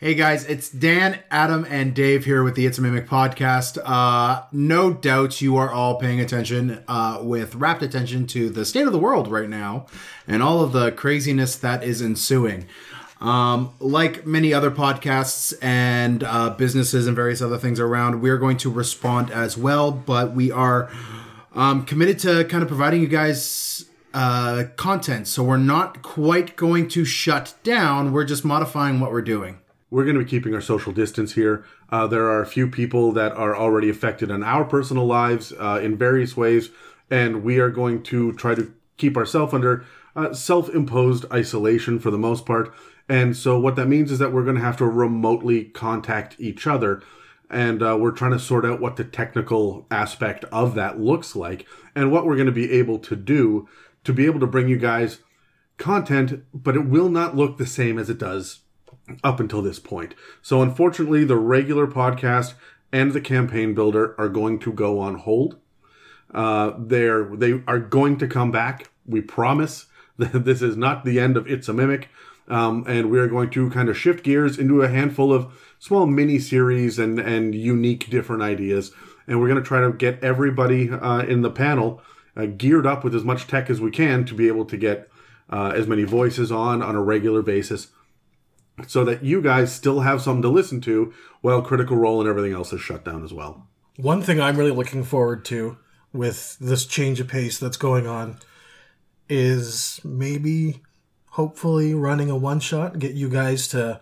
[0.00, 3.78] Hey guys, it's Dan, Adam, and Dave here with the It's a Mimic podcast.
[3.84, 8.86] Uh, no doubt you are all paying attention uh, with rapt attention to the state
[8.86, 9.86] of the world right now
[10.28, 12.68] and all of the craziness that is ensuing.
[13.20, 18.58] Um, like many other podcasts and uh, businesses and various other things around, we're going
[18.58, 20.88] to respond as well, but we are
[21.56, 25.26] um, committed to kind of providing you guys uh, content.
[25.26, 29.58] So we're not quite going to shut down, we're just modifying what we're doing.
[29.90, 31.64] We're going to be keeping our social distance here.
[31.88, 35.80] Uh, there are a few people that are already affected in our personal lives uh,
[35.82, 36.70] in various ways,
[37.10, 42.10] and we are going to try to keep ourselves under uh, self imposed isolation for
[42.10, 42.74] the most part.
[43.08, 46.66] And so, what that means is that we're going to have to remotely contact each
[46.66, 47.02] other.
[47.50, 51.66] And uh, we're trying to sort out what the technical aspect of that looks like
[51.94, 53.66] and what we're going to be able to do
[54.04, 55.20] to be able to bring you guys
[55.78, 58.60] content, but it will not look the same as it does
[59.24, 60.14] up until this point.
[60.42, 62.54] So unfortunately, the regular podcast
[62.92, 65.56] and the campaign builder are going to go on hold.
[66.32, 68.90] Uh, they're they are going to come back.
[69.06, 69.86] We promise.
[70.18, 72.08] That this is not the end of It's a Mimic.
[72.48, 76.06] Um, and we are going to kind of shift gears into a handful of small
[76.06, 78.90] mini series and and unique different ideas.
[79.28, 82.02] And we're going to try to get everybody uh, in the panel
[82.36, 85.08] uh, geared up with as much tech as we can to be able to get
[85.50, 87.88] uh, as many voices on on a regular basis
[88.86, 92.52] so that you guys still have something to listen to while Critical Role and everything
[92.52, 93.66] else is shut down as well.
[93.96, 95.78] One thing I'm really looking forward to
[96.12, 98.38] with this change of pace that's going on
[99.28, 100.82] is maybe,
[101.30, 104.00] hopefully, running a one shot, get you guys to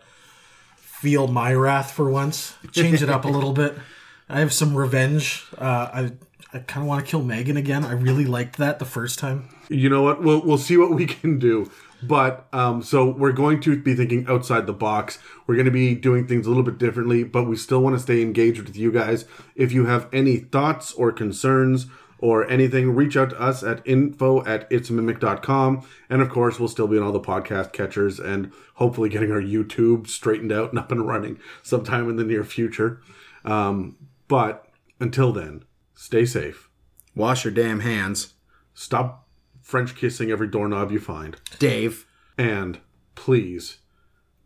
[0.76, 3.74] feel my wrath for once, change it up a little bit.
[4.28, 5.44] I have some revenge.
[5.56, 6.12] Uh, I
[6.52, 7.84] I kind of want to kill Megan again.
[7.84, 9.48] I really liked that the first time.
[9.68, 10.22] You know what?
[10.22, 11.70] We'll we'll see what we can do.
[12.02, 15.18] But um, so we're going to be thinking outside the box.
[15.46, 18.02] We're going to be doing things a little bit differently, but we still want to
[18.02, 19.24] stay engaged with you guys.
[19.54, 21.86] If you have any thoughts or concerns
[22.18, 25.86] or anything, reach out to us at info at itsamimic.com.
[26.10, 29.42] And of course, we'll still be on all the podcast catchers and hopefully getting our
[29.42, 33.00] YouTube straightened out and up and running sometime in the near future.
[33.44, 33.96] Um,
[34.28, 34.66] but
[35.00, 35.64] until then,
[35.94, 36.68] stay safe.
[37.14, 38.34] Wash your damn hands.
[38.74, 39.25] Stop
[39.66, 41.36] French kissing every doorknob you find.
[41.58, 42.06] Dave.
[42.38, 42.78] And
[43.16, 43.78] please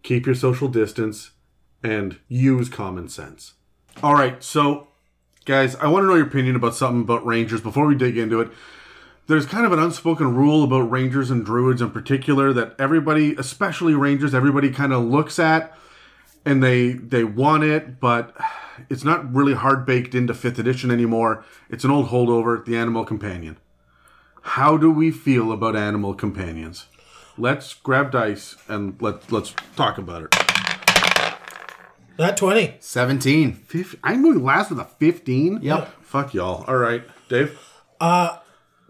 [0.02, 1.32] keep your social distance
[1.84, 3.52] and use common sense.
[4.02, 4.88] All right, so
[5.44, 8.40] guys, I want to know your opinion about something about Rangers before we dig into
[8.40, 8.50] it.
[9.26, 13.94] There's kind of an unspoken rule about Rangers and Druids in particular that everybody, especially
[13.94, 15.76] Rangers, everybody kind of looks at
[16.46, 18.34] and they they want it, but
[18.88, 21.44] it's not really hard baked into 5th edition anymore.
[21.68, 23.58] It's an old holdover, the Animal Companion.
[24.42, 26.86] How do we feel about animal companions?
[27.38, 30.30] Let's grab dice and let let's talk about it.
[32.16, 32.76] That 20.
[32.80, 33.52] 17.
[33.54, 35.60] Fif- I'm going last with a 15.
[35.62, 36.02] Yep.
[36.02, 36.64] Fuck y'all.
[36.66, 37.58] All right, Dave.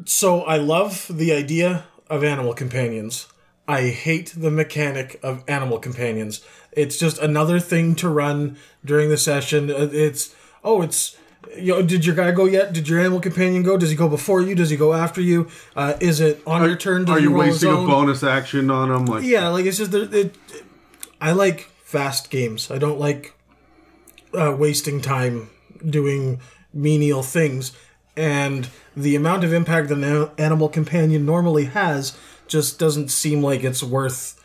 [0.04, 3.28] So I love the idea of animal companions.
[3.68, 6.40] I hate the mechanic of animal companions.
[6.72, 9.70] It's just another thing to run during the session.
[9.70, 10.34] Uh, It's
[10.64, 11.16] oh, it's
[11.56, 12.72] you know, did your guy go yet?
[12.72, 13.76] Did your animal companion go?
[13.76, 14.54] Does he go before you?
[14.54, 15.48] Does he go after you?
[15.74, 17.04] Uh, is it on your turn?
[17.04, 19.06] Does Are you wasting a bonus action on him?
[19.06, 20.34] Like, Yeah, like it's just it, it,
[21.20, 22.70] I like fast games.
[22.70, 23.34] I don't like
[24.34, 25.50] uh, wasting time
[25.84, 26.40] doing
[26.72, 27.72] menial things,
[28.16, 33.64] and the amount of impact that an animal companion normally has just doesn't seem like
[33.64, 34.39] it's worth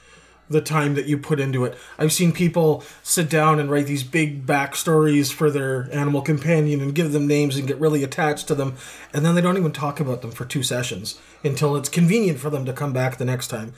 [0.49, 1.75] the time that you put into it.
[1.97, 6.93] I've seen people sit down and write these big backstories for their animal companion and
[6.93, 8.75] give them names and get really attached to them,
[9.13, 12.49] and then they don't even talk about them for two sessions until it's convenient for
[12.49, 13.73] them to come back the next time.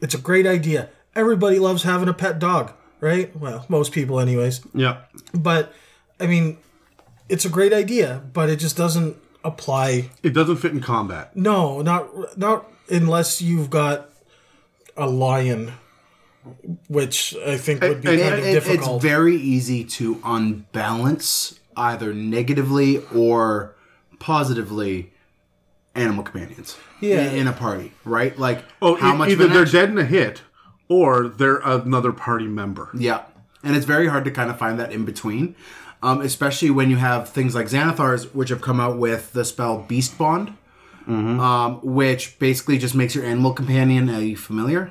[0.00, 0.90] It's a great idea.
[1.16, 3.34] Everybody loves having a pet dog, right?
[3.36, 4.60] Well, most people, anyways.
[4.74, 5.02] yeah.
[5.34, 5.72] But,
[6.20, 6.58] I mean,
[7.28, 10.10] it's a great idea, but it just doesn't apply.
[10.22, 11.34] It doesn't fit in combat.
[11.36, 14.10] No, not not unless you've got
[14.98, 15.72] a lion,
[16.88, 21.58] which I think would be And- kind It- of it- it's very easy to unbalance
[21.76, 23.74] either negatively or
[24.18, 25.12] positively
[25.94, 26.76] animal companions.
[27.00, 27.30] Yeah.
[27.30, 28.36] in, in a party, right?
[28.36, 30.42] Like Oh, how e- much either they're action- dead in a hit,
[30.88, 32.88] or they're another party member.
[32.92, 33.20] Yeah,
[33.62, 35.54] and it's very hard to kind of find that in between,
[36.02, 39.84] um, especially when you have things like Xanathars, which have come out with the spell
[39.86, 40.54] Beast Bond,
[41.08, 44.90] um, which basically just makes your animal companion a familiar.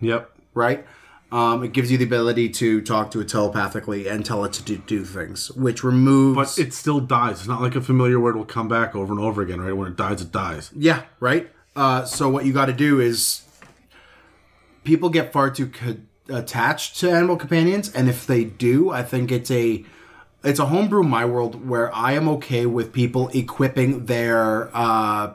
[0.00, 0.30] Yep.
[0.54, 0.86] right?
[1.32, 4.62] Um, it gives you the ability to talk to it telepathically and tell it to
[4.62, 6.56] do, do things, which removes.
[6.56, 7.40] But it still dies.
[7.40, 9.76] It's not like a familiar word will come back over and over again, right?
[9.76, 10.70] When it dies, it dies.
[10.76, 11.50] yeah, right.
[11.74, 13.42] Uh, so what you got to do is,
[14.84, 15.96] people get far too co-
[16.28, 19.84] attached to animal companions, and if they do, I think it's a
[20.44, 25.34] it's a homebrew my world where I am okay with people equipping their uh,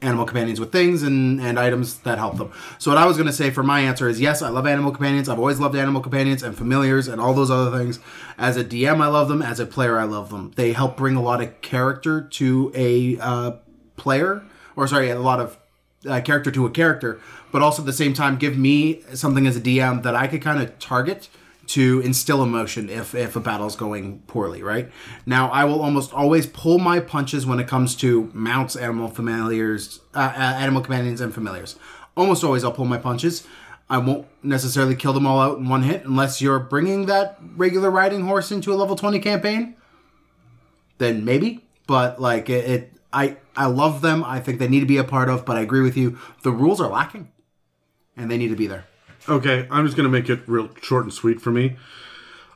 [0.00, 2.52] animal companions with things and, and items that help them.
[2.78, 4.92] So what I was going to say for my answer is yes, I love animal
[4.92, 5.28] companions.
[5.28, 7.98] I've always loved animal companions and familiars and all those other things.
[8.38, 9.42] As a DM, I love them.
[9.42, 10.52] As a player, I love them.
[10.54, 13.52] They help bring a lot of character to a uh,
[13.96, 14.44] player,
[14.76, 15.58] or sorry, a lot of
[16.06, 17.20] uh, character to a character,
[17.50, 20.42] but also at the same time give me something as a DM that I could
[20.42, 21.28] kind of target
[21.68, 24.90] to instill emotion if if a battle's going poorly, right?
[25.26, 30.00] Now, I will almost always pull my punches when it comes to mounts, animal familiars,
[30.14, 31.76] uh, uh, animal companions, and familiars.
[32.16, 33.46] Almost always, I'll pull my punches.
[33.90, 37.90] I won't necessarily kill them all out in one hit unless you're bringing that regular
[37.90, 39.76] riding horse into a level twenty campaign.
[40.98, 44.24] Then maybe, but like it, it I I love them.
[44.24, 45.44] I think they need to be a part of.
[45.44, 46.18] But I agree with you.
[46.42, 47.30] The rules are lacking,
[48.16, 48.87] and they need to be there.
[49.28, 51.76] Okay, I'm just going to make it real short and sweet for me.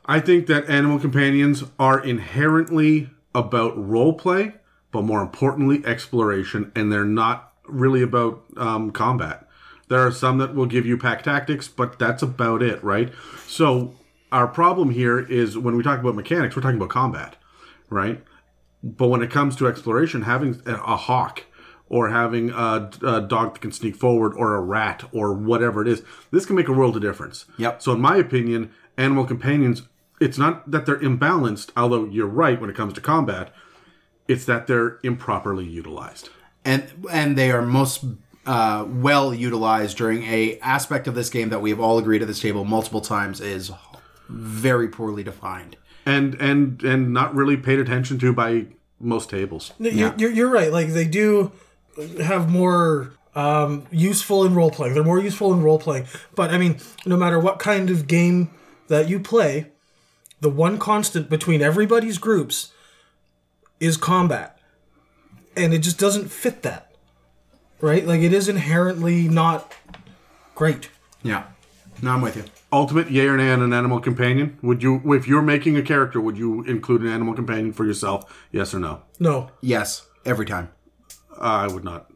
[0.07, 4.55] I think that animal companions are inherently about role play,
[4.91, 9.47] but more importantly, exploration, and they're not really about um, combat.
[9.89, 13.13] There are some that will give you pack tactics, but that's about it, right?
[13.47, 13.95] So,
[14.33, 17.37] our problem here is when we talk about mechanics, we're talking about combat,
[17.91, 18.25] right?
[18.83, 21.45] But when it comes to exploration, having a a hawk
[21.93, 25.89] or having a, a dog that can sneak forward or a rat or whatever it
[25.89, 27.45] is, this can make a world of difference.
[27.59, 27.83] Yep.
[27.83, 29.83] So, in my opinion, animal companions,
[30.19, 33.53] it's not that they're imbalanced, although you're right when it comes to combat,
[34.27, 36.31] it's that they're improperly utilized.
[36.65, 38.05] and and they are most
[38.47, 42.29] uh, well utilized during a aspect of this game that we have all agreed at
[42.29, 43.71] this table multiple times is
[44.31, 45.77] very poorly defined.
[46.07, 48.67] And and and not really paid attention to by
[48.99, 49.73] most tables.
[49.79, 50.73] No, You're, you're, you're right.
[50.73, 51.53] Like they do
[52.21, 54.95] have more um, useful in role playing.
[54.95, 56.07] They're more useful in role playing.
[56.35, 58.51] But I mean, no matter what kind of game
[58.89, 59.69] that you play,
[60.41, 62.73] the one constant between everybody's groups
[63.81, 64.59] is combat,
[65.57, 66.95] and it just doesn't fit that.
[67.81, 68.07] Right?
[68.07, 69.73] Like it is inherently not
[70.55, 70.91] great.
[71.23, 71.45] Yeah,
[72.01, 72.45] no, I'm with you.
[72.73, 74.59] Ultimate, yay or nay on an animal companion?
[74.63, 78.47] Would you, if you're making a character, would you include an animal companion for yourself?
[78.51, 79.03] Yes or no?
[79.21, 79.51] No.
[79.61, 80.71] Yes, every time.
[81.39, 82.11] Uh, I would not.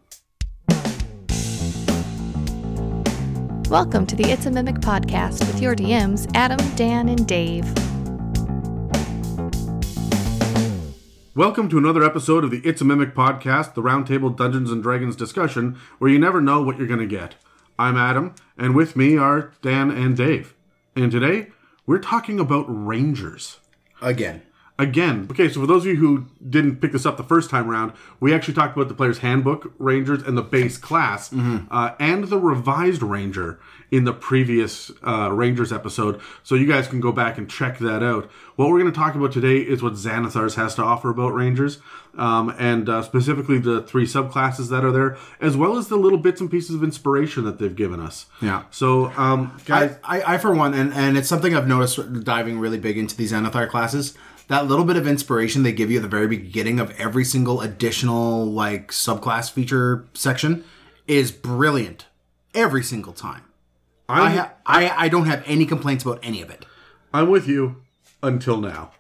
[3.70, 7.64] Welcome to the It's a Mimic podcast with your DMs, Adam, Dan, and Dave.
[11.34, 15.16] Welcome to another episode of the It's a Mimic podcast, the roundtable Dungeons and Dragons
[15.16, 17.34] discussion, where you never know what you're going to get.
[17.78, 20.54] I'm Adam, and with me are Dan and Dave.
[20.94, 21.48] And today,
[21.86, 23.58] we're talking about Rangers.
[24.00, 24.42] Again,
[24.78, 27.70] Again, okay, so for those of you who didn't pick this up the first time
[27.70, 32.24] around, we actually talked about the player's handbook Rangers and the base class, uh, and
[32.24, 33.58] the revised Ranger
[33.90, 36.20] in the previous uh, Rangers episode.
[36.42, 38.30] So you guys can go back and check that out.
[38.56, 41.78] What we're going to talk about today is what Xanathars has to offer about Rangers,
[42.18, 46.18] um, and uh, specifically the three subclasses that are there, as well as the little
[46.18, 48.26] bits and pieces of inspiration that they've given us.
[48.42, 48.64] Yeah.
[48.70, 52.58] So, um, guys, I, I, I for one, and, and it's something I've noticed diving
[52.58, 54.14] really big into these Xanathar classes.
[54.48, 57.60] That little bit of inspiration they give you at the very beginning of every single
[57.60, 60.64] additional like subclass feature section
[61.08, 62.06] is brilliant
[62.54, 63.42] every single time.
[64.08, 66.64] I ha- I I don't have any complaints about any of it.
[67.12, 67.82] I'm with you
[68.22, 68.92] until now.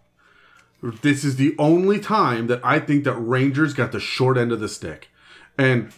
[0.82, 4.60] This is the only time that I think that Rangers got the short end of
[4.60, 5.08] the stick.
[5.56, 5.92] And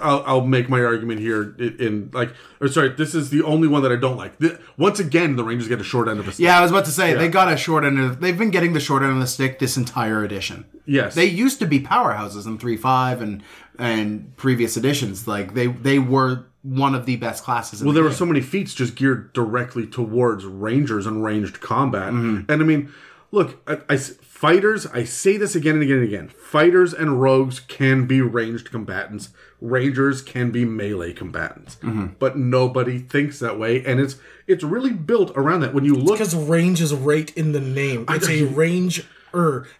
[0.00, 3.68] I'll, I'll make my argument here in, in like, or sorry, this is the only
[3.68, 4.38] one that I don't like.
[4.38, 6.44] Th- once again, the Rangers get a short end of the stick.
[6.44, 7.98] Yeah, I was about to say they got a short end.
[7.98, 10.66] Of, they've been getting the short end of the stick this entire edition.
[10.84, 11.14] Yes.
[11.14, 13.42] They used to be powerhouses in three five and
[13.78, 15.26] and previous editions.
[15.26, 17.80] Like they they were one of the best classes.
[17.80, 21.60] In Well, the there were so many feats just geared directly towards rangers and ranged
[21.60, 22.12] combat.
[22.12, 22.50] Mm-hmm.
[22.50, 22.92] And I mean,
[23.30, 23.96] look, I, I
[24.36, 24.86] fighters.
[24.88, 26.28] I say this again and again and again.
[26.28, 29.30] Fighters and rogues can be ranged combatants.
[29.62, 31.76] Rangers can be melee combatants.
[31.76, 32.06] Mm-hmm.
[32.18, 34.16] But nobody thinks that way, and it's
[34.46, 35.72] it's really built around that.
[35.72, 38.04] When you look, Because range is right in the name.
[38.10, 39.04] It's a ranger.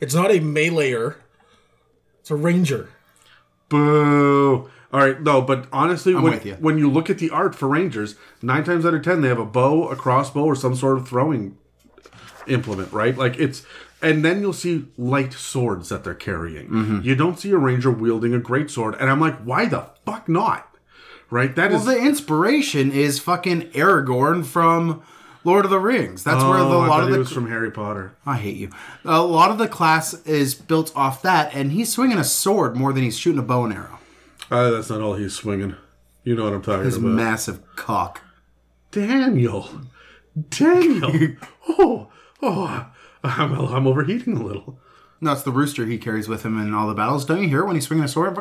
[0.00, 1.16] It's not a meleeer.
[2.20, 2.88] It's a ranger.
[3.68, 4.70] Boo.
[4.92, 6.54] All right, no, but honestly, when, you.
[6.54, 9.38] when you look at the art for Rangers, nine times out of ten, they have
[9.38, 11.58] a bow, a crossbow, or some sort of throwing
[12.46, 13.16] implement, right?
[13.16, 13.64] Like it's,
[14.06, 16.68] and then you'll see light swords that they're carrying.
[16.68, 17.00] Mm-hmm.
[17.02, 20.28] You don't see a ranger wielding a great sword, and I'm like, why the fuck
[20.28, 20.68] not?
[21.28, 21.54] Right?
[21.56, 21.86] That Well, is.
[21.86, 25.02] the inspiration is fucking Aragorn from
[25.42, 26.22] Lord of the Rings.
[26.22, 28.14] That's where the, oh, a lot thought of he the was from Harry Potter.
[28.24, 28.70] I hate you.
[29.04, 32.92] A lot of the class is built off that, and he's swinging a sword more
[32.92, 33.98] than he's shooting a bow and arrow.
[34.52, 35.74] Uh, that's not all he's swinging.
[36.22, 36.84] You know what I'm talking about.
[36.84, 37.08] His about.
[37.08, 38.22] massive cock.
[38.92, 39.68] Daniel.
[40.50, 41.36] Daniel.
[41.70, 42.08] oh,
[42.42, 42.86] oh,
[43.38, 44.78] I'm, I'm overheating a little.
[45.20, 47.24] No, it's the rooster he carries with him in all the battles.
[47.24, 48.36] Don't you hear it when he's swinging a sword?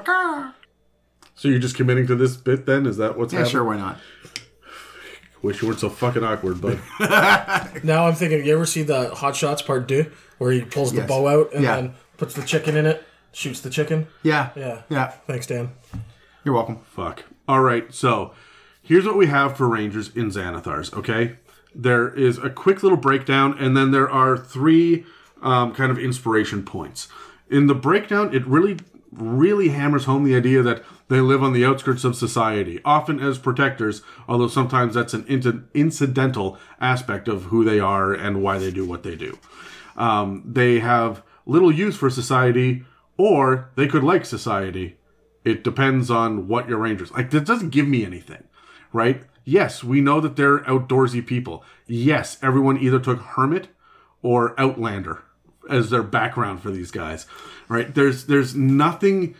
[1.35, 2.85] So you're just committing to this bit then?
[2.85, 3.51] Is that what's Yeah, happening?
[3.51, 3.97] sure, why not?
[5.41, 6.79] Wish you weren't so fucking awkward, bud.
[7.83, 10.99] Now I'm thinking, you ever see the Hot Shots Part Two, where he pulls the
[10.99, 11.07] Yes.
[11.07, 11.75] bow out and Yeah.
[11.75, 14.07] then puts the chicken in it, shoots the chicken?
[14.23, 14.49] Yeah.
[14.55, 14.81] Yeah.
[14.89, 15.07] Yeah.
[15.27, 15.71] Thanks, Dan.
[16.43, 16.79] You're welcome.
[16.85, 17.23] Fuck.
[17.47, 18.33] All right, so
[18.81, 21.35] here's what we have for Rangers in Xanathars, okay?
[21.75, 25.05] There is a quick little breakdown, and then there are three
[25.41, 27.09] um, kind of inspiration points.
[27.49, 28.77] In the breakdown, it really,
[29.11, 33.37] really hammers home the idea that they live on the outskirts of society, often as
[33.37, 38.71] protectors, although sometimes that's an in- incidental aspect of who they are and why they
[38.71, 39.37] do what they do.
[39.95, 42.83] Um, they have little use for society,
[43.17, 44.97] or they could like society.
[45.43, 47.29] It depends on what your rangers like.
[47.29, 48.45] That doesn't give me anything,
[48.91, 49.23] right?
[49.45, 51.63] Yes, we know that they're outdoorsy people.
[51.85, 53.69] Yes, everyone either took hermit
[54.23, 55.23] or outlander
[55.69, 57.27] as their background for these guys,
[57.69, 57.93] right?
[57.93, 59.35] There's there's nothing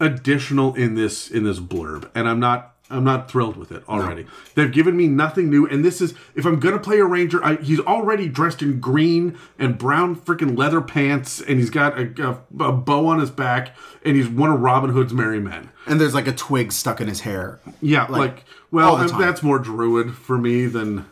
[0.00, 4.26] additional in this in this blurb, and I'm not I'm not thrilled with it already.
[4.54, 7.56] They've given me nothing new, and this is if I'm gonna play a ranger, I,
[7.56, 12.64] he's already dressed in green and brown freaking leather pants, and he's got a, a,
[12.64, 15.70] a bow on his back, and he's one of Robin Hood's merry men.
[15.86, 17.60] And there's like a twig stuck in his hair.
[17.80, 21.06] Yeah, like, well, I- that's more druid for me than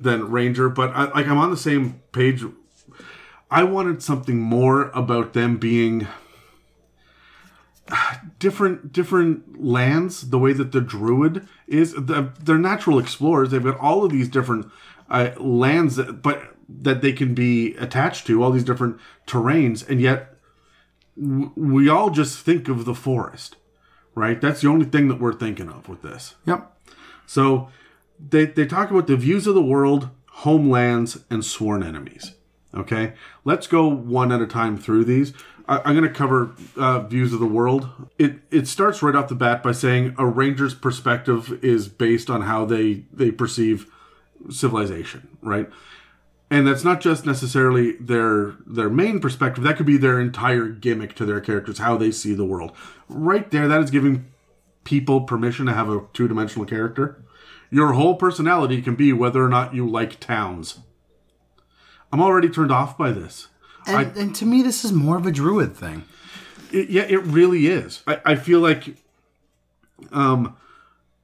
[0.00, 0.68] than ranger.
[0.68, 2.44] But I, like, I'm on the same page.
[3.50, 6.08] I wanted something more about them being
[8.38, 13.78] different different lands the way that the druid is the, they're natural explorers they've got
[13.78, 14.70] all of these different
[15.10, 20.00] uh, lands that, but that they can be attached to all these different terrains and
[20.00, 20.34] yet
[21.20, 23.56] w- we all just think of the forest
[24.14, 26.74] right that's the only thing that we're thinking of with this Yep.
[27.26, 27.68] so
[28.30, 32.32] they, they talk about the views of the world, homelands, and sworn enemies.
[32.74, 33.12] Okay,
[33.44, 35.34] let's go one at a time through these.
[35.68, 37.88] I, I'm going to cover uh, views of the world.
[38.18, 42.42] It it starts right off the bat by saying a ranger's perspective is based on
[42.42, 43.86] how they they perceive
[44.50, 45.68] civilization, right?
[46.50, 49.64] And that's not just necessarily their their main perspective.
[49.64, 52.72] That could be their entire gimmick to their characters, how they see the world.
[53.08, 54.26] Right there, that is giving
[54.84, 57.22] people permission to have a two dimensional character.
[57.70, 60.80] Your whole personality can be whether or not you like towns.
[62.12, 63.48] I'm already turned off by this.
[63.86, 66.04] And, and to me, this is more of a druid thing.
[66.70, 68.02] It, yeah, it really is.
[68.06, 68.96] I, I feel like
[70.12, 70.56] um,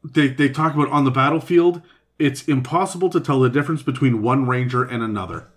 [0.05, 1.83] they, they talk about on the battlefield,
[2.19, 5.49] it's impossible to tell the difference between one ranger and another.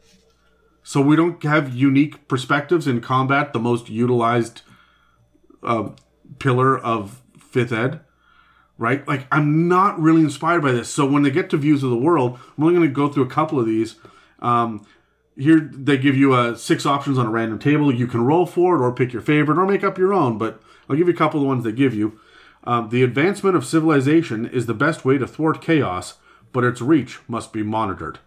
[0.83, 4.61] So we don't have unique perspectives in combat, the most utilized
[5.63, 5.89] uh,
[6.39, 8.01] pillar of fifth ed.
[8.77, 9.07] Right?
[9.07, 10.89] Like, I'm not really inspired by this.
[10.89, 13.25] So when they get to views of the world, I'm only going to go through
[13.25, 13.95] a couple of these.
[14.39, 14.87] Um,
[15.37, 17.93] here they give you uh, six options on a random table.
[17.93, 20.61] You can roll for it or pick your favorite or make up your own, but
[20.89, 22.19] I'll give you a couple of the ones they give you.
[22.63, 26.15] Um, the advancement of civilization is the best way to thwart chaos,
[26.51, 28.19] but its reach must be monitored.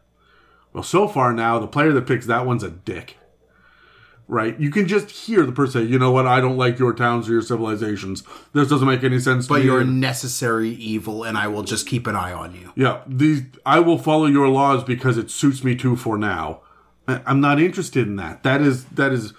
[0.73, 3.17] Well, so far now, the player that picks that one's a dick.
[4.27, 4.59] Right?
[4.59, 7.29] You can just hear the person say, you know what, I don't like your towns
[7.29, 8.25] or your civilizations.
[8.55, 11.87] This doesn't make any sense to But you're a necessary evil, and I will just
[11.87, 12.73] keep an eye on you.
[12.75, 16.63] Yeah, these I will follow your laws because it suits me too for now.
[17.09, 18.43] I- I'm not interested in that.
[18.43, 19.33] That is that is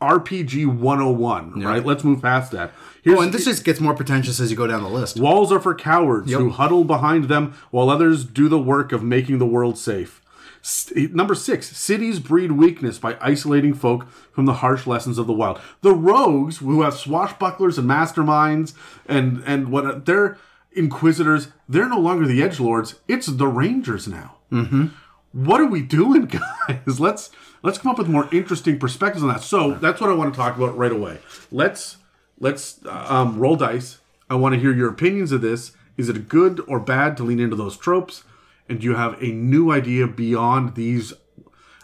[0.00, 1.84] RPG 101, right?
[1.86, 2.72] Let's move past that.
[3.02, 5.18] Here's, Oh, and this just gets more pretentious as you go down the list.
[5.20, 9.38] walls are for cowards who huddle behind them while others do the work of making
[9.38, 10.20] the world safe.
[10.64, 15.32] St- number six, cities breed weakness by isolating folk from the harsh lessons of the
[15.32, 15.60] wild.
[15.80, 18.72] The rogues who have swashbucklers and masterminds
[19.06, 20.36] and and what they're
[20.72, 22.94] inquisitors, they're no longer the edge lords.
[23.08, 24.36] It's the rangers now.
[24.52, 24.86] Mm-hmm.
[25.32, 26.26] What are we doing,
[26.68, 27.00] guys?
[27.00, 27.30] Let's
[27.62, 29.42] let's come up with more interesting perspectives on that.
[29.42, 31.18] So that's what I want to talk about right away.
[31.50, 31.96] Let's
[32.38, 33.98] let's uh, um, roll dice.
[34.28, 35.72] I want to hear your opinions of this.
[35.96, 38.24] Is it good or bad to lean into those tropes?
[38.68, 41.12] And do you have a new idea beyond these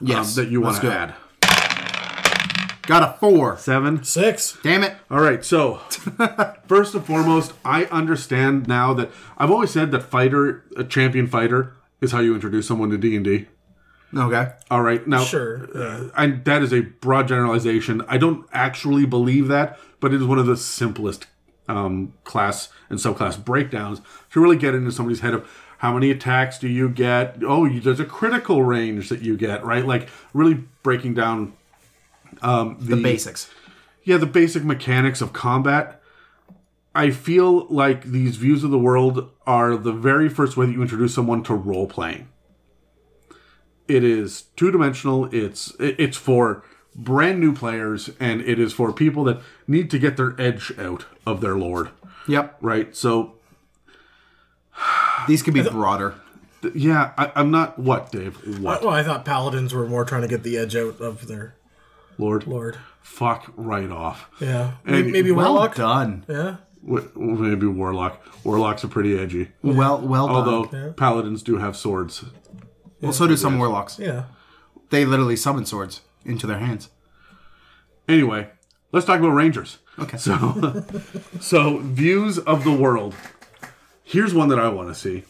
[0.00, 0.90] Yes, um, that you want to go.
[0.90, 1.14] add?
[2.83, 3.59] Got a four.
[3.59, 4.02] Seven.
[4.02, 4.57] Six.
[4.62, 4.95] Damn it.
[5.11, 5.45] All right.
[5.45, 5.75] So
[6.67, 11.75] first and foremost, I understand now that I've always said that fighter, a champion fighter,
[12.00, 13.47] is how you introduce someone to D and D.
[14.17, 14.52] Okay.
[14.71, 15.07] All right.
[15.07, 15.69] Now, Sure.
[15.75, 16.09] Yeah.
[16.17, 18.02] and that is a broad generalization.
[18.09, 21.26] I don't actually believe that, but it is one of the simplest
[21.69, 24.00] um, class and subclass breakdowns
[24.33, 25.47] to really get into somebody's head of
[25.78, 27.37] how many attacks do you get?
[27.47, 29.85] Oh, you, there's a critical range that you get, right?
[29.85, 31.52] Like really breaking down
[32.43, 33.50] um, The basics.
[34.05, 36.00] yeah, the basic mechanics of combat.
[36.95, 40.83] I feel like these views of the world are the very first way that you
[40.83, 42.28] introduce someone to role playing.
[43.88, 45.25] It is two dimensional.
[45.35, 46.62] It's it's for
[46.95, 51.07] brand new players, and it is for people that need to get their edge out
[51.26, 51.88] of their lord.
[52.28, 52.59] Yep.
[52.61, 52.95] Right.
[52.95, 53.35] So
[55.26, 56.14] These could be broader.
[56.62, 58.37] th- yeah, I, I'm not what Dave.
[58.61, 61.55] What Well, I thought paladins were more trying to get the edge out of their
[62.19, 62.47] Lord?
[62.47, 62.78] lord.
[63.00, 64.28] Fuck right off.
[64.40, 65.75] Yeah, And maybe, maybe Well warlock.
[65.76, 66.25] done.
[66.28, 68.23] Yeah, W- Maybe warlock.
[68.44, 69.50] Warlocks are pretty edgy.
[69.62, 70.37] Well, well done.
[70.37, 72.25] Although paladins do have swords.
[73.00, 73.99] well, so do some warlocks.
[73.99, 74.25] yeah.
[74.90, 76.88] They literally summon swords into their hands.
[78.08, 78.49] Anyway,
[78.90, 79.78] let's talk about rangers.
[79.99, 80.16] Okay.
[80.16, 80.85] So,
[81.40, 83.14] so views of the world.
[84.02, 85.25] Here's one that I want to see.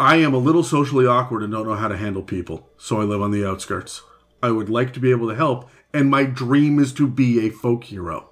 [0.00, 3.04] I am a little socially awkward and don't know how to handle people, so I
[3.04, 4.02] live on the outskirts.
[4.42, 7.50] I would like to be able to help, and my dream is to be a
[7.50, 8.30] folk hero,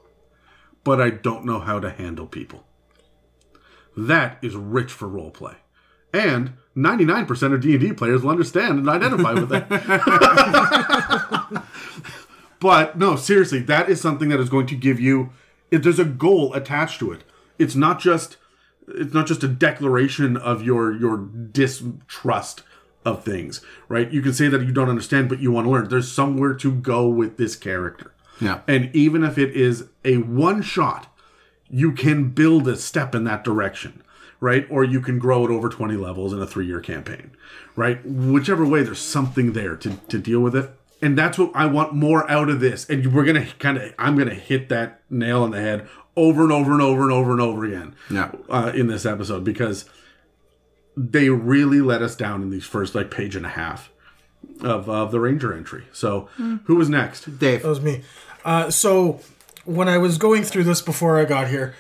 [0.87, 2.65] but I don't know how to handle people.
[3.95, 5.57] That is rich for roleplay,
[6.15, 9.67] and 99% of D&D players will understand and identify with that.
[12.59, 15.31] But no, seriously, that is something that is going to give you.
[15.71, 17.23] If there's a goal attached to it,
[17.59, 18.39] it's not just
[18.89, 22.63] it's not just a declaration of your your distrust
[23.05, 24.11] of things, right?
[24.11, 25.89] You can say that you don't understand, but you want to learn.
[25.89, 28.61] There's somewhere to go with this character, Yeah.
[28.69, 31.07] and even if it is a one shot,
[31.71, 34.03] you can build a step in that direction,
[34.41, 34.67] right?
[34.71, 37.33] Or you can grow it over 20 levels in a three year campaign,
[37.77, 38.05] right?
[38.07, 40.71] Whichever way, there's something there to, to deal with it.
[41.03, 42.89] And that's what I want more out of this.
[42.89, 45.89] And we're going to kind of, I'm going to hit that nail on the head
[46.15, 48.33] over and over and over and over and over again Yeah.
[48.49, 49.85] uh, in this episode because
[50.97, 53.91] they really let us down in these first like page and a half
[54.63, 55.85] of, of the Ranger entry.
[55.93, 56.29] So
[56.65, 57.39] who was next?
[57.39, 57.63] Dave.
[57.63, 58.03] That was me.
[58.47, 59.21] Uh, so
[59.65, 61.75] when I was going through this before I got here,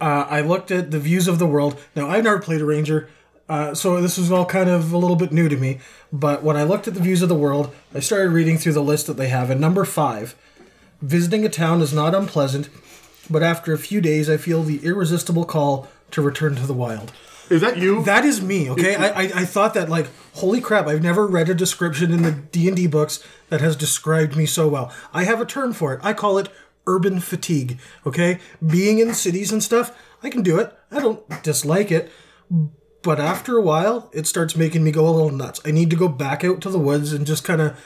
[0.00, 1.78] uh, I looked at the views of the world.
[1.96, 3.10] Now I've never played a ranger,
[3.48, 5.80] uh, so this was all kind of a little bit new to me.
[6.12, 8.82] But when I looked at the views of the world, I started reading through the
[8.82, 9.50] list that they have.
[9.50, 10.36] And number five,
[11.00, 12.68] visiting a town is not unpleasant,
[13.28, 17.12] but after a few days, I feel the irresistible call to return to the wild.
[17.50, 18.04] Is that you?
[18.04, 18.94] That is me, okay?
[18.94, 20.86] I, I I thought that like, holy crap!
[20.86, 24.46] I've never read a description in the D and D books that has described me
[24.46, 24.92] so well.
[25.12, 26.00] I have a term for it.
[26.02, 26.48] I call it
[26.86, 27.78] urban fatigue.
[28.06, 30.72] Okay, being in cities and stuff, I can do it.
[30.90, 32.10] I don't dislike it,
[33.02, 35.60] but after a while, it starts making me go a little nuts.
[35.64, 37.78] I need to go back out to the woods and just kind of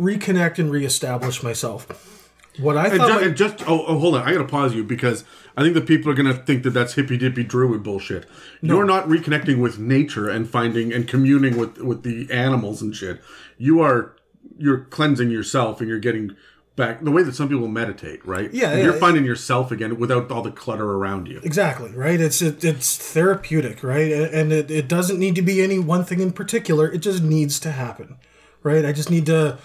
[0.00, 2.23] reconnect and reestablish myself.
[2.58, 4.74] What I And thought, ju- might- and just oh, oh, hold on, I gotta pause
[4.74, 5.24] you because
[5.56, 8.26] I think the people are gonna think that that's hippy dippy druid bullshit.
[8.60, 13.20] You're not reconnecting with nature and finding and communing with with the animals and shit.
[13.58, 14.14] You are
[14.56, 16.36] you're cleansing yourself and you're getting
[16.76, 18.52] back the way that some people meditate, right?
[18.52, 21.40] Yeah, you're finding yourself again without all the clutter around you.
[21.42, 22.20] Exactly right.
[22.20, 24.12] It's it, it's therapeutic, right?
[24.12, 26.90] And it, it doesn't need to be any one thing in particular.
[26.90, 28.16] It just needs to happen,
[28.62, 28.84] right?
[28.84, 29.58] I just need to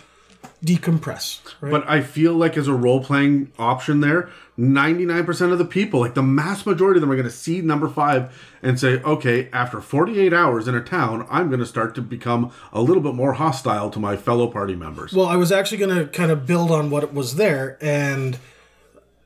[0.64, 1.72] decompress, right?
[1.72, 6.16] But I feel like as a role playing option there, 99% of the people, like
[6.16, 9.80] the mass majority of them, are going to see number five and say, okay, after
[9.80, 13.34] 48 hours in a town, I'm going to start to become a little bit more
[13.34, 15.14] hostile to my fellow party members.
[15.14, 18.38] well, I was actually going to kind of build on what was there, and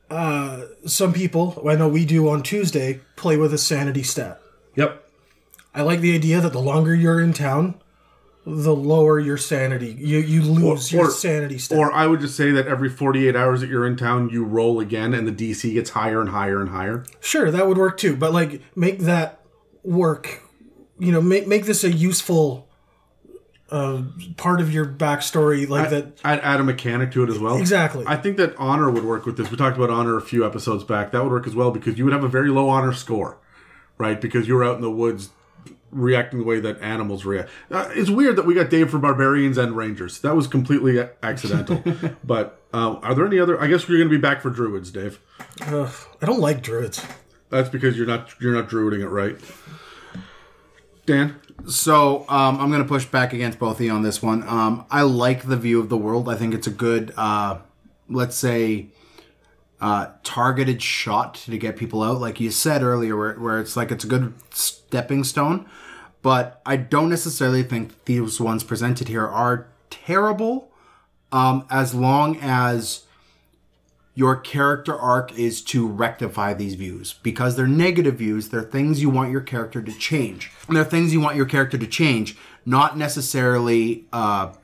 [0.08, 4.40] uh, some people I know we do on Tuesday play with a sanity stat.
[4.76, 5.00] yep.
[5.74, 7.74] I like the idea that the longer you're in town,
[8.46, 9.96] the lower your sanity.
[9.98, 11.78] You you lose your sanity stat.
[11.78, 14.80] Or I would just say that every 48 hours that you're in town, you roll
[14.80, 17.04] again and the DC gets higher and higher and higher.
[17.20, 18.16] Sure, that would work too.
[18.16, 19.40] But like, make that
[19.82, 20.42] work.
[20.98, 22.68] You know, make make this a useful
[23.70, 24.02] uh,
[24.36, 26.18] part of your backstory, like that.
[26.22, 27.56] Add, add a mechanic to it as well.
[27.56, 28.04] Exactly.
[28.06, 29.50] I think that honor would work with this.
[29.50, 31.12] We talked about honor a few episodes back.
[31.12, 33.38] That would work as well because you would have a very low honor score,
[33.96, 34.20] right?
[34.20, 35.30] Because you were out in the woods
[35.94, 37.48] reacting the way that animals react.
[37.70, 40.20] Uh, it's weird that we got Dave for barbarians and rangers.
[40.20, 41.82] That was completely accidental.
[42.24, 43.60] but uh, are there any other?
[43.60, 45.20] I guess we're going to be back for druids, Dave.
[45.62, 47.04] Ugh, I don't like druids.
[47.50, 49.36] That's because you're not you're not druiding it right.
[51.06, 54.42] Dan, So um, I'm going to push back against both of you on this one.
[54.48, 56.30] Um, I like the view of the world.
[56.30, 57.58] I think it's a good, uh,
[58.08, 58.86] let's say,
[59.82, 63.90] uh, targeted shot to get people out, like you said earlier, where, where it's like
[63.90, 65.68] it's a good stepping stone.
[66.24, 70.70] But I don't necessarily think these ones presented here are terrible,
[71.30, 73.04] um, as long as
[74.14, 77.12] your character arc is to rectify these views.
[77.22, 80.50] Because they're negative views they're things you want your character to change.
[80.66, 84.54] And they're things you want your character to change not necessarily uh,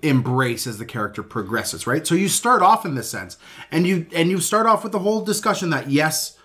[0.00, 2.06] embrace as the character progresses right?
[2.06, 3.36] So you start off in this sense
[3.70, 6.38] and you and you start off with the whole discussion that yes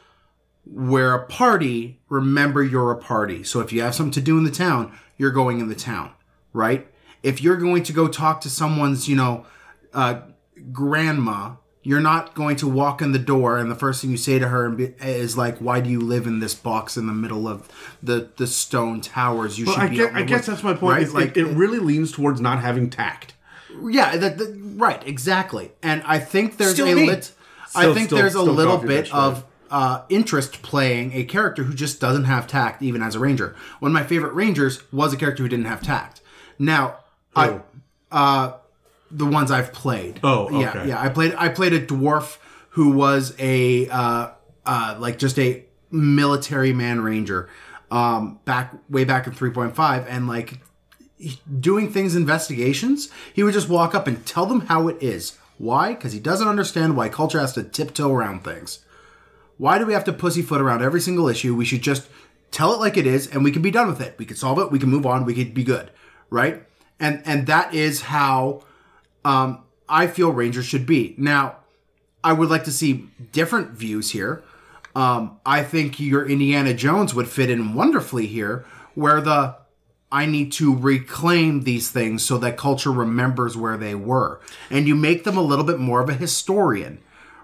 [0.72, 3.44] where a party, remember you're a party.
[3.44, 6.12] So if you have something to do in the town, you're going in the town,
[6.54, 6.88] right?
[7.24, 9.46] If you're going to go talk to someone's, you know,
[9.94, 10.22] uh,
[10.72, 14.38] grandma, you're not going to walk in the door and the first thing you say
[14.40, 17.70] to her is like, "Why do you live in this box in the middle of
[18.04, 19.58] the the stone towers?
[19.58, 20.96] You Well, should I, be." guess, I guess that's my point.
[20.96, 21.04] Right?
[21.04, 23.36] is Like it, it really leans towards not having tact.
[23.90, 25.72] yeah, that, that- right, exactly.
[25.82, 27.08] And I think there's Still a me.
[27.08, 27.32] lit.
[27.74, 32.00] I think still- there's a little bit of uh, interest playing a character who just
[32.00, 33.56] doesn't have tact, even as a ranger.
[33.80, 36.22] One of my favorite rangers was a character who didn't have tact.
[36.60, 36.98] Now,
[37.36, 37.62] I
[38.12, 38.54] uh,
[39.12, 40.20] the ones I've played.
[40.24, 41.02] Oh, yeah, yeah.
[41.02, 41.36] I played.
[41.38, 42.38] I played a dwarf
[42.72, 44.32] who was a uh,
[44.66, 47.50] uh, like just a military man ranger.
[47.90, 50.60] Um, back way back in 3.5, and like
[51.60, 55.38] doing things investigations, he would just walk up and tell them how it is.
[55.58, 55.94] Why?
[55.94, 58.80] Because he doesn't understand why culture has to tiptoe around things.
[59.58, 61.56] Why do we have to pussyfoot around every single issue?
[61.56, 62.08] We should just
[62.52, 64.16] tell it like it is, and we can be done with it.
[64.18, 64.72] We can solve it.
[64.72, 65.26] We can move on.
[65.26, 65.92] We could be good,
[66.30, 66.64] right?
[67.00, 68.64] And and that is how
[69.26, 71.16] um, I feel Rangers should be.
[71.18, 71.58] Now,
[72.24, 74.44] I would like to see different views here.
[74.96, 78.66] Um, I think your Indiana Jones would fit in wonderfully here,
[78.96, 79.56] where the
[80.12, 84.40] I need to reclaim these things so that culture remembers where they were.
[84.70, 87.00] And you make them a little bit more of a historian,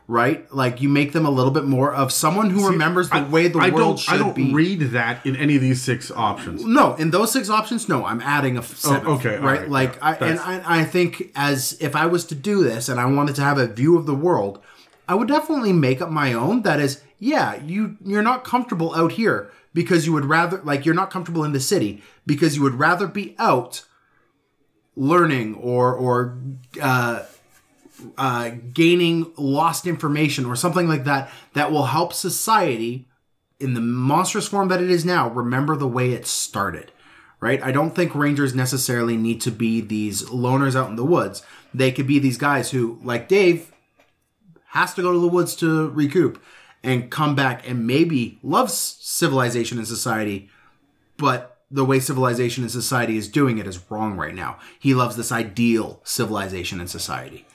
[0.07, 0.51] right?
[0.53, 3.59] Like you make them a little bit more of someone who remembers the way the
[3.59, 4.53] I world should I don't be.
[4.53, 6.65] read that in any of these six options.
[6.65, 9.07] No, in those six options, no, I'm adding a f- seventh.
[9.07, 9.61] Oh, okay, right?
[9.61, 12.89] right, like, yeah, I, and I, I think as if I was to do this
[12.89, 14.59] and I wanted to have a view of the world,
[15.07, 16.63] I would definitely make up my own.
[16.63, 20.95] That is, yeah, you you're not comfortable out here because you would rather like you're
[20.95, 23.85] not comfortable in the city because you would rather be out
[24.95, 26.37] learning or or
[26.81, 27.23] uh,
[28.17, 33.07] uh, gaining lost information or something like that that will help society
[33.59, 36.91] in the monstrous form that it is now remember the way it started
[37.43, 37.61] right?
[37.61, 41.43] I don't think rangers necessarily need to be these loners out in the woods.
[41.73, 43.73] They could be these guys who like dave
[44.67, 46.41] has to go to the woods to recoup
[46.83, 50.49] and come back and maybe loves civilization and society
[51.17, 54.59] but the way civilization and society is doing it is wrong right now.
[54.79, 57.45] He loves this ideal civilization and society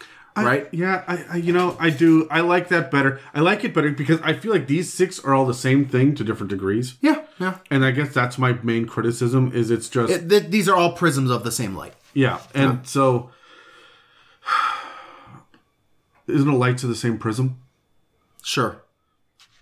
[0.44, 2.26] right Yeah, I, I you know I do.
[2.30, 3.20] I like that better.
[3.34, 6.14] I like it better because I feel like these six are all the same thing
[6.16, 6.94] to different degrees.
[7.00, 10.68] yeah yeah And I guess that's my main criticism is it's just It- th- these
[10.68, 12.40] are all prisms of the same light yeah.
[12.54, 13.30] And so
[16.26, 17.58] isn't a light to the same prism?
[18.42, 18.82] sure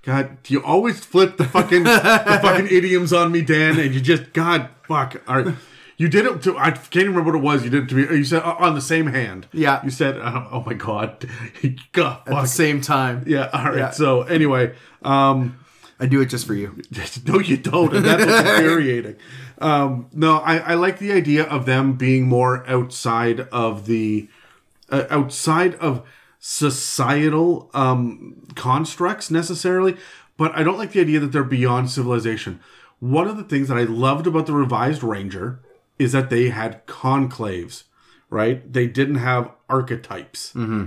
[0.03, 3.77] God, do you always flip the fucking the fucking idioms on me, Dan?
[3.81, 5.21] And you just God, fuck.
[5.27, 5.55] All right,
[5.97, 6.59] you did it to.
[6.59, 7.65] I can't even remember what it was.
[7.65, 8.03] You did it to me.
[8.19, 9.47] You said uh, on the same hand.
[9.53, 9.83] Yeah.
[9.83, 11.27] You said, uh, "Oh my God,
[11.93, 13.49] God, at the same time Yeah.
[13.53, 13.79] All right.
[13.79, 13.91] Yeah.
[13.91, 15.59] So anyway, um,
[15.99, 16.83] i do it just for you
[17.27, 19.17] no, you don't, and that's infuriating.
[19.59, 24.29] Um, no, I, I like the idea of them being more outside of the
[24.91, 26.07] uh, outside of
[26.39, 29.97] societal um, constructs necessarily,
[30.37, 32.61] but I don't like the idea that they're beyond civilization.
[33.01, 35.61] One of the things that I loved about the revised Ranger
[35.99, 37.85] is that they had conclaves,
[38.31, 38.73] right?
[38.73, 40.87] They didn't have archetypes mm-hmm.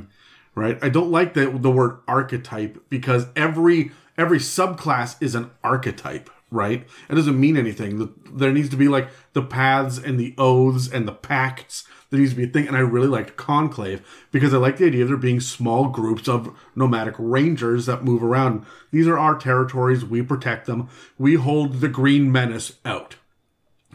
[0.56, 0.78] right?
[0.82, 6.88] I don't like the the word archetype because every every subclass is an archetype, right?
[7.10, 8.14] It doesn't mean anything.
[8.32, 11.86] There needs to be like the paths and the oaths and the pacts.
[12.10, 14.88] There needs to be a thing, and I really liked conclave because I like the
[14.88, 18.66] idea of there being small groups of nomadic rangers that move around.
[18.92, 20.04] These are our territories.
[20.04, 20.90] We protect them.
[21.20, 23.16] We hold the green menace out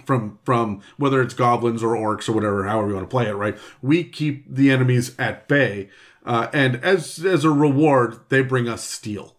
[0.04, 3.34] from from whether it's goblins or orcs or whatever, however you want to play it,
[3.34, 3.56] right?
[3.82, 5.88] We keep the enemies at bay,
[6.24, 9.36] uh, and as as a reward, they bring us steel,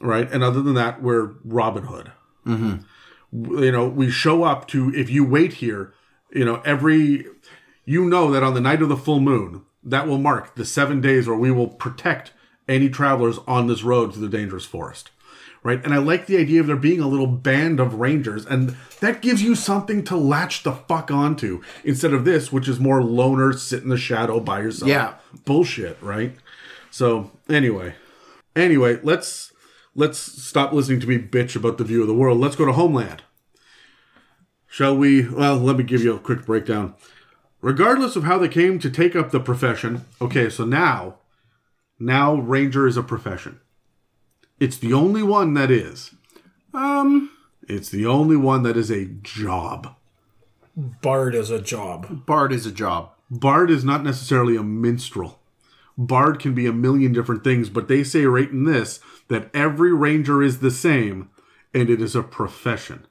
[0.00, 0.30] right?
[0.30, 2.12] And other than that, we're Robin Hood.
[2.46, 3.62] Mm-hmm.
[3.62, 5.94] You know, we show up to if you wait here,
[6.32, 7.26] you know every,
[7.84, 11.00] you know that on the night of the full moon, that will mark the seven
[11.00, 12.32] days where we will protect
[12.68, 15.10] any travelers on this road to the dangerous forest
[15.62, 15.82] right?
[15.84, 19.22] And I like the idea of there being a little band of rangers, and that
[19.22, 23.52] gives you something to latch the fuck onto instead of this, which is more loner,
[23.52, 24.88] sit in the shadow by yourself.
[24.88, 25.14] Yeah.
[25.44, 26.34] bullshit, right?
[26.90, 27.94] So anyway,
[28.56, 29.52] anyway, let's
[29.94, 32.38] let's stop listening to me bitch about the view of the world.
[32.40, 33.22] Let's go to Homeland.
[34.66, 35.28] Shall we?
[35.28, 36.94] Well, let me give you a quick breakdown.
[37.60, 41.16] Regardless of how they came to take up the profession, okay, so now,
[41.98, 43.60] now Ranger is a profession.
[44.60, 46.12] It's the only one that is.
[46.74, 47.30] um
[47.66, 49.96] It's the only one that is a job.
[50.76, 52.26] Bard is a job.
[52.26, 55.38] bard is a job Bard is not necessarily a minstrel.
[55.96, 59.92] Bard can be a million different things, but they say right in this that every
[59.92, 61.30] ranger is the same
[61.72, 63.06] and it is a profession.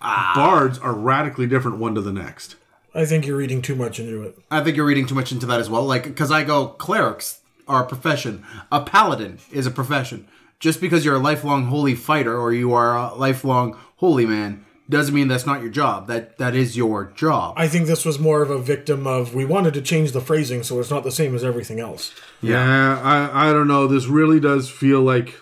[0.00, 2.56] Bards are radically different one to the next.
[2.94, 4.38] I think you're reading too much into it.
[4.50, 5.84] I think you're reading too much into that as well.
[5.84, 7.39] Like, because I go, clerics
[7.70, 8.44] are a profession.
[8.70, 10.28] A paladin is a profession.
[10.58, 15.14] Just because you're a lifelong holy fighter or you are a lifelong holy man doesn't
[15.14, 16.08] mean that's not your job.
[16.08, 17.54] That that is your job.
[17.56, 20.62] I think this was more of a victim of we wanted to change the phrasing
[20.62, 22.12] so it's not the same as everything else.
[22.42, 23.86] Yeah, I, I don't know.
[23.86, 25.34] This really does feel like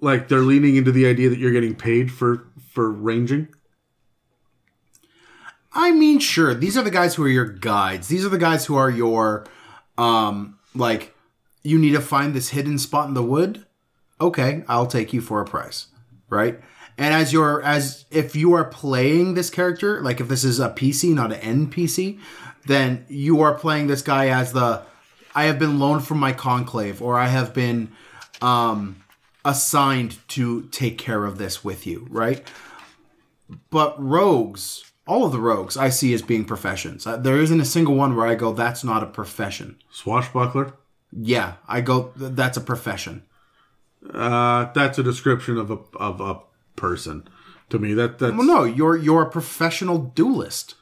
[0.00, 3.48] like they're leaning into the idea that you're getting paid for for ranging.
[5.72, 8.08] I mean, sure, these are the guys who are your guides.
[8.08, 9.46] These are the guys who are your,
[9.96, 11.14] um, like,
[11.62, 13.66] you need to find this hidden spot in the wood.
[14.20, 15.86] Okay, I'll take you for a price,
[16.28, 16.60] right?
[16.98, 20.68] And as you're, as if you are playing this character, like if this is a
[20.70, 22.18] PC, not an NPC,
[22.66, 24.82] then you are playing this guy as the,
[25.34, 27.92] I have been loaned from my conclave, or I have been,
[28.42, 29.02] um,
[29.44, 32.46] assigned to take care of this with you, right?
[33.70, 37.06] But rogues, all of the rogues I see as being professions.
[37.06, 39.76] Uh, There isn't a single one where I go, that's not a profession.
[39.90, 40.74] Swashbuckler.
[41.12, 43.24] Yeah, I go, that's a profession.
[44.14, 46.40] Uh, that's a description of a of a
[46.76, 47.28] person.
[47.70, 50.74] To me, that that's Well, no, you're you're a professional duelist.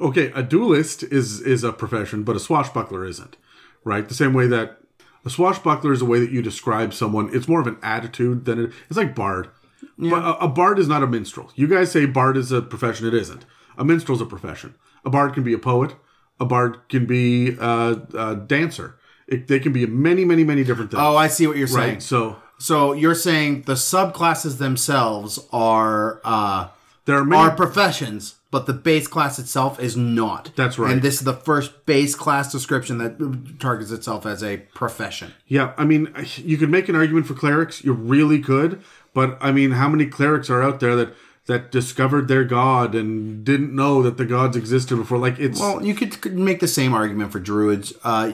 [0.00, 0.32] okay.
[0.34, 3.36] A duelist is is a profession, but a swashbuckler isn't.
[3.84, 4.08] Right.
[4.08, 4.78] The same way that
[5.24, 7.30] a swashbuckler is a way that you describe someone.
[7.32, 8.72] It's more of an attitude than it.
[8.88, 9.48] It's like bard.
[9.96, 11.52] But a, a bard is not a minstrel.
[11.54, 13.06] You guys say bard is a profession.
[13.06, 13.44] It isn't.
[13.76, 14.74] A minstrel's a profession.
[15.04, 15.94] A bard can be a poet.
[16.40, 18.96] A bard can be a, a dancer.
[19.26, 21.00] It, they can be many, many, many different things.
[21.02, 22.00] Oh, I see what you're saying.
[22.00, 26.68] So So you're saying the subclasses themselves are uh,
[27.04, 27.42] there are many.
[27.42, 30.50] are professions, but the base class itself is not.
[30.56, 30.92] That's right.
[30.92, 35.34] And this is the first base class description that targets itself as a profession.
[35.46, 37.84] Yeah, I mean, you could make an argument for clerics.
[37.84, 38.82] You really could,
[39.12, 41.14] but I mean, how many clerics are out there that
[41.46, 45.18] that discovered their god and didn't know that the gods existed before?
[45.18, 47.92] Like it's Well, you could, could make the same argument for druids.
[48.02, 48.32] Uh,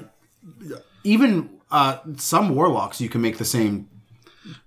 [1.04, 3.88] even uh, some warlocks, you can make the same.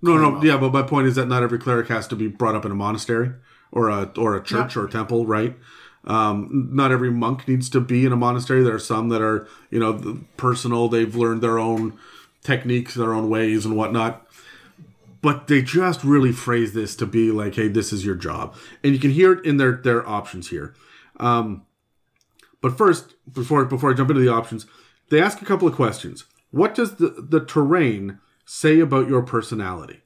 [0.02, 0.58] no, no, yeah.
[0.58, 2.76] But my point is that not every cleric has to be brought up in a
[2.76, 3.32] monastery
[3.72, 5.58] or a or a church or a temple, right?
[6.06, 8.62] Um, not every monk needs to be in a monastery.
[8.62, 10.90] There are some that are, you know, personal.
[10.90, 11.98] They've learned their own
[12.44, 14.28] techniques, their own ways, and whatnot.
[15.24, 18.94] But they just really phrase this to be like, "Hey, this is your job," and
[18.94, 20.76] you can hear it in their their options here.
[21.20, 21.64] Um,
[22.62, 24.68] but first, before before I jump into the options,
[25.10, 26.26] they ask a couple of questions.
[26.52, 30.02] What does the the terrain say about your personality?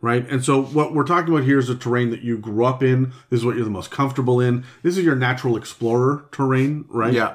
[0.00, 0.28] right?
[0.30, 3.12] And so what we're talking about here is a terrain that you grew up in.
[3.30, 4.64] This is what you're the most comfortable in.
[4.84, 7.12] This is your natural explorer terrain, right?
[7.12, 7.34] Yeah.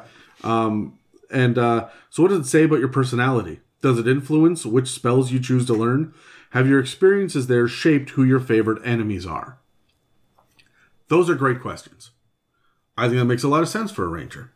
[1.30, 3.60] And uh, so what does it say about your personality?
[3.82, 6.14] Does it influence which spells you choose to learn?
[6.54, 9.58] Have your experiences there shaped who your favorite enemies are?
[11.08, 12.12] Those are great questions.
[12.96, 14.52] I think that makes a lot of sense for a ranger.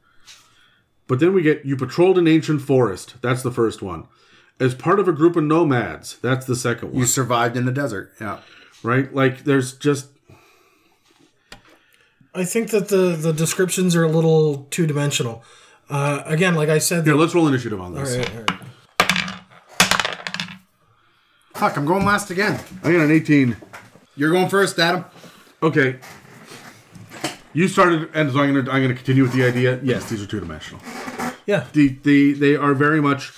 [1.07, 3.15] But then we get you patrolled an ancient forest.
[3.23, 4.07] That's the first one.
[4.59, 6.19] As part of a group of nomads.
[6.19, 8.13] That's the second one You survived in the desert.
[8.21, 8.41] Yeah.
[8.83, 9.11] right?
[9.13, 10.09] Like there's just
[12.35, 15.43] I think that the the descriptions are a little two dimensional.
[15.89, 17.15] Uh, again, like I said, here.
[17.15, 18.13] Let's roll initiative on this.
[18.13, 18.56] All right, all right.
[21.57, 22.59] Fuck, I'm going last again.
[22.83, 23.57] I got an 18.
[24.15, 25.05] You're going first, Adam.
[25.63, 25.99] Okay.
[27.53, 29.79] You started, and so I'm gonna I'm gonna continue with the idea.
[29.81, 30.79] Yes, these are two dimensional.
[31.47, 33.33] yeah, The the they are very much.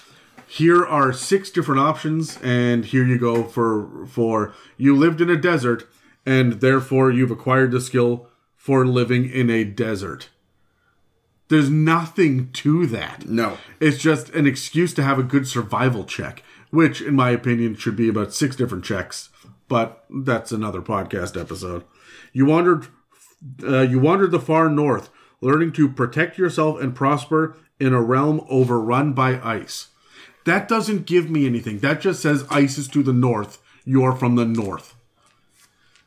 [0.45, 5.37] Here are six different options, and here you go for for you lived in a
[5.37, 5.87] desert,
[6.25, 8.27] and therefore you've acquired the skill
[8.57, 10.29] for living in a desert.
[11.47, 13.27] There's nothing to that.
[13.27, 13.57] No.
[13.79, 17.95] It's just an excuse to have a good survival check, which, in my opinion, should
[17.95, 19.29] be about six different checks.
[19.67, 21.83] But that's another podcast episode.
[22.33, 22.87] You wandered,
[23.63, 25.09] uh, you wandered the far north,
[25.41, 29.87] learning to protect yourself and prosper in a realm overrun by ice.
[30.45, 31.79] That doesn't give me anything.
[31.79, 33.59] That just says ice is to the north.
[33.85, 34.95] You're from the north.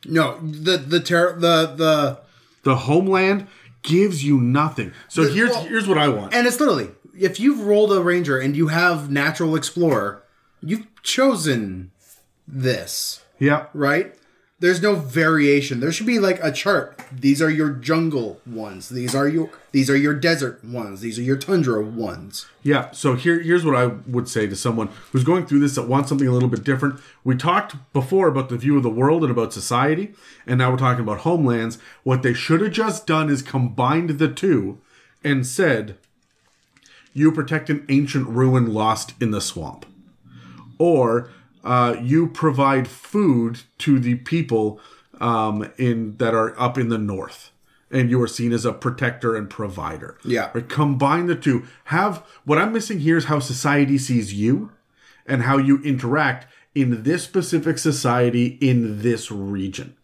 [0.04, 2.18] No, the the ter- the the
[2.64, 3.46] The homeland
[3.82, 4.92] gives you nothing.
[5.08, 6.34] So here's well- here's what I want.
[6.34, 10.22] and it's literally if you've rolled a ranger and you have natural explorer,
[10.62, 11.90] you've chosen
[12.46, 13.66] this, Yeah.
[13.74, 14.14] right?
[14.60, 15.80] There's no variation.
[15.80, 17.00] There should be like a chart.
[17.10, 18.90] These are your jungle ones.
[18.90, 21.00] These are your these are your desert ones.
[21.00, 22.46] These are your tundra ones.
[22.62, 25.88] Yeah, so here here's what I would say to someone who's going through this that
[25.88, 27.00] wants something a little bit different.
[27.24, 30.12] We talked before about the view of the world and about society,
[30.46, 31.78] and now we're talking about homelands.
[32.04, 34.78] What they should have just done is combined the two
[35.24, 35.96] and said,
[37.12, 39.86] you protect an ancient ruin lost in the swamp,
[40.78, 41.30] or
[41.64, 44.80] uh, you provide food to the people
[45.20, 47.50] um, in that are up in the north,
[47.90, 50.18] and you are seen as a protector and provider.
[50.24, 50.50] Yeah.
[50.52, 50.68] Right?
[50.68, 51.64] Combine the two.
[51.84, 54.72] Have what I'm missing here is how society sees you,
[55.26, 59.96] and how you interact in this specific society in this region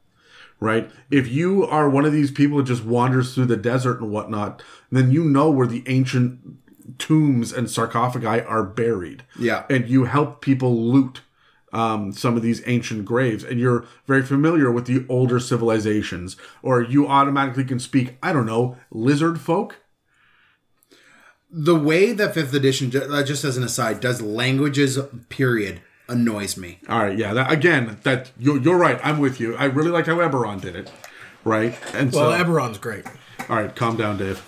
[0.61, 0.90] right?
[1.11, 4.62] If you are one of these people that just wanders through the desert and whatnot,
[4.90, 6.40] then you know where the ancient
[6.98, 9.24] tombs and sarcophagi are buried.
[9.38, 9.64] Yeah.
[9.68, 11.22] And you help people loot
[11.72, 16.81] um, some of these ancient graves, and you're very familiar with the older civilizations, or
[16.81, 19.77] you automatically can speak, I don't know, lizard folk.
[21.51, 24.98] The way that fifth edition, uh, just as an aside, does languages,
[25.29, 26.79] period, annoys me.
[26.88, 27.35] All right, yeah.
[27.35, 29.01] That, again, that you're, you're right.
[29.03, 29.57] I'm with you.
[29.57, 30.90] I really like how Eberron did it,
[31.44, 31.79] right?
[31.94, 33.07] And Well, so, Eberron's great.
[33.48, 34.42] All right, calm down, Dave.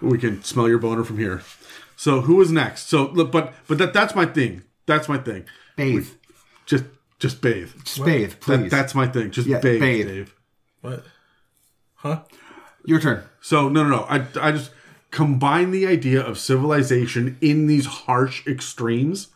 [0.00, 1.42] We can smell your boner from here.
[2.00, 2.88] So who is next?
[2.88, 4.62] So, look, but but that that's my thing.
[4.86, 5.44] That's my thing.
[5.76, 6.08] Bathe.
[6.64, 6.84] Just
[7.18, 7.72] just bathe.
[7.84, 8.70] Just bathe, That, please.
[8.70, 9.30] that's my thing.
[9.30, 10.06] Just Yeah, bathe, bathe.
[10.08, 10.34] Dave.
[10.80, 11.04] What?
[11.96, 12.22] Huh?
[12.86, 13.24] Your turn.
[13.42, 14.02] So no, no, no.
[14.08, 14.70] I I just
[15.10, 19.28] combine the idea of civilization in these harsh extremes.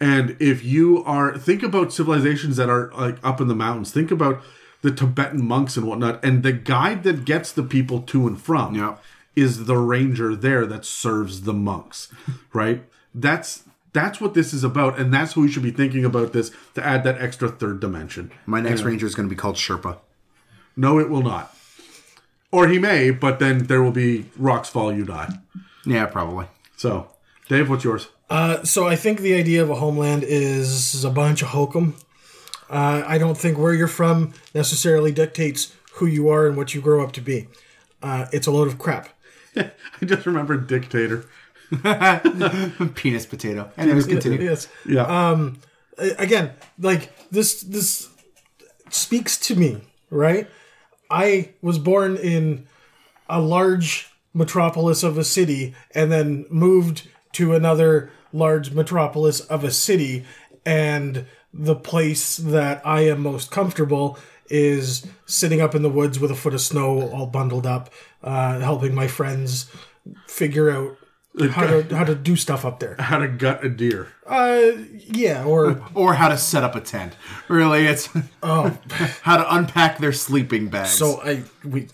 [0.00, 4.10] And if you are think about civilizations that are like up in the mountains, think
[4.10, 4.42] about
[4.82, 8.74] the Tibetan monks and whatnot, and the guide that gets the people to and from
[8.74, 8.96] Yeah.
[9.40, 12.12] Is the ranger there that serves the monks,
[12.52, 12.84] right?
[13.14, 16.50] That's that's what this is about, and that's what we should be thinking about this
[16.74, 18.30] to add that extra third dimension.
[18.46, 19.98] My next ranger is going to be called Sherpa.
[20.76, 21.54] No, it will not.
[22.52, 25.38] Or he may, but then there will be rocks fall, you die.
[25.84, 26.46] Yeah, probably.
[26.76, 27.10] So,
[27.48, 28.08] Dave, what's yours?
[28.30, 31.96] Uh, so I think the idea of a homeland is a bunch of hokum.
[32.70, 36.80] Uh, I don't think where you're from necessarily dictates who you are and what you
[36.80, 37.48] grow up to be.
[38.02, 39.08] Uh, it's a load of crap.
[40.02, 41.24] I just remember dictator.
[42.94, 43.70] Penis potato.
[43.76, 44.40] Anyways, continue.
[44.40, 44.68] Yes.
[44.86, 45.30] Yeah.
[45.30, 45.58] Um,
[45.98, 48.08] again, like this this
[48.90, 50.48] speaks to me, right?
[51.10, 52.66] I was born in
[53.28, 59.70] a large metropolis of a city and then moved to another large metropolis of a
[59.70, 60.24] city
[60.64, 64.18] and the place that I am most comfortable
[64.50, 67.90] is sitting up in the woods with a foot of snow all bundled up
[68.22, 69.70] uh, helping my friends
[70.26, 70.96] figure out
[71.50, 72.96] how to how to do stuff up there.
[72.98, 74.08] How to gut a deer.
[74.26, 74.72] Uh
[75.06, 77.14] yeah, or Or how to set up a tent.
[77.48, 78.08] Really, it's
[78.42, 78.76] oh
[79.22, 80.90] how to unpack their sleeping bags.
[80.90, 81.88] So I we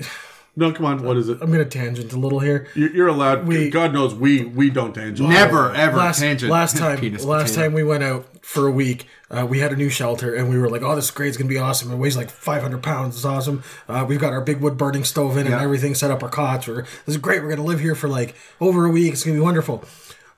[0.57, 1.03] No, come on.
[1.03, 1.39] What is it?
[1.41, 2.69] I'm gonna tangent a little here.
[2.75, 3.47] You- You're allowed.
[3.47, 5.29] We- God knows we we don't tangent.
[5.29, 6.51] never ever Last tangent.
[6.53, 7.63] last time Penis last potato.
[7.63, 10.57] time we went out for a week, uh, we had a new shelter and we
[10.59, 13.17] were like, "Oh, this grade's gonna be awesome." It weighs like 500 pounds.
[13.17, 13.65] It's awesome.
[13.89, 16.23] Uh, we've got our big wood burning stove in and everything set up.
[16.23, 16.69] Our cots.
[16.69, 17.43] We're this is great.
[17.43, 19.15] We're gonna live here for like over a week.
[19.15, 19.83] It's gonna be wonderful.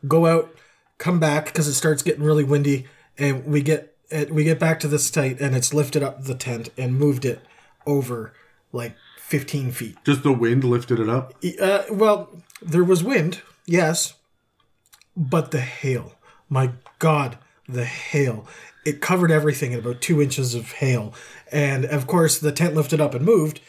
[0.08, 0.54] Go out,
[0.98, 2.86] come back because it starts getting really windy,
[3.18, 6.34] and we get it, we get back to the site and it's lifted up the
[6.34, 7.40] tent and moved it
[7.86, 8.32] over
[8.72, 8.94] like
[9.26, 9.96] 15 feet.
[10.04, 11.34] Just the wind lifted it up.
[11.60, 12.30] Uh, well,
[12.62, 14.14] there was wind, yes,
[15.16, 16.12] but the hail.
[16.48, 17.36] My God,
[17.68, 18.46] the hail.
[18.84, 21.12] It covered everything in about two inches of hail.
[21.50, 23.60] And of course, the tent lifted up and moved,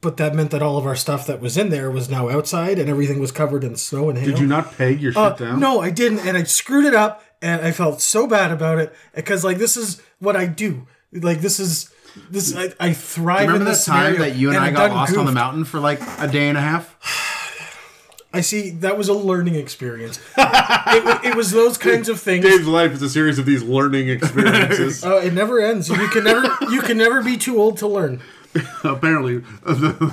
[0.00, 2.80] but that meant that all of our stuff that was in there was now outside
[2.80, 4.26] and everything was covered in snow and hail.
[4.30, 5.60] Did you not peg your shit Uh, down?
[5.60, 8.92] No, I didn't, and I screwed it up, and I felt so bad about it
[9.14, 10.88] because, like, this is what I do.
[11.12, 11.90] Like, this is
[12.30, 12.54] this.
[12.56, 14.88] I, I thrive in Remember this the time scenario, that you and, I I've got
[14.88, 16.94] done lost on the mountain for like a day and a half?
[18.32, 18.70] I see.
[18.70, 20.20] That was a learning experience.
[20.36, 22.44] it, it was those kinds of things.
[22.44, 25.02] Dave's life is a series of these learning experiences.
[25.04, 25.88] Uh, it never ends.
[25.88, 26.46] You can never.
[26.70, 28.20] You can never be too old to learn.
[28.84, 29.38] Apparently,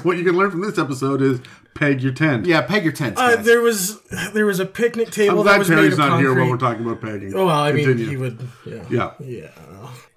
[0.04, 1.40] what you can learn from this episode is
[1.74, 2.46] peg your tent.
[2.46, 3.18] Yeah, peg your tent.
[3.18, 4.02] Uh, there was
[4.34, 6.30] there was a picnic table I'm that glad was made Terry's of not concrete.
[6.30, 7.34] here when we're talking about pegging.
[7.36, 8.48] Oh, well, I mean, he would.
[8.66, 8.84] Yeah.
[8.90, 9.12] Yeah.
[9.20, 9.50] Yeah.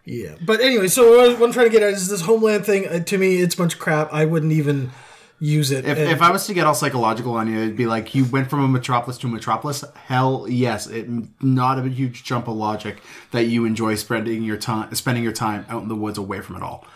[0.08, 0.36] Yeah.
[0.40, 2.88] But anyway, so what, I- what I'm trying to get at is this homeland thing.
[2.88, 4.12] Uh, to me, it's a bunch of crap.
[4.12, 4.90] I wouldn't even
[5.38, 5.84] use it.
[5.84, 8.24] If, And- if I was to get all psychological on you, it'd be like you
[8.24, 9.84] went from a metropolis to a metropolis.
[10.06, 11.06] Hell, yes, it
[11.42, 13.02] not a huge jump of logic
[13.32, 16.56] that you enjoy spending your time spending your time out in the woods away from
[16.56, 16.86] it all.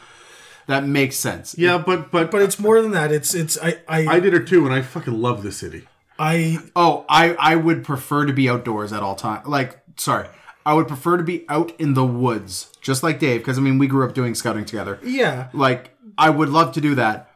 [0.67, 1.55] That makes sense.
[1.59, 3.13] Yeah, but but but it's more than that.
[3.13, 5.87] It's it's I I I did it too, and I fucking love the city.
[6.19, 9.43] I Oh, I I would prefer to be outdoors at all time.
[9.45, 10.29] Like, sorry,
[10.65, 13.79] I would prefer to be out in the woods, just like Dave, because I mean
[13.79, 14.99] we grew up doing scouting together.
[15.03, 15.49] yeah.
[15.53, 17.31] Like, I would love to do that,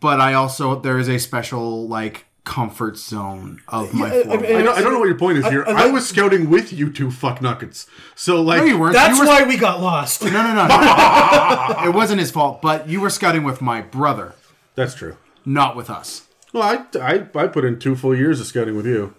[0.00, 4.06] but I also there is a special like comfort zone of my.
[4.06, 4.40] I- I form.
[4.42, 5.64] mean, I don't, I don't know what your point is here.
[5.66, 7.86] I I, like- was scouting with you two fucknuckets.
[8.14, 8.94] So like, no, you weren't.
[8.94, 10.22] That's you were, why we got lost.
[10.22, 10.66] No, no, no.
[10.66, 11.84] no.
[11.90, 14.34] it wasn't his fault, but you were scouting with my brother,
[14.74, 15.16] that's true.
[15.44, 16.26] not with us.
[16.52, 19.14] Well, I, I I put in two full years of scouting with you.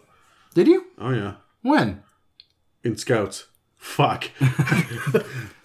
[0.56, 0.88] Did you?
[0.97, 2.02] Oh yeah, When?
[2.84, 3.48] In scouts.
[3.76, 4.30] Fuck.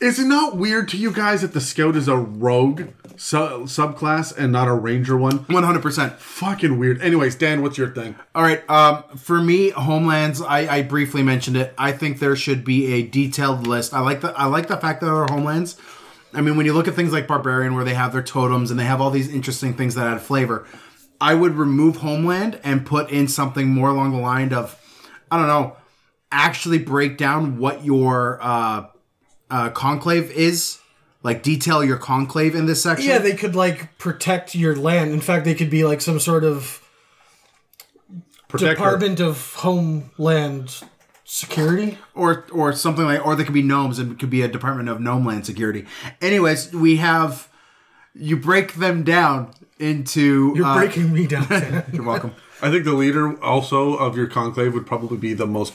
[0.01, 4.37] is it not weird to you guys that the scout is a rogue su- subclass
[4.37, 5.39] and not a ranger one?
[5.49, 6.13] One hundred percent.
[6.21, 7.03] Fucking weird.
[7.03, 8.15] Anyways, Dan, what's your thing?
[8.33, 8.69] All right.
[8.71, 10.41] Um, for me, homelands.
[10.41, 11.75] I, I briefly mentioned it.
[11.77, 13.93] I think there should be a detailed list.
[13.93, 15.77] I like the I like the fact that there are homelands.
[16.33, 18.79] I mean, when you look at things like barbarian, where they have their totems and
[18.79, 20.67] they have all these interesting things that add flavor,
[21.21, 24.79] I would remove homeland and put in something more along the line of,
[25.31, 25.77] I don't know,
[26.35, 28.87] actually break down what your uh,
[29.51, 30.79] uh, conclave is.
[31.23, 33.09] Like detail your conclave in this section.
[33.09, 35.13] Yeah, they could like protect your land.
[35.13, 36.83] In fact, they could be like some sort of
[38.49, 38.75] Protector.
[38.75, 40.83] Department of Homeland
[41.25, 41.99] Security.
[42.15, 44.89] or or something like or they could be gnomes and it could be a department
[44.89, 45.87] of gnome land security
[46.21, 47.49] anyways we have
[48.15, 51.49] you break them down into You're uh, breaking me down.
[51.93, 55.75] You're welcome I think the leader also of your conclave would probably be the most.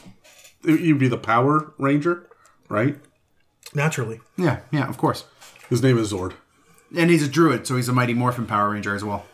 [0.64, 2.28] You'd be the power ranger,
[2.68, 2.98] right?
[3.74, 4.20] Naturally.
[4.38, 5.26] yeah yeah of course
[5.70, 6.34] His name is Zord.
[6.98, 9.26] and he's a druid so he's a mighty morphin power ranger as well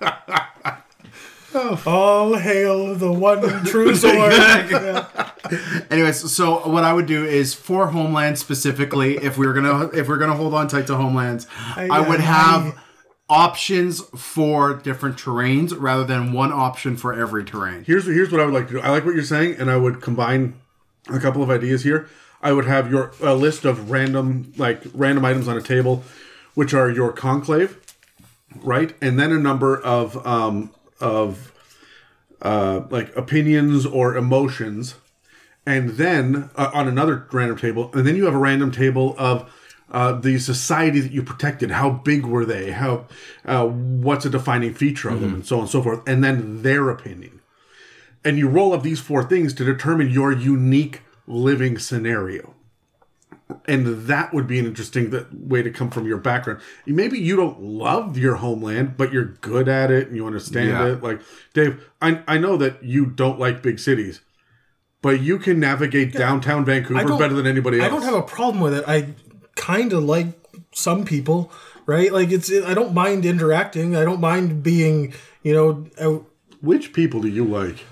[1.86, 4.32] All hail the one true sword.
[5.90, 10.08] anyways so what i would do is for homeland specifically if we were gonna if
[10.08, 12.78] we're gonna hold on tight to homelands i would have
[13.28, 18.44] options for different terrains rather than one option for every terrain Here's here's what I
[18.44, 18.80] would like to do.
[18.80, 20.54] I like what you're saying, and I would combine
[21.08, 22.08] a couple of ideas here.
[22.40, 26.04] I would have your a list of random like random items on a table,
[26.54, 27.78] which are your conclave,
[28.62, 30.70] right, and then a number of um,
[31.00, 31.52] of
[32.40, 34.94] uh, like opinions or emotions,
[35.66, 39.52] and then uh, on another random table, and then you have a random table of
[39.90, 41.70] uh, the society that you protected.
[41.70, 42.72] How big were they?
[42.72, 43.06] How
[43.44, 46.62] uh, what's a defining feature of them, and so on and so forth, and then
[46.62, 47.40] their opinion.
[48.24, 52.54] And you roll up these four things to determine your unique living scenario.
[53.66, 56.60] And that would be an interesting way to come from your background.
[56.84, 60.86] Maybe you don't love your homeland, but you're good at it and you understand Yeah.
[60.92, 61.02] it.
[61.02, 61.20] Like
[61.54, 64.20] Dave, I I know that you don't like big cities,
[65.00, 67.86] but you can navigate downtown Vancouver better than anybody else.
[67.86, 68.84] I don't have a problem with it.
[68.86, 69.14] I
[69.58, 70.28] kind of like
[70.72, 71.52] some people,
[71.86, 72.10] right?
[72.12, 72.50] Like it's.
[72.50, 73.94] I don't mind interacting.
[73.96, 76.24] I don't mind being, you know, out.
[76.62, 77.84] Which people do you like?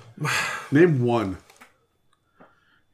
[0.73, 1.37] Name one.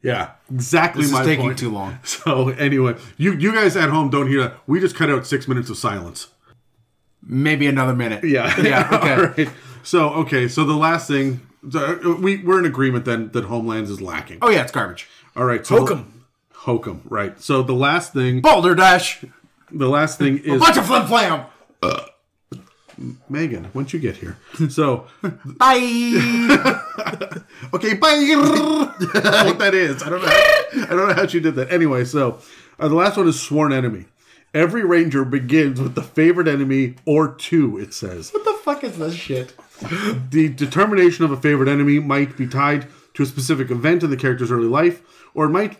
[0.02, 1.58] Yeah, exactly this is my taking point.
[1.60, 4.54] too long So anyway, you you guys at home don't hear that.
[4.66, 6.26] We just cut out six minutes of silence.
[7.22, 8.52] maybe another minute Yeah.
[8.60, 9.48] yeah okay All right.
[9.84, 10.48] So okay.
[10.48, 11.40] So the last thing
[11.72, 14.38] uh, we we're in agreement then that Homelands is lacking.
[14.42, 15.06] oh yeah it's garbage
[15.36, 15.64] All right.
[15.64, 16.21] So Hokum.
[16.62, 17.02] Hokum.
[17.08, 17.40] Right.
[17.40, 18.40] So the last thing.
[18.40, 19.24] boulder dash
[19.70, 21.46] The last thing is a bunch of flim flam
[23.28, 23.68] Megan.
[23.74, 24.36] Once you get here.
[24.68, 25.78] So bye
[27.74, 28.14] Okay, bye.
[29.46, 30.02] what that is.
[30.02, 30.84] I don't know.
[30.84, 31.72] I don't know how she did that.
[31.72, 32.38] Anyway, so
[32.78, 34.06] uh, the last one is sworn enemy.
[34.54, 37.78] Every ranger begins with the favorite enemy or two.
[37.78, 39.54] It says what the fuck is this shit
[40.30, 44.16] the determination of a favorite enemy might be tied to a specific event in the
[44.16, 45.02] character's early life,
[45.34, 45.76] or it might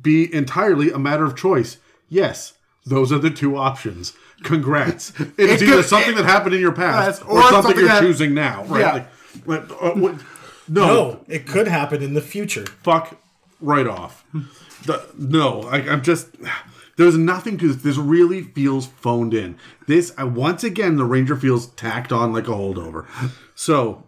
[0.00, 1.78] be entirely a matter of choice.
[2.08, 2.54] Yes,
[2.86, 4.12] those are the two options.
[4.42, 5.12] Congrats.
[5.18, 7.88] It's It either could- something that happened in your past or, or something, something you're
[7.88, 8.64] that- choosing now.
[8.64, 8.80] Right?
[8.80, 8.92] Yeah.
[9.46, 10.14] Like, like, uh, what-
[10.68, 12.66] no, No, it could happen in the future.
[12.82, 13.18] fuck
[13.60, 14.24] right off.
[14.86, 16.28] The, no, I, I'm just.
[16.96, 17.82] There's nothing to this.
[17.82, 19.56] This really feels phoned in.
[19.86, 23.06] This uh, once again, the ranger feels tacked on like a holdover.
[23.54, 24.02] So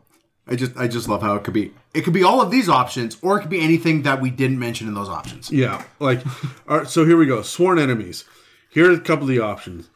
[0.48, 1.72] I just I just love how it could be.
[1.94, 4.58] It could be all of these options, or it could be anything that we didn't
[4.58, 5.50] mention in those options.
[5.50, 6.20] yeah, like
[6.68, 6.88] all right.
[6.88, 7.42] So here we go.
[7.42, 8.24] Sworn enemies.
[8.70, 9.88] Here are a couple of the options.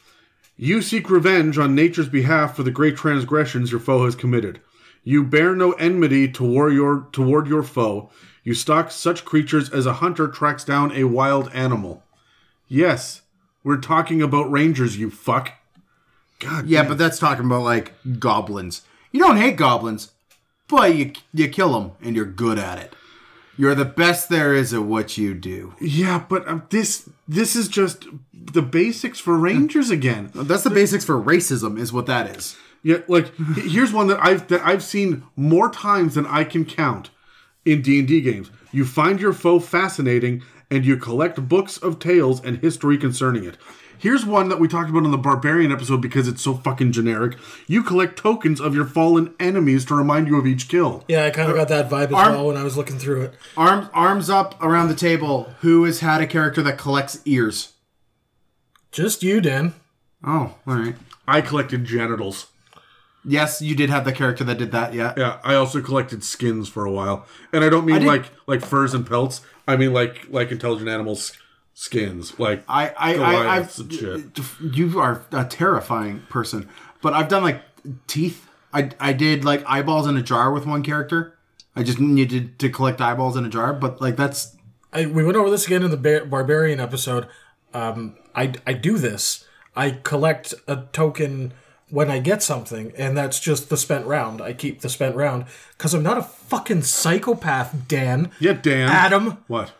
[0.56, 4.60] You seek revenge on nature's behalf for the great transgressions your foe has committed.
[5.04, 8.10] You bear no enmity toward your toward your foe.
[8.44, 12.02] You stalk such creatures as a hunter tracks down a wild animal.
[12.68, 13.22] Yes,
[13.64, 15.52] we're talking about rangers, you fuck.
[16.38, 18.82] God, Yeah, but that's talking about like goblins.
[19.10, 20.12] You don't hate goblins,
[20.68, 22.94] but you you kill them and you're good at it.
[23.56, 25.74] You're the best there is at what you do.
[25.80, 30.30] yeah, but um, this this is just the basics for rangers again.
[30.34, 32.56] That's the basics for racism, is what that is.
[32.84, 37.10] Yeah, like here's one that I've that I've seen more times than I can count
[37.64, 38.50] in D and D games.
[38.70, 43.56] You find your foe fascinating, and you collect books of tales and history concerning it.
[43.98, 47.36] Here's one that we talked about on the barbarian episode because it's so fucking generic.
[47.66, 51.04] You collect tokens of your fallen enemies to remind you of each kill.
[51.08, 53.22] Yeah, I kind of got that vibe as Arm- well when I was looking through
[53.22, 53.34] it.
[53.56, 55.52] Arms arms up around the table.
[55.60, 57.72] Who has had a character that collects ears?
[58.92, 59.74] Just you, Dan.
[60.24, 60.94] Oh, all right.
[61.26, 62.46] I collected genitals.
[63.24, 64.94] Yes, you did have the character that did that.
[64.94, 65.12] Yeah.
[65.16, 68.64] Yeah, I also collected skins for a while, and I don't mean did- like like
[68.64, 69.40] furs and pelts.
[69.66, 71.32] I mean like like intelligent animals
[71.78, 74.74] skins, like I I, I Goliaths I've and shit.
[74.74, 76.68] you are a terrifying person.
[77.00, 77.62] But I've done like
[78.08, 78.48] teeth.
[78.72, 81.38] I I did like eyeballs in a jar with one character.
[81.76, 84.56] I just needed to collect eyeballs in a jar, but like that's
[84.92, 87.28] I, we went over this again in the Bar- barbarian episode.
[87.72, 89.44] Um, I I do this.
[89.76, 91.52] I collect a token
[91.90, 94.42] when I get something, and that's just the spent round.
[94.42, 95.44] I keep the spent round
[95.76, 98.32] because I'm not a fucking psychopath, Dan.
[98.40, 98.88] yeah, Dan.
[98.88, 99.38] Adam.
[99.46, 99.72] What?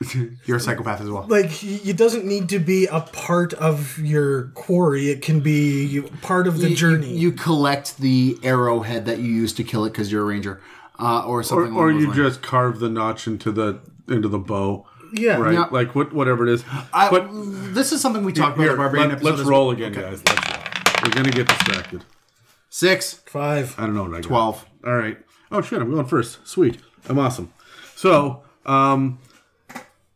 [0.46, 1.26] you're a psychopath as well.
[1.28, 5.10] Like y- it doesn't need to be a part of your quarry.
[5.10, 7.16] It can be part of the You- journey.
[7.16, 10.60] You, collect the arrowhead that you use to kill it because you're a ranger,
[11.00, 11.74] uh, or Or, something.
[11.76, 12.34] or along those you lines.
[12.36, 15.36] just carve the notch into the into the bow, yeah.
[15.36, 15.52] right?
[15.54, 15.66] Yeah.
[15.70, 16.64] Like what whatever it is.
[16.92, 17.28] I, but
[17.74, 19.76] this is something we talked about here, the let, us roll well.
[19.76, 20.22] again, guys.
[20.24, 20.64] Let's roll.
[21.04, 22.04] We're gonna get distracted.
[22.70, 23.74] Six, Five.
[23.78, 24.24] I don't know what I got.
[24.24, 24.66] 12.
[24.86, 25.18] All right.
[25.50, 26.46] Oh shit, I'm going first.
[26.46, 26.78] Sweet.
[27.08, 27.52] I'm awesome.
[27.96, 29.18] So, um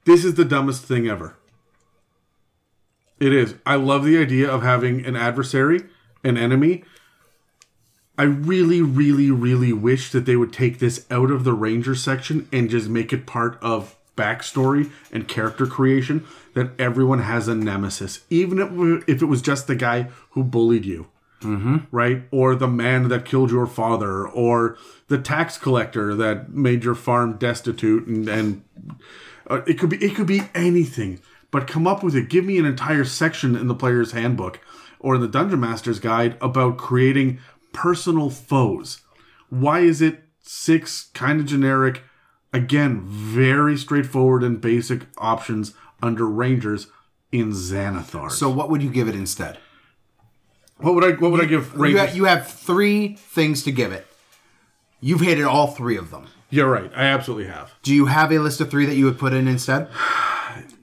[0.04, 1.36] this is the dumbest thing ever.
[3.20, 3.54] It is.
[3.64, 5.84] I love the idea of having an adversary,
[6.24, 6.84] an enemy.
[8.18, 12.48] I really, really, really wish that they would take this out of the Ranger section
[12.52, 18.20] and just make it part of backstory and character creation that everyone has a nemesis,
[18.28, 21.06] even if, if it was just the guy who bullied you
[21.42, 21.76] mm-hmm.
[21.90, 22.22] right?
[22.30, 24.76] Or the man that killed your father, or
[25.08, 28.62] the tax collector that made your farm destitute, and and
[29.52, 31.20] uh, it could be it could be anything.
[31.50, 32.30] But come up with it.
[32.30, 34.58] Give me an entire section in the player's handbook
[34.98, 37.38] or in the dungeon master's guide about creating
[37.72, 39.02] personal foes.
[39.50, 42.02] Why is it six kind of generic?
[42.54, 46.86] Again, very straightforward and basic options under rangers
[47.30, 48.30] in Xanathar.
[48.30, 49.58] So what would you give it instead?
[50.82, 53.92] what would I what would I give You have, you have three things to give
[53.92, 54.06] it.
[55.00, 56.26] You've hated all three of them.
[56.52, 56.90] You're right.
[56.94, 57.74] I absolutely have.
[57.82, 59.88] Do you have a list of three that you would put in instead?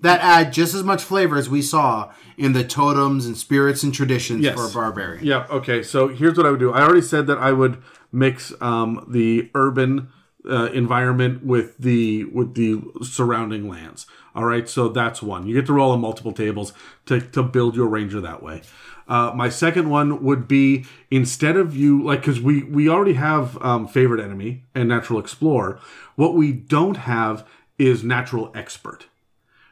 [0.01, 3.93] That add just as much flavor as we saw in the totems and spirits and
[3.93, 4.55] traditions Yes.
[4.55, 5.25] for a barbarian.
[5.25, 5.45] Yeah.
[5.49, 5.83] Okay.
[5.83, 6.71] So here's what I would do.
[6.71, 10.07] I already said that I would mix um, the urban
[10.49, 14.07] uh, environment with the with the surrounding lands.
[14.33, 14.69] All right.
[14.69, 15.45] So that's one.
[15.47, 16.71] You get to roll on multiple tables
[17.07, 18.61] to to build your ranger that way.
[19.09, 23.61] Uh, my second one would be instead of you like because we we already have
[23.61, 25.79] um, favorite enemy and natural explorer.
[26.15, 27.45] What we don't have
[27.77, 29.07] is natural expert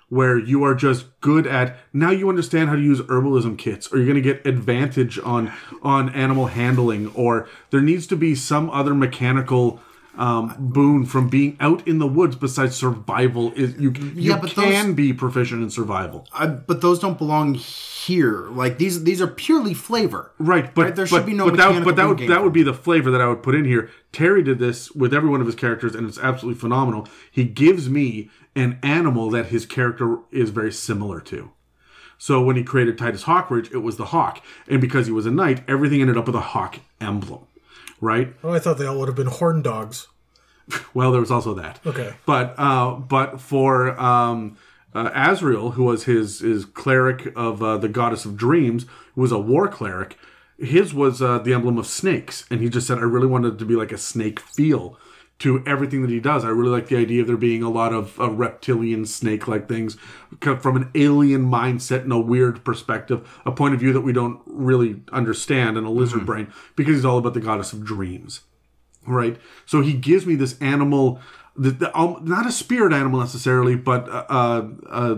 [0.10, 3.98] where you are just good at now you understand how to use herbalism kits or
[3.98, 5.52] you're going to get advantage on
[5.84, 9.82] on animal handling or there needs to be some other mechanical
[10.18, 14.52] um, boon from being out in the woods besides survival is you you Yeah, but
[14.56, 18.48] those- can be proficient in survival Uh, but those don't belong here.
[18.50, 20.32] Like these, these are purely flavor.
[20.40, 22.54] Right, but Right, there but, should be no but that, but that would that would
[22.54, 23.90] be the flavor that I would put in here.
[24.12, 27.08] Terry did this with every one of his characters, and it's absolutely phenomenal.
[27.30, 31.52] He gives me an animal that his character is very similar to.
[32.18, 35.32] So when he created Titus Hawkridge, it was the hawk, and because he was a
[35.32, 37.42] knight, everything ended up with a hawk emblem,
[38.02, 38.34] right?
[38.44, 40.08] Oh, I thought they all would have been horn dogs.
[40.94, 41.80] Well, there was also that.
[41.86, 42.14] Okay.
[42.26, 44.58] But uh, but for um,
[44.94, 48.86] uh, Azrael, who was his his cleric of uh, the goddess of dreams,
[49.16, 50.18] who was a war cleric,
[50.58, 53.60] his was uh, the emblem of snakes, and he just said, "I really wanted it
[53.60, 54.98] to be like a snake feel."
[55.40, 57.94] To everything that he does, I really like the idea of there being a lot
[57.94, 59.96] of uh, reptilian snake-like things
[60.42, 64.42] from an alien mindset and a weird perspective, a point of view that we don't
[64.48, 68.42] really understand, and a lizard brain, because he's all about the goddess of dreams
[69.08, 69.38] right?
[69.66, 71.20] So he gives me this animal,
[71.56, 75.16] the, the, um, not a spirit animal necessarily, but uh, uh,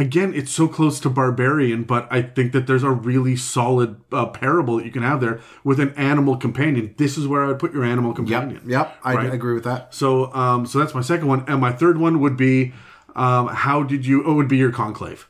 [0.00, 1.84] again, it's so close to barbarian.
[1.84, 5.40] But I think that there's a really solid uh, parable that you can have there
[5.62, 6.94] with an animal companion.
[6.96, 8.62] This is where I would put your animal companion.
[8.66, 8.96] Yep.
[9.04, 9.32] I Right.
[9.32, 9.94] agree with that.
[9.94, 12.72] So, um, so that's my second one, and my third one would be,
[13.14, 14.24] um, how did you?
[14.24, 15.28] Oh, it would be your conclave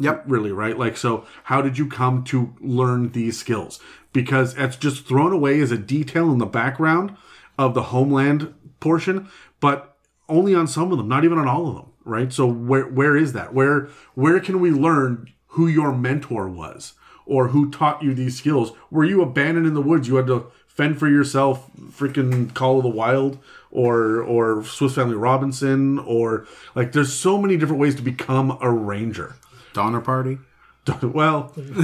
[0.00, 0.24] Yep.
[0.26, 3.78] really right like so how did you come to learn these skills
[4.14, 7.14] because it's just thrown away as a detail in the background
[7.58, 9.28] of the homeland portion
[9.60, 9.96] but
[10.28, 13.16] only on some of them not even on all of them right so where where
[13.16, 16.94] is that where where can we learn who your mentor was
[17.26, 20.50] or who taught you these skills were you abandoned in the woods you had to
[20.66, 23.38] fend for yourself freaking call of the wild
[23.70, 28.70] or or swiss family robinson or like there's so many different ways to become a
[28.70, 29.36] ranger
[29.72, 30.38] Donner party.
[31.02, 31.52] well,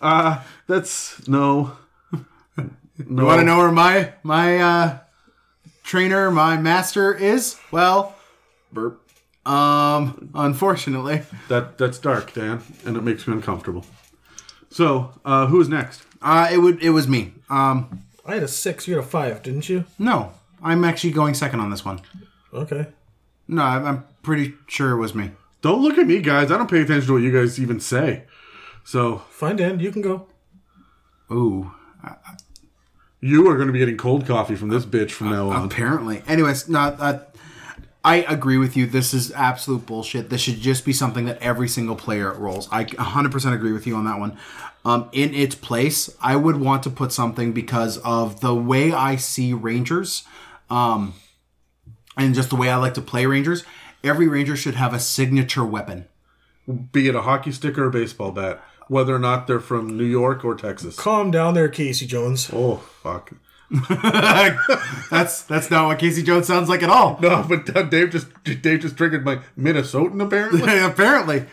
[0.00, 1.72] uh, that's no.
[2.56, 3.22] No.
[3.22, 4.98] You want to know where my my uh,
[5.82, 7.56] trainer, my master is?
[7.72, 8.13] Well,
[8.74, 9.00] burp.
[9.46, 13.84] Um, unfortunately, that that's dark, Dan, and it makes me uncomfortable.
[14.70, 16.02] So, uh, who's next?
[16.22, 16.82] Uh, it would.
[16.82, 17.32] It was me.
[17.50, 18.88] Um, I had a six.
[18.88, 19.84] You had a five, didn't you?
[19.98, 22.00] no, I'm actually going second on this one.
[22.52, 22.86] Okay.
[23.46, 25.30] No, I'm, I'm pretty sure it was me.
[25.60, 26.50] Don't look at me, guys.
[26.50, 28.24] I don't pay attention to what you guys even say.
[28.84, 29.80] So Fine, Dan.
[29.80, 30.26] You can go.
[31.30, 31.72] Ooh,
[33.20, 35.64] you are going to be getting cold coffee from this bitch from now on.
[35.64, 36.22] apparently.
[36.28, 37.20] Anyways, no, uh,
[38.04, 38.86] I agree with you.
[38.86, 40.28] This is absolute bullshit.
[40.28, 42.68] This should just be something that every single player rolls.
[42.70, 44.36] I 100% agree with you on that one.
[44.84, 49.16] Um, in its place, I would want to put something because of the way I
[49.16, 50.24] see Rangers,
[50.68, 51.14] um,
[52.18, 53.64] and just the way I like to play Rangers.
[54.04, 56.06] Every Ranger should have a signature weapon.
[56.92, 60.04] Be it a hockey stick or a baseball bat, whether or not they're from New
[60.04, 60.96] York or Texas.
[60.96, 62.50] Calm down there, Casey Jones.
[62.52, 63.32] Oh fuck.
[65.10, 67.18] That's that's not what Casey Jones sounds like at all.
[67.20, 70.78] No, but uh, Dave just Dave just triggered my Minnesotan apparently.
[70.84, 71.46] apparently,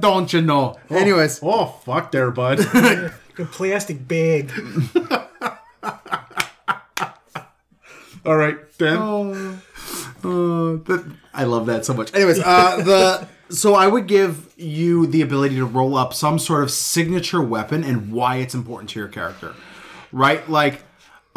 [0.00, 0.78] don't you know?
[0.90, 2.58] Anyways, Oh fuck there, bud.
[3.38, 4.50] The plastic bag.
[8.26, 8.98] All right, Dan.
[8.98, 12.12] Uh, that, I love that so much.
[12.14, 16.62] Anyways, uh, the so I would give you the ability to roll up some sort
[16.64, 19.54] of signature weapon and why it's important to your character,
[20.12, 20.48] right?
[20.50, 20.82] Like,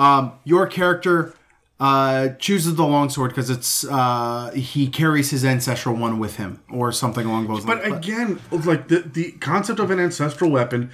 [0.02, 1.36] um, your character
[1.80, 6.92] uh, chooses the longsword because it's uh, he carries his ancestral one with him or
[6.92, 7.94] something along those But lines.
[7.94, 10.90] But again, like the the concept of an ancestral weapon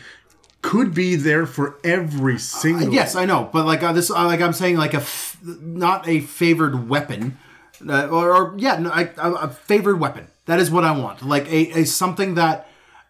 [0.61, 2.93] could be there for every single.
[2.93, 6.07] Yes, I know, but like uh, this, uh, like I'm saying, like a f- not
[6.07, 7.37] a favored weapon,
[7.87, 10.27] uh, or, or yeah, no, I, a a favored weapon.
[10.47, 11.21] That is what I want.
[11.21, 12.66] Like a, a something that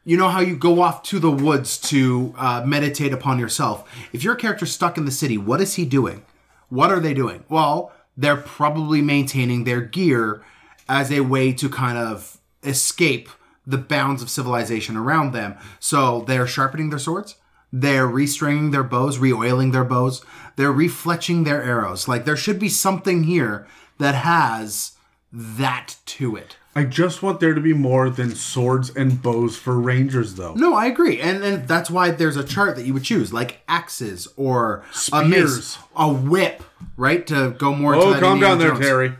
[0.07, 3.83] you know how you go off to the woods to uh, meditate upon yourself.
[4.13, 6.23] If your character's stuck in the city, what is he doing?
[6.69, 7.43] What are they doing?
[7.49, 10.41] Well, they're probably maintaining their gear
[10.87, 13.27] as a way to kind of escape
[13.65, 15.57] the bounds of civilization around them.
[15.81, 17.35] So they're sharpening their swords,
[17.73, 20.23] they're restringing their bows, reoiling their bows,
[20.55, 22.07] they're refletching their arrows.
[22.07, 24.93] Like there should be something here that has
[25.33, 26.55] that to it.
[26.77, 30.53] I just want there to be more than swords and bows for rangers, though.
[30.53, 33.61] No, I agree, and and that's why there's a chart that you would choose, like
[33.67, 35.77] axes or a mace, Spears.
[35.95, 36.61] a whip,
[36.95, 37.25] right?
[37.27, 37.95] To go more.
[37.95, 38.85] into Oh, that calm Indiana down there, Jones.
[38.85, 39.13] Terry.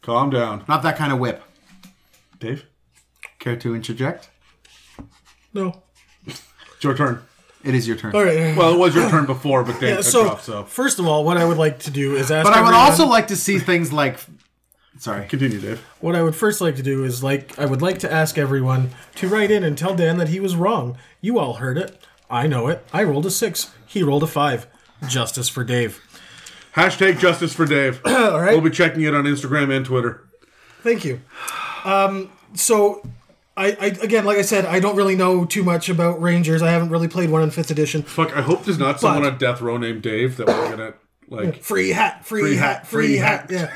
[0.00, 1.42] Calm down, Not that kind of whip.
[2.38, 2.64] Dave.
[3.40, 4.30] Care to interject?
[5.52, 5.82] No.
[6.26, 6.42] It's
[6.80, 7.22] your turn.
[7.64, 8.14] It is your turn.
[8.14, 8.56] All right.
[8.56, 10.44] Well, it was your turn before, but Dave Yeah, cut so, off.
[10.44, 12.44] So first of all, what I would like to do is ask.
[12.44, 14.18] But I would everyone- also like to see things like.
[14.98, 15.26] Sorry.
[15.28, 15.80] continue, Dave.
[16.00, 18.90] What I would first like to do is like I would like to ask everyone
[19.16, 20.96] to write in and tell Dan that he was wrong.
[21.20, 22.02] You all heard it.
[22.30, 22.84] I know it.
[22.92, 23.70] I rolled a six.
[23.86, 24.66] He rolled a five.
[25.08, 26.00] Justice for Dave.
[26.74, 28.00] Hashtag justice for Dave.
[28.06, 28.52] All right.
[28.52, 30.26] We'll be checking it on Instagram and Twitter.
[30.82, 31.20] Thank you.
[31.84, 33.02] Um, so,
[33.56, 36.60] I, I again, like I said, I don't really know too much about Rangers.
[36.62, 38.02] I haven't really played one in fifth edition.
[38.02, 40.94] Fuck, I hope there's not someone But- on death row named Dave that we're gonna
[41.28, 41.62] like.
[41.62, 43.50] Free hat, free, Free hat, hat, free hat.
[43.50, 43.70] hat.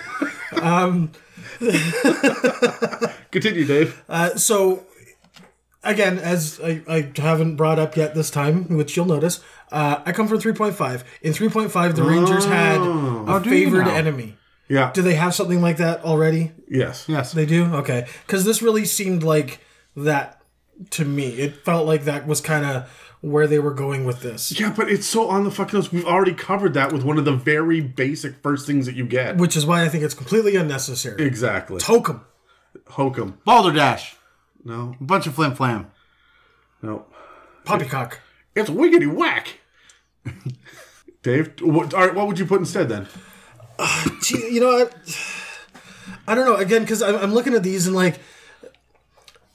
[0.53, 1.07] Yeah.
[3.31, 4.03] Continue, Dave.
[4.09, 4.85] Uh, so,
[5.85, 9.41] again, as I, I haven't brought up yet this time, which you'll notice,
[9.71, 11.05] uh, I come from 3.5.
[11.23, 14.37] In 3.5, the Rangers had a do you favored enemy.
[14.69, 14.91] yeah.
[14.93, 16.53] Do they have something like that already?
[16.69, 17.07] yes.
[17.09, 17.33] Yes.
[17.33, 17.67] They do?
[17.77, 18.07] Okay.
[18.27, 19.61] Because this really seemed like
[19.97, 20.41] that
[20.91, 21.29] to me.
[21.39, 24.59] It felt like that was kind of where they were going with this.
[24.59, 25.93] Yeah, but it's so on the fucking nose.
[25.93, 29.37] We've already covered that with one of the very basic first things that you get.
[29.37, 31.25] Which is why I think it's completely unnecessary.
[31.25, 31.81] Exactly.
[31.81, 32.23] Tokum.
[32.89, 33.39] Hokum.
[33.45, 34.17] Balderdash.
[34.65, 34.97] No.
[34.99, 35.91] A bunch of flim flam.
[36.83, 37.07] No.
[37.65, 38.21] Poppycock.
[38.55, 39.59] It's wiggity whack.
[41.23, 43.07] Dave, what, all right, what would you put instead then?
[43.79, 44.95] Uh, gee, you know what?
[46.27, 46.57] I don't know.
[46.57, 48.19] Again, because I'm, I'm looking at these and like,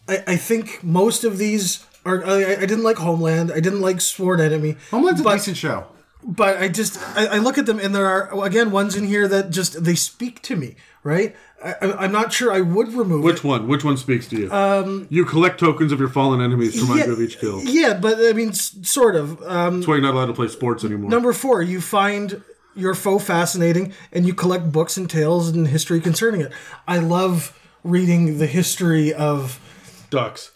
[0.08, 2.26] I, I think most of these are.
[2.26, 3.52] I, I didn't like Homeland.
[3.52, 4.78] I didn't like Sworn Enemy.
[4.92, 5.88] Homeland's a but, decent show.
[6.24, 9.28] But I just I, I look at them and there are again ones in here
[9.28, 10.76] that just they speak to me.
[11.04, 11.36] Right.
[11.64, 13.44] I, I- I'm not sure I would remove Which it.
[13.44, 13.68] one?
[13.68, 14.52] Which one speaks to you?
[14.52, 17.64] Um, you collect tokens of your fallen enemies to remind you of each kill.
[17.64, 19.42] Yeah, but I mean, s- sort of.
[19.44, 21.10] Um, That's why you're not allowed to play sports anymore.
[21.12, 22.42] Number four, you find
[22.76, 26.52] your foe fascinating and you collect books and tales and history concerning it.
[26.88, 29.60] I love reading the history of
[30.10, 30.52] Ducks.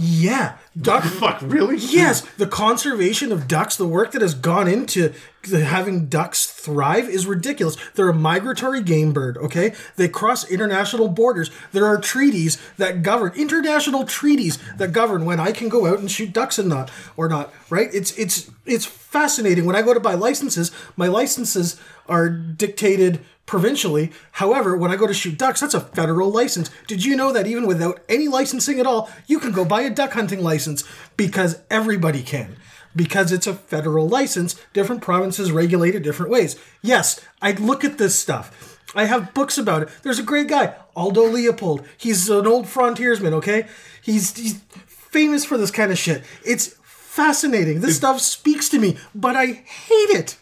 [0.00, 1.02] Yeah, duck.
[1.02, 1.76] Fuck, really?
[1.76, 5.12] Yes, the conservation of ducks, the work that has gone into
[5.50, 7.76] having ducks thrive is ridiculous.
[7.94, 9.74] They're a migratory game bird, okay?
[9.96, 11.50] They cross international borders.
[11.72, 16.08] There are treaties that govern international treaties that govern when I can go out and
[16.08, 17.88] shoot ducks and not or not, right?
[17.92, 19.64] It's it's it's fascinating.
[19.64, 21.76] When I go to buy licenses, my licenses
[22.08, 23.18] are dictated
[23.48, 24.12] provincially.
[24.32, 26.70] However, when I go to shoot ducks, that's a federal license.
[26.86, 29.90] Did you know that even without any licensing at all, you can go buy a
[29.90, 30.84] duck hunting license
[31.16, 32.56] because everybody can?
[32.96, 34.56] because it's a federal license.
[34.72, 36.58] Different provinces regulate it different ways.
[36.82, 38.80] Yes, I look at this stuff.
[38.94, 39.88] I have books about it.
[40.02, 41.86] There's a great guy, Aldo Leopold.
[41.96, 43.68] He's an old frontiersman, okay?
[44.02, 46.24] He's, he's famous for this kind of shit.
[46.44, 47.80] It's fascinating.
[47.80, 50.36] This stuff speaks to me, but I hate it.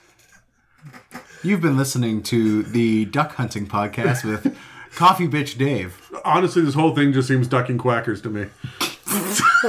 [1.42, 4.56] You've been listening to the duck hunting podcast with
[4.94, 6.10] Coffee Bitch Dave.
[6.24, 8.46] Honestly, this whole thing just seems ducking quackers to me.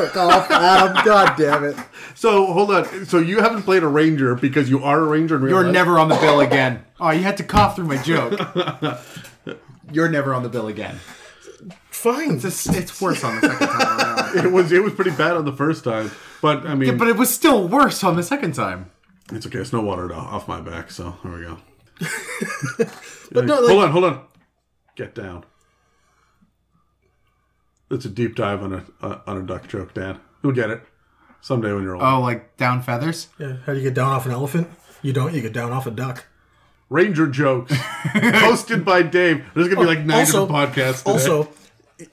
[0.03, 1.75] Adam, God damn it.
[2.15, 3.05] So hold on.
[3.05, 5.73] So you haven't played a ranger because you are a ranger in real You're life?
[5.73, 6.83] never on the bill again.
[6.99, 8.39] Oh, you had to cough through my joke.
[9.91, 10.97] You're never on the bill again.
[11.91, 12.37] Fine.
[12.43, 14.17] It's, it's worse on the second time around.
[14.35, 16.11] It was it was pretty bad on the first time,
[16.41, 18.91] but I mean, Yeah, But it was still worse on the second time.
[19.31, 19.59] It's okay.
[19.59, 21.57] It's no water off my back, so there we go.
[23.31, 24.21] But no, like, hold on, hold on.
[24.95, 25.43] Get down.
[27.91, 30.19] It's a deep dive on a uh, on a duck joke, Dan.
[30.43, 30.81] You'll get it
[31.41, 32.03] someday when you're old.
[32.03, 33.27] Oh, like down feathers?
[33.39, 34.69] Yeah, how do you get down off an elephant?
[35.01, 35.33] You don't.
[35.33, 36.25] You get down off a duck.
[36.89, 37.73] Ranger jokes
[38.13, 39.45] hosted by Dave.
[39.53, 40.99] There's gonna be like nine Also- different podcasts.
[41.03, 41.11] Today.
[41.11, 41.49] Also,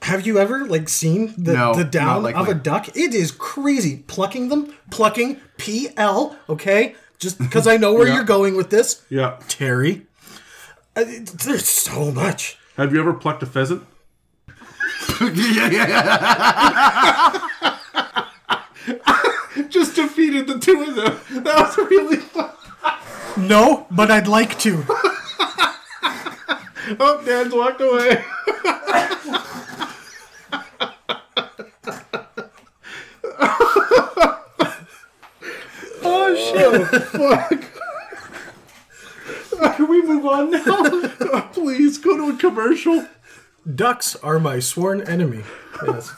[0.01, 2.89] have you ever like seen the, No, the down of a duck?
[2.95, 4.03] It is crazy.
[4.07, 6.37] Plucking them, plucking P L.
[6.49, 9.39] Okay, just because I know where you're going with this, yeah.
[9.47, 10.05] Terry.
[10.95, 12.57] Uh, it- there's so much.
[12.77, 13.85] Have you ever plucked a pheasant?
[19.69, 21.43] Just defeated the two of them.
[21.43, 22.51] That was really fun.
[23.37, 24.83] No, but I'd like to.
[26.99, 28.23] Oh, Dan's walked away.
[36.51, 37.13] shit!
[37.13, 37.63] Oh, fuck.
[39.75, 40.61] Can we move on now?
[41.35, 43.07] Oh, please go to a commercial.
[43.73, 45.43] Ducks are my sworn enemy.
[45.85, 46.13] Yes.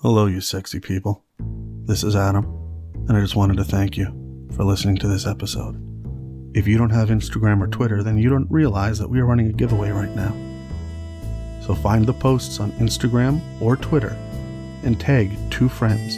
[0.00, 1.24] Hello, you sexy people.
[1.84, 2.44] This is Adam,
[3.08, 4.06] and I just wanted to thank you
[4.54, 5.76] for listening to this episode.
[6.54, 9.48] If you don't have Instagram or Twitter, then you don't realize that we are running
[9.48, 10.34] a giveaway right now.
[11.64, 14.16] So find the posts on Instagram or Twitter
[14.84, 16.16] and tag two friends.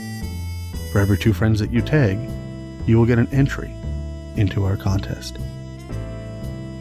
[0.92, 2.18] For every two friends that you tag,
[2.90, 3.72] you will get an entry
[4.36, 5.38] into our contest.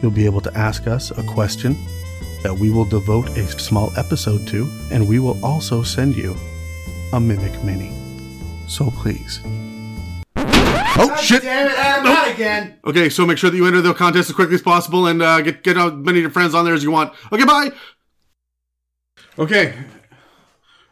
[0.02, 1.76] You'll be able to ask us a question
[2.42, 6.34] that we will devote a small episode to, and we will also send you
[7.12, 7.92] a Mimic Mini.
[8.66, 9.40] So please.
[11.02, 11.42] Oh shit!
[11.42, 12.78] Damn it, Adam, not again.
[12.84, 15.40] Okay, so make sure that you enter the contest as quickly as possible and uh,
[15.40, 17.12] get get as many of your friends on there as you want.
[17.32, 17.70] Okay, bye.
[19.38, 19.74] Okay,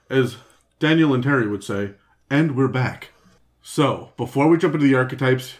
[0.09, 0.37] as
[0.79, 1.95] Daniel and Terry would say,
[2.31, 3.11] and we're back.
[3.71, 5.57] So before we jump into the archetypes,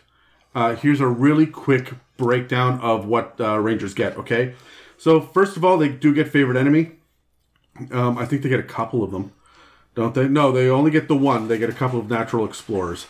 [0.55, 4.17] uh, here's a really quick breakdown of what uh, Rangers get.
[4.17, 4.55] Okay,
[4.97, 6.93] so first of all, they do get favorite enemy.
[7.91, 9.33] Um, I think they get a couple of them,
[9.95, 10.27] don't they?
[10.27, 11.49] No, they only get the one.
[11.49, 13.07] They get a couple of natural explorers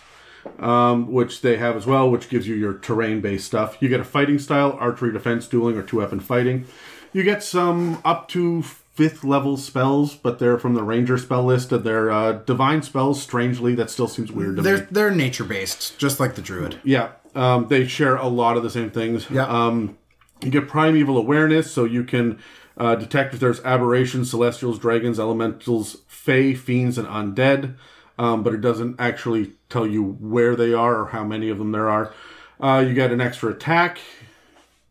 [0.59, 3.77] um, which they have as well, which gives you your terrain based stuff.
[3.81, 6.67] You get a fighting style, archery, defense, dueling, or two weapon fighting.
[7.13, 8.65] You get some up to
[8.99, 11.71] fifth level spells, but they're from the ranger spell list.
[11.71, 13.23] They're uh, divine spells.
[13.23, 14.87] Strangely, that still seems weird to They're me.
[14.91, 16.81] they're nature based, just like the druid.
[16.83, 19.31] Yeah, um, they share a lot of the same things.
[19.31, 19.47] Yeah.
[19.47, 19.97] Um,
[20.43, 22.41] you get primeval awareness, so you can
[22.77, 27.77] uh, detect if there's aberrations, celestials, dragons, elementals, fae, fiends, and undead.
[28.19, 31.71] Um, but it doesn't actually tell you where they are or how many of them
[31.71, 32.13] there are.
[32.61, 34.01] Uh, you get an extra attack.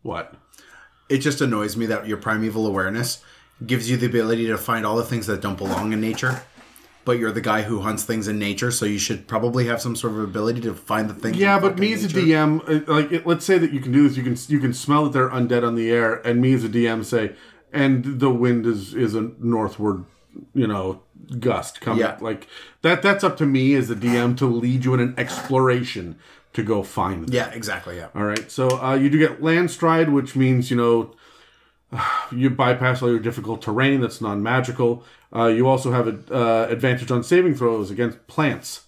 [0.02, 0.34] What?
[1.10, 3.22] It just annoys me that your primeval awareness
[3.66, 6.42] gives you the ability to find all the things that don't belong in nature.
[7.06, 9.96] But you're the guy who hunts things in nature, so you should probably have some
[9.96, 11.38] sort of ability to find the things.
[11.38, 12.20] Yeah, but me as a nature.
[12.20, 14.18] DM, uh, like, it, let's say that you can do this.
[14.18, 16.70] You can you can smell that they're undead on the air, and me as a
[16.70, 17.34] DM say,
[17.72, 20.04] and the wind is is a northward,
[20.54, 21.02] you know,
[21.40, 22.02] gust coming.
[22.02, 22.18] Yeah.
[22.20, 22.48] Like
[22.82, 23.02] that.
[23.02, 26.20] That's up to me as the DM to lead you in an exploration
[26.52, 27.34] to go find them.
[27.34, 27.96] Yeah, exactly.
[27.96, 28.10] Yeah.
[28.16, 28.52] All right.
[28.52, 31.16] So uh, you do get land stride, which means you know
[32.32, 35.04] you bypass all your difficult terrain that's non-magical.
[35.36, 38.86] Uh, you also have an uh, advantage on saving throws against plants.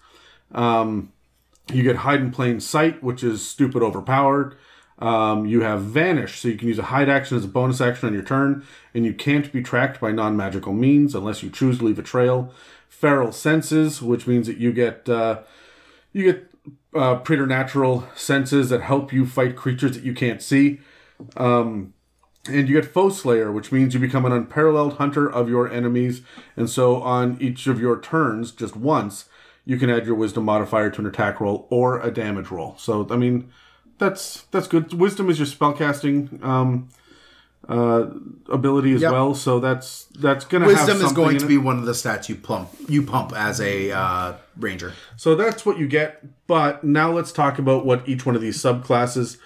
[0.51, 1.11] Um,
[1.71, 4.55] you get hide in plain sight, which is stupid overpowered.
[4.97, 8.07] Um, you have vanish, so you can use a hide action as a bonus action
[8.07, 11.85] on your turn, and you can't be tracked by non-magical means unless you choose to
[11.85, 12.53] leave a trail.
[12.89, 15.41] Feral senses, which means that you get uh,
[16.11, 16.51] you get
[16.93, 20.81] uh, preternatural senses that help you fight creatures that you can't see.
[21.37, 21.93] Um,
[22.47, 26.21] and you get Foe Slayer, which means you become an unparalleled hunter of your enemies.
[26.55, 29.25] And so on each of your turns, just once,
[29.65, 32.75] you can add your Wisdom modifier to an attack roll or a damage roll.
[32.77, 33.51] So I mean,
[33.97, 34.93] that's that's good.
[34.93, 36.89] Wisdom is your spellcasting um,
[37.67, 38.07] uh,
[38.49, 39.11] ability as Yep.
[39.11, 39.35] well.
[39.35, 42.29] So that's that's gonna have Wisdom is going in to be one of the stats
[42.29, 44.93] you pump you pump as a uh, ranger.
[45.17, 46.47] So that's what you get.
[46.47, 49.37] But now let's talk about what each one of these subclasses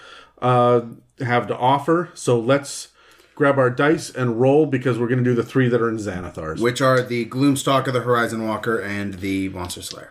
[0.42, 0.82] uh,
[1.20, 2.10] have to offer.
[2.14, 2.90] So let's
[3.36, 5.98] grab our dice and roll because we're going to do the three that are in
[5.98, 6.60] Xanathars.
[6.60, 10.10] which are the Gloomstalker, the Horizon Walker, and the Monster Slayer.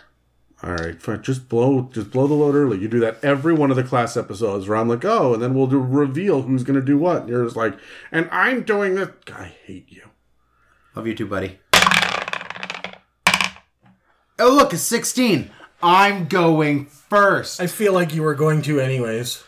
[0.64, 1.22] All right, fine.
[1.22, 2.78] Just blow, just blow the load early.
[2.78, 5.54] You do that every one of the class episodes where I'm like, oh, and then
[5.54, 7.22] we'll do reveal who's going to do what.
[7.22, 7.76] And you're just like,
[8.12, 9.08] and I'm doing this.
[9.34, 10.02] I hate you.
[10.94, 11.58] Love you too, buddy.
[14.38, 15.50] Oh, look, it's 16.
[15.82, 17.60] I'm going first.
[17.60, 19.42] I feel like you were going to anyways.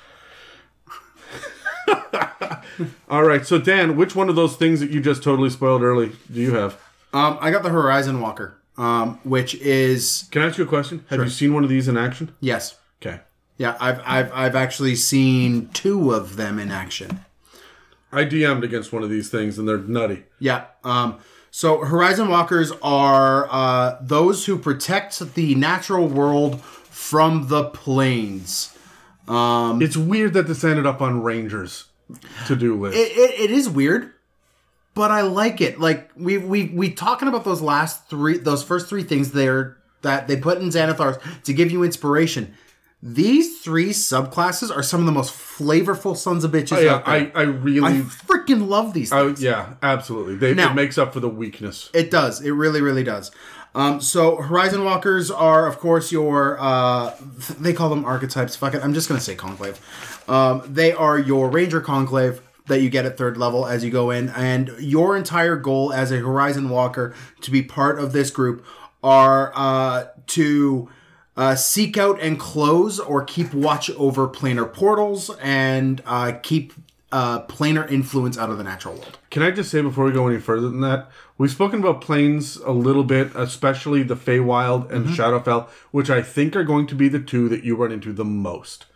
[3.08, 6.12] All right, so Dan, which one of those things that you just totally spoiled early
[6.32, 6.74] do you have?
[7.12, 11.04] Um, I got the Horizon Walker, um, which is Can I ask you a question?
[11.10, 12.34] Have you seen one of these in action?
[12.40, 13.20] yes, Okay.
[13.58, 13.76] yeah.
[13.80, 17.20] I've I've I've actually seen two of them in action.
[18.10, 20.24] I DM'd against one of these things and they're nutty.
[20.38, 20.64] Yeah.
[20.84, 21.18] Um,
[21.50, 28.73] so Horizon Walkers are uh, those who protect the natural world from the planes.
[29.28, 31.86] Um, it's weird that this ended up on Rangers
[32.46, 32.96] to do list.
[32.96, 34.12] It, it, it is weird,
[34.94, 35.80] but I like it.
[35.80, 40.28] Like we we we talking about those last three, those first three things there that
[40.28, 42.54] they put in Xanathars to give you inspiration.
[43.06, 47.04] These three subclasses are some of the most flavorful sons of bitches Oh, yeah, out
[47.04, 47.14] there.
[47.34, 49.12] I, I really, I freaking love these.
[49.12, 50.36] Oh, I- yeah, absolutely.
[50.36, 51.90] They, Now- it makes up for the weakness.
[51.92, 52.40] It does.
[52.40, 53.30] It really, really does.
[53.74, 58.54] Um, so Horizon Walkers are, of course, your uh, th- they call them archetypes.
[58.54, 59.78] Fuck it, I'm just gonna say conclave.
[60.28, 64.10] Um, they are your Ranger conclave that you get at third level as you go
[64.10, 68.64] in, and your entire goal as a Horizon Walker to be part of this group
[69.02, 70.88] are uh, to
[71.36, 76.72] uh, seek out and close or keep watch over planar portals and uh, keep
[77.12, 79.18] uh, planar influence out of the natural world.
[79.34, 82.54] Can I just say before we go any further than that, we've spoken about planes
[82.58, 85.12] a little bit, especially the Feywild and mm-hmm.
[85.12, 88.24] Shadowfell, which I think are going to be the two that you run into the
[88.24, 88.86] most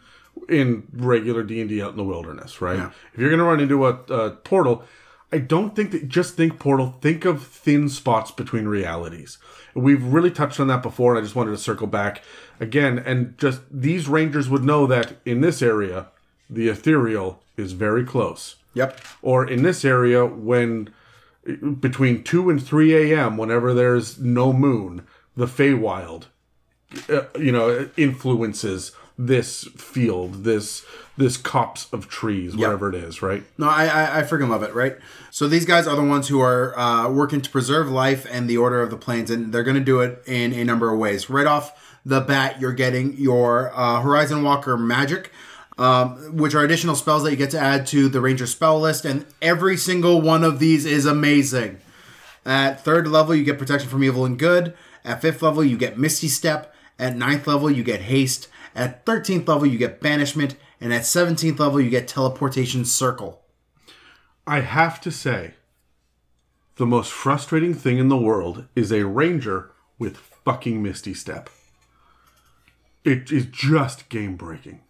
[0.49, 2.61] in regular D and D out in the wilderness.
[2.61, 2.78] Right?
[2.78, 4.84] If you're going to run into a, a portal,
[5.32, 6.95] I don't think that just think portal.
[7.01, 9.39] Think of thin spots between realities.
[9.74, 12.22] We've really touched on that before, and I just wanted to circle back
[12.61, 13.01] again.
[13.01, 16.07] And just these rangers would know that in this area,
[16.49, 19.01] the ethereal is very close Yep.
[19.22, 20.91] or in this area when
[21.81, 25.07] between 2 and 3 a.m whenever there's no moon
[25.37, 26.24] the Feywild
[27.09, 30.85] uh, you know influences this field this
[31.16, 34.72] this copse of trees whatever it is right No, I, I I freaking love it,
[34.83, 34.97] right?
[35.31, 38.57] So these guys are the ones who are uh, working to preserve life and the
[38.57, 41.29] order of the planes, and they're going to do it in a number of ways.
[41.29, 41.72] Right off
[42.07, 45.33] the bat, you're getting your uh, Horizon Walker magic,
[45.79, 49.05] um, which are additional spells that you get to add to the Ranger spell list,
[49.05, 51.79] and every single one of these is amazing.
[52.45, 54.74] At third level, you get protection from evil and good.
[55.05, 56.74] At fifth level, you get Misty Step.
[56.99, 58.49] At ninth level, you get haste.
[58.74, 63.43] At thirteenth level, you get banishment, and at seventeenth level, you get teleportation circle.
[64.47, 65.55] i have to say
[66.76, 71.51] the most frustrating thing in the world is a ranger with fucking misty step
[73.05, 74.81] it is just game breaking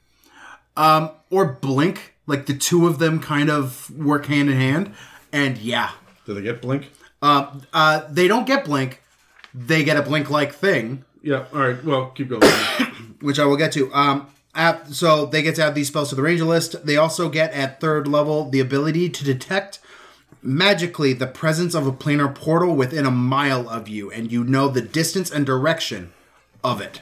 [1.30, 4.94] or blink like the two of them kind of work hand in hand.
[5.32, 5.92] And yeah.
[6.26, 6.90] Do they get blink?
[7.20, 9.02] Uh, uh, they don't get blink.
[9.54, 11.04] They get a blink like thing.
[11.22, 12.42] Yeah all right well keep going.
[13.20, 13.92] Which i will get to.
[13.92, 16.86] Um, at, so they get to add these spells to the ranger list.
[16.86, 19.80] They also get at third level the ability to detect
[20.42, 24.68] magically the presence of a planar portal within a mile of you and you know
[24.68, 26.12] the distance and direction
[26.62, 27.00] of it.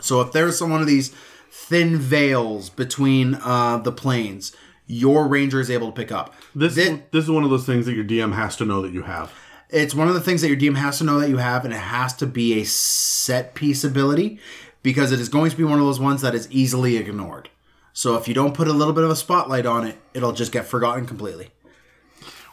[0.00, 1.14] So if there's some one of these
[1.50, 4.54] thin veils between uh, the planes
[4.86, 7.86] your ranger is able to pick up this, Thi- this is one of those things
[7.86, 9.32] that your dm has to know that you have
[9.72, 11.72] it's one of the things that your DM has to know that you have, and
[11.72, 14.40] it has to be a set piece ability
[14.82, 17.50] because it is going to be one of those ones that is easily ignored.
[17.92, 20.52] So if you don't put a little bit of a spotlight on it, it'll just
[20.52, 21.50] get forgotten completely.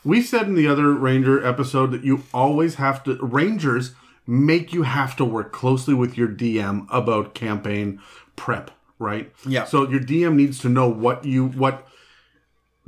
[0.03, 3.93] We said in the other Ranger episode that you always have to Rangers
[4.25, 7.99] make you have to work closely with your DM about campaign
[8.35, 9.31] prep, right?
[9.47, 9.65] Yeah.
[9.65, 11.87] So your DM needs to know what you what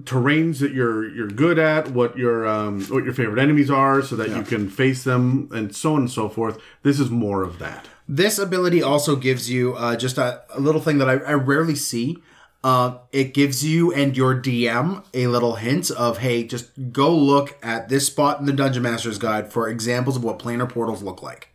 [0.03, 4.16] terrains that you're you're good at, what your um what your favorite enemies are so
[4.16, 6.60] that you can face them and so on and so forth.
[6.84, 7.88] This is more of that.
[8.07, 11.76] This ability also gives you uh, just a, a little thing that I, I rarely
[11.76, 12.18] see.
[12.64, 17.57] Uh, it gives you and your DM a little hint of, hey, just go look
[17.64, 21.22] at this spot in the Dungeon Master's Guide for examples of what planar portals look
[21.22, 21.53] like.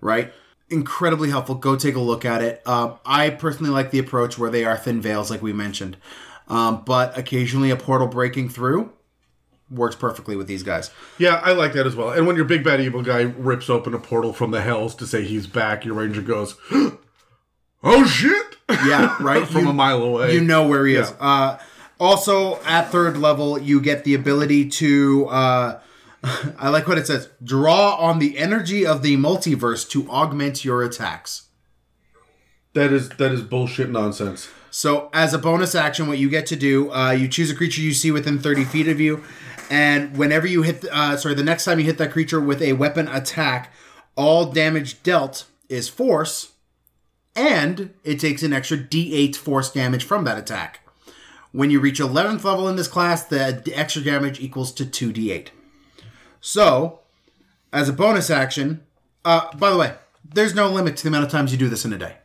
[0.00, 0.32] Right?
[0.70, 1.54] Incredibly helpful.
[1.54, 2.62] Go take a look at it.
[2.66, 5.96] Uh, I personally like the approach where they are thin veils, like we mentioned.
[6.48, 8.92] Um, but occasionally a portal breaking through
[9.70, 10.90] works perfectly with these guys.
[11.18, 12.10] Yeah, I like that as well.
[12.10, 15.06] And when your big bad evil guy rips open a portal from the hells to
[15.06, 16.54] say he's back, your ranger goes,
[17.82, 19.46] "Oh shit!" Yeah, right.
[19.46, 20.34] from You- a mile away.
[20.34, 21.12] You know where he is.
[21.20, 21.58] Uh,
[22.00, 25.26] also, at third level, you get the ability to.
[25.28, 25.80] Uh,
[26.58, 27.28] I like what it says.
[27.42, 31.48] Draw on the energy of the multiverse to augment your attacks.
[32.74, 34.48] that is that is bullshit nonsense.
[34.70, 37.80] So, as a bonus action, what you get to do, uh, you choose a creature
[37.80, 39.24] you see within 30 feet of you,
[39.70, 42.74] and whenever you hit, uh, sorry, the next time you hit that creature with a
[42.74, 43.72] weapon attack,
[44.14, 46.52] all damage dealt is force,
[47.34, 50.80] and it takes an extra d8 force damage from that attack.
[51.52, 55.48] When you reach 11th level in this class, the extra damage equals to 2d8.
[56.50, 57.00] So,
[57.74, 58.80] as a bonus action,
[59.22, 61.84] uh, by the way, there's no limit to the amount of times you do this
[61.84, 62.16] in a day.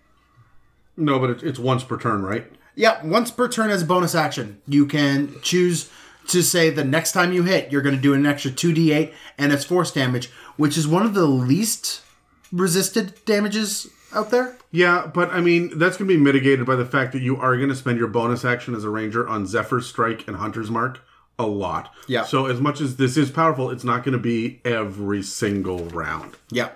[0.95, 2.49] No, but it, it's once per turn, right?
[2.73, 5.91] Yeah, once per turn as a bonus action, you can choose
[6.29, 9.51] to say the next time you hit, you're going to do an extra 2d8 and
[9.51, 12.01] it's force damage, which is one of the least
[12.49, 14.55] resisted damages out there.
[14.71, 17.57] Yeah, but I mean that's going to be mitigated by the fact that you are
[17.57, 21.01] going to spend your bonus action as a ranger on Zephyr's Strike and Hunter's Mark
[21.39, 21.93] a lot.
[22.07, 22.23] Yeah.
[22.23, 26.35] So as much as this is powerful, it's not going to be every single round.
[26.51, 26.69] Yeah.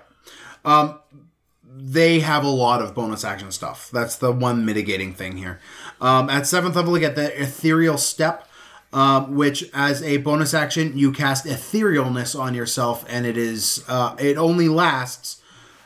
[0.64, 0.98] Um,
[1.64, 3.90] they have a lot of bonus action stuff.
[3.92, 5.60] That's the one mitigating thing here.
[6.00, 8.48] Um, at seventh level, you get the ethereal step,
[8.92, 14.16] um, which as a bonus action you cast etherealness on yourself, and it is uh,
[14.18, 15.40] it only lasts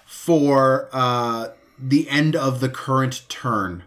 [0.07, 1.49] for uh,
[1.79, 3.85] the end of the current turn,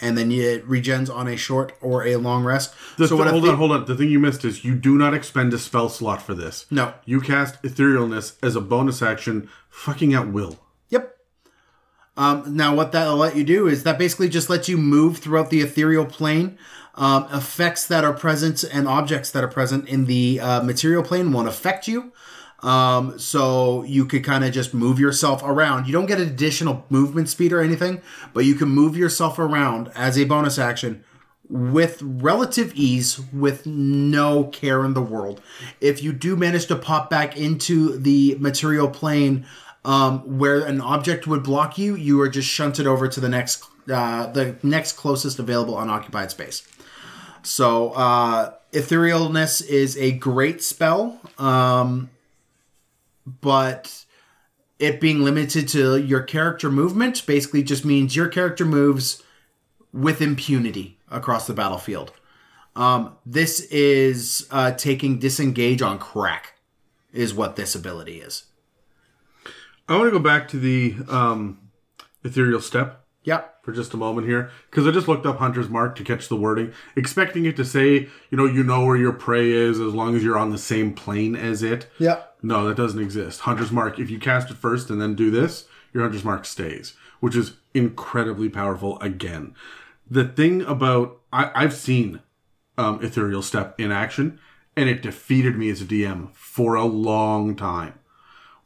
[0.00, 2.74] and then it regens on a short or a long rest.
[2.96, 3.84] The so what hold ethe- on, hold on.
[3.84, 6.66] The thing you missed is you do not expend a spell slot for this.
[6.70, 6.94] No.
[7.04, 10.58] You cast Etherealness as a bonus action, fucking at will.
[10.90, 11.16] Yep.
[12.16, 15.50] Um, now, what that'll let you do is that basically just lets you move throughout
[15.50, 16.58] the ethereal plane.
[16.94, 21.30] Um, effects that are present and objects that are present in the uh, material plane
[21.32, 22.12] won't affect you.
[22.60, 25.86] Um, so you could kind of just move yourself around.
[25.86, 28.02] You don't get additional movement speed or anything,
[28.34, 31.04] but you can move yourself around as a bonus action
[31.48, 35.40] with relative ease, with no care in the world.
[35.80, 39.46] If you do manage to pop back into the material plane
[39.84, 43.64] um, where an object would block you, you are just shunted over to the next,
[43.90, 46.66] uh, the next closest available unoccupied space.
[47.42, 52.10] So, uh, etherealness is a great spell, um,
[53.40, 54.04] but
[54.78, 59.22] it being limited to your character movement basically just means your character moves
[59.92, 62.12] with impunity across the battlefield.
[62.76, 66.54] Um, this is uh, taking disengage on crack,
[67.12, 68.44] is what this ability is.
[69.88, 71.58] I want to go back to the um,
[72.22, 73.64] Ethereal Step Yep.
[73.64, 76.36] for just a moment here because I just looked up Hunter's Mark to catch the
[76.36, 80.14] wording, expecting it to say, you know, you know where your prey is as long
[80.14, 81.88] as you're on the same plane as it.
[81.98, 82.27] Yep.
[82.42, 83.40] No, that doesn't exist.
[83.40, 86.94] Hunter's Mark, if you cast it first and then do this, your Hunter's Mark stays,
[87.20, 89.54] which is incredibly powerful again.
[90.10, 92.20] The thing about, I, I've seen
[92.76, 94.38] um, Ethereal Step in action,
[94.76, 97.98] and it defeated me as a DM for a long time.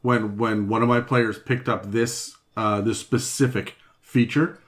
[0.01, 4.59] When when one of my players picked up this uh, this specific feature,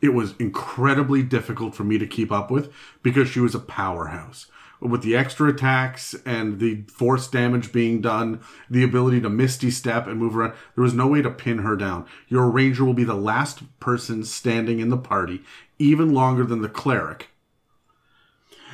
[0.00, 4.46] it was incredibly difficult for me to keep up with because she was a powerhouse.
[4.82, 10.08] With the extra attacks and the force damage being done, the ability to misty step
[10.08, 12.04] and move around, there was no way to pin her down.
[12.28, 15.42] Your ranger will be the last person standing in the party,
[15.78, 17.28] even longer than the cleric,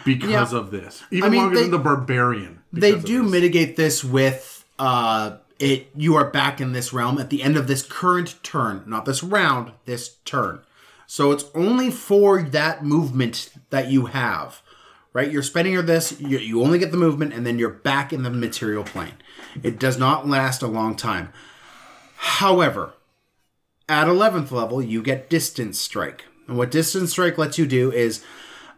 [0.05, 0.59] because Yeah.
[0.59, 1.03] of this.
[1.11, 2.61] Even mean, longer they- than the barbarian.
[2.73, 3.33] They do this.
[3.33, 5.91] mitigate this with uh, it.
[5.97, 9.23] You are back in this realm at the end of this current turn, not this
[9.23, 10.61] round, this turn.
[11.07, 14.63] So it's only for that movement that you have,
[15.13, 15.31] right?
[15.31, 16.21] You're spending your this.
[16.21, 19.15] You, you only get the movement, and then you're back in the material plane.
[19.63, 21.33] It does not last a long time.
[22.17, 22.95] However,
[23.89, 26.25] at 11th level, you get Distance Strike.
[26.47, 28.25] And what Distance Strike lets you do is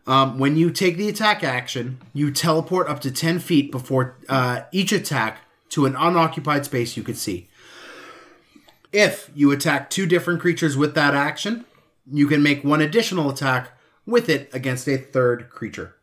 [0.07, 4.63] um, when you take the attack action, you teleport up to 10 feet before uh,
[4.73, 5.39] each attack
[5.71, 7.49] to an unoccupied space you could see.
[8.93, 11.65] If you attack two different creatures with that action,
[12.11, 13.71] you can make one additional attack
[14.05, 15.95] with it against a third creature.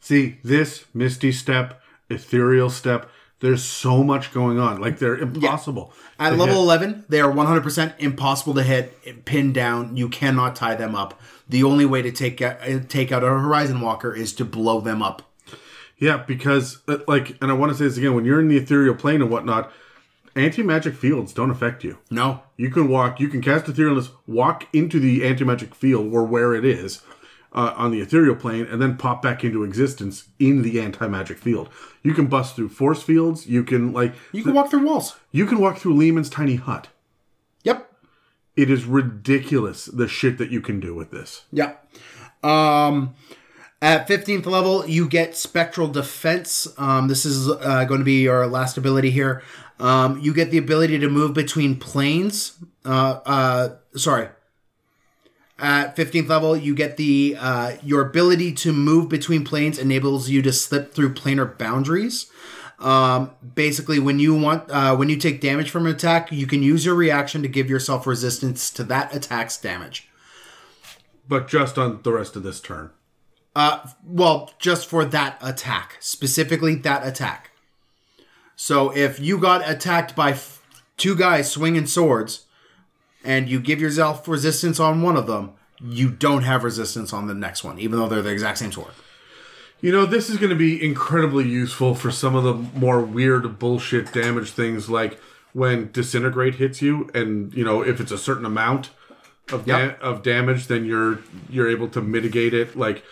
[0.00, 4.80] See, this Misty Step, Ethereal Step, there's so much going on.
[4.80, 5.92] Like, they're impossible.
[6.18, 6.82] At level hit.
[6.82, 9.96] 11, they are 100% impossible to hit, pin down.
[9.96, 11.20] You cannot tie them up.
[11.48, 12.56] The only way to take uh,
[12.88, 15.22] take out a Horizon Walker is to blow them up.
[15.98, 18.56] Yeah, because, uh, like, and I want to say this again when you're in the
[18.56, 19.72] ethereal plane and whatnot,
[20.36, 21.98] anti magic fields don't affect you.
[22.10, 22.42] No.
[22.56, 26.54] You can walk, you can cast Etherealness, walk into the anti magic field or where
[26.54, 27.02] it is,
[27.52, 31.68] uh, on the ethereal plane and then pop back into existence in the anti-magic field.
[32.02, 33.46] You can bust through force fields.
[33.46, 35.16] You can like You can walk through walls.
[35.32, 36.88] you can walk through Leomund's tiny hut.
[37.64, 37.90] Yep.
[38.56, 41.44] It is ridiculous the shit that you can do with this.
[41.52, 41.74] Yeah.
[42.42, 43.14] Um,
[43.80, 46.66] at 15th level, you get Spectral Defense.
[46.76, 49.42] Um, this is uh, going to be your last ability here.
[49.78, 52.58] Um, you get the ability to move between planes.
[52.84, 54.28] Uh, uh, sorry.
[55.60, 60.40] At 15th level, you get the uh, your ability to move between planes enables you
[60.42, 62.30] to slip through planar boundaries.
[62.78, 66.62] Um, basically, when you want uh, when you take damage from an attack, you can
[66.62, 70.08] use your reaction to give yourself resistance to that attack's damage.
[71.26, 72.90] But just on the rest of this turn.
[73.56, 77.50] Uh, Well, just for that attack, specifically that attack.
[78.54, 80.62] So if you got attacked by f-
[80.96, 82.46] two guys swinging swords,
[83.28, 87.34] and you give yourself resistance on one of them, you don't have resistance on the
[87.34, 88.92] next one, even though they're the exact same sword.
[89.80, 93.58] You know, this is going to be incredibly useful for some of the more weird
[93.58, 95.20] bullshit damage things like
[95.52, 98.90] when disintegrate hits you and, you know, if it's a certain amount
[99.52, 100.02] of da- Yep.
[100.02, 103.02] of damage then you're you're able to mitigate it like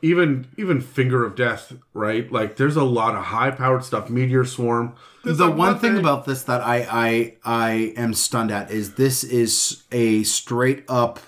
[0.00, 2.30] even even finger of death, right?
[2.32, 4.94] Like there's a lot of high powered stuff, meteor swarm.
[5.24, 8.70] There's the like one thing thing- about this that I, I I am stunned at
[8.70, 11.20] is this is a straight up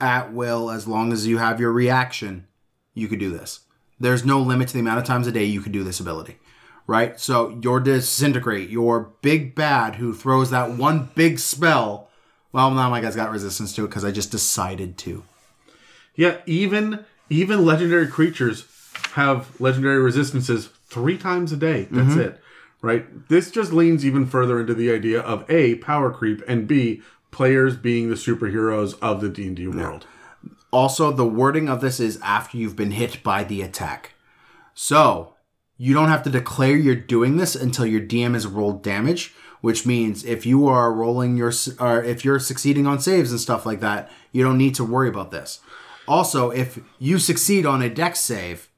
[0.00, 2.46] at will as long as you have your reaction,
[2.94, 3.60] you could do this.
[4.00, 6.38] There's no limit to the amount of times a day you could do this ability.
[6.88, 7.18] Right?
[7.20, 12.08] So your disintegrate, your big bad who throws that one big spell.
[12.50, 15.22] Well, now my guy's got resistance to it because I just decided to.
[16.16, 18.66] Yeah, even even legendary creatures
[19.12, 21.86] have legendary resistances three times a day.
[21.90, 22.20] That's Mm-hmm.
[22.20, 22.40] it.
[22.82, 23.28] Right?
[23.28, 27.76] This just leans even further into the idea of A, power creep, and B, players
[27.76, 30.06] being the superheroes of the D&D world.
[30.72, 34.14] Also, the wording of this is after you've been hit by the attack.
[34.74, 35.34] So,
[35.76, 39.86] you don't have to declare you're doing this until your DM has rolled damage, which
[39.86, 43.80] means if you are rolling your or if you're succeeding on saves and stuff like
[43.80, 45.60] that, you don't need to worry about this.
[46.06, 48.68] Also, if you succeed on a dex save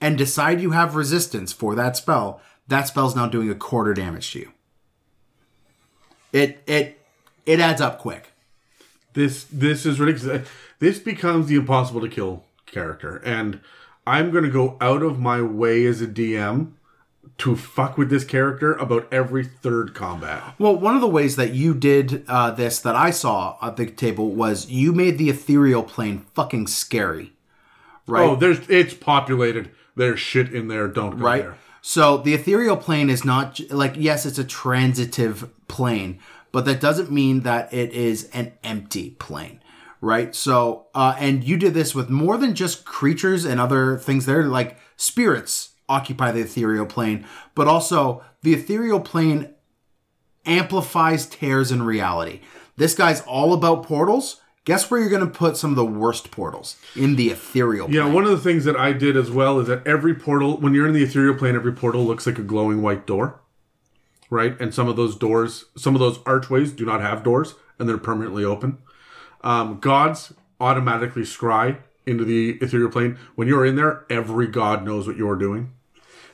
[0.00, 2.40] and decide you have resistance for that spell,
[2.72, 4.52] that spell's now doing a quarter damage to you.
[6.32, 7.00] It it
[7.46, 8.32] it adds up quick.
[9.12, 10.48] This this is ridiculous.
[10.78, 13.60] This becomes the impossible to kill character, and
[14.06, 16.72] I'm going to go out of my way as a DM
[17.38, 20.54] to fuck with this character about every third combat.
[20.58, 23.86] Well, one of the ways that you did uh, this that I saw at the
[23.86, 27.32] table was you made the ethereal plane fucking scary,
[28.06, 28.22] right?
[28.22, 29.70] Oh, there's it's populated.
[29.94, 30.88] There's shit in there.
[30.88, 31.42] Don't go right.
[31.42, 31.58] there.
[31.82, 36.20] So the ethereal plane is not like yes, it's a transitive plane,
[36.52, 39.60] but that doesn't mean that it is an empty plane,
[40.00, 40.32] right?
[40.34, 44.26] So, uh, and you did this with more than just creatures and other things.
[44.26, 47.26] There, like spirits occupy the ethereal plane,
[47.56, 49.52] but also the ethereal plane
[50.46, 52.40] amplifies tears in reality.
[52.76, 54.40] This guy's all about portals.
[54.64, 57.90] Guess where you're going to put some of the worst portals in the ethereal.
[57.90, 60.72] Yeah, one of the things that I did as well is that every portal, when
[60.72, 63.40] you're in the ethereal plane, every portal looks like a glowing white door,
[64.30, 64.58] right?
[64.60, 67.98] And some of those doors, some of those archways do not have doors, and they're
[67.98, 68.78] permanently open.
[69.42, 73.18] Um, gods automatically scry into the ethereal plane.
[73.34, 75.72] When you're in there, every god knows what you're doing.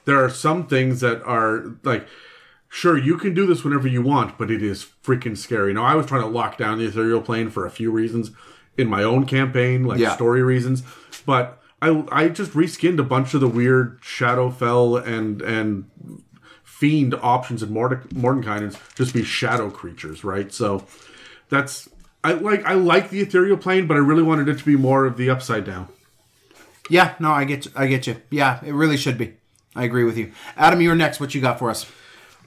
[0.05, 2.07] There are some things that are like,
[2.69, 5.73] sure, you can do this whenever you want, but it is freaking scary.
[5.73, 8.31] Now, I was trying to lock down the ethereal plane for a few reasons
[8.77, 10.15] in my own campaign, like Yeah.
[10.15, 10.83] story reasons,
[11.27, 15.85] but I I just reskinned a bunch of the weird Shadowfell and and
[16.65, 20.53] fiend options in Morde- Mordenkainen's just be shadow creatures, right?
[20.53, 20.85] So
[21.49, 21.89] that's
[22.25, 25.05] I like I like the ethereal plane, but I really wanted it to be more
[25.07, 25.89] of the upside down.
[26.91, 27.73] Yeah, no, I get, you.
[27.77, 28.17] I get you.
[28.31, 29.35] Yeah, it really should be.
[29.77, 30.81] I agree with you, Adam.
[30.81, 31.21] You're next.
[31.21, 31.85] What you got for us?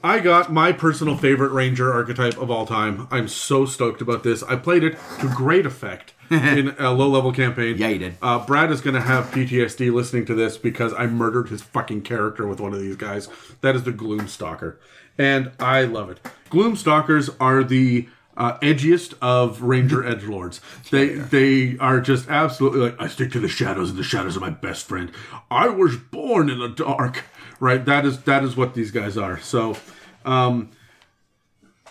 [0.04, 3.06] I got my personal favorite ranger archetype of all time.
[3.10, 4.42] I'm so stoked about this.
[4.42, 7.78] I played it to great effect in a low level campaign.
[7.78, 8.16] Yeah, you did.
[8.20, 12.02] Uh, Brad is going to have PTSD listening to this because I murdered his fucking
[12.02, 13.28] character with one of these guys.
[13.60, 14.76] That is the Gloomstalker.
[15.18, 16.18] And I love it.
[16.50, 20.60] Gloomstalkers are the uh, edgiest of Ranger edge lords.
[20.90, 24.40] They they are just absolutely like I stick to the shadows, and the shadows are
[24.40, 25.12] my best friend.
[25.50, 27.24] I was born in the dark.
[27.62, 27.84] Right.
[27.84, 29.38] That is that is what these guys are.
[29.38, 29.76] So,
[30.24, 30.72] um,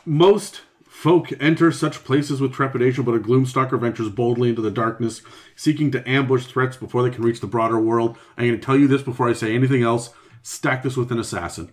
[0.06, 5.22] most folk enter such places with trepidation, but a Gloomstalker ventures boldly into the darkness,
[5.56, 8.18] seeking to ambush threats before they can reach the broader world.
[8.36, 10.10] I'm going to tell you this before I say anything else.
[10.42, 11.72] Stack this with an assassin.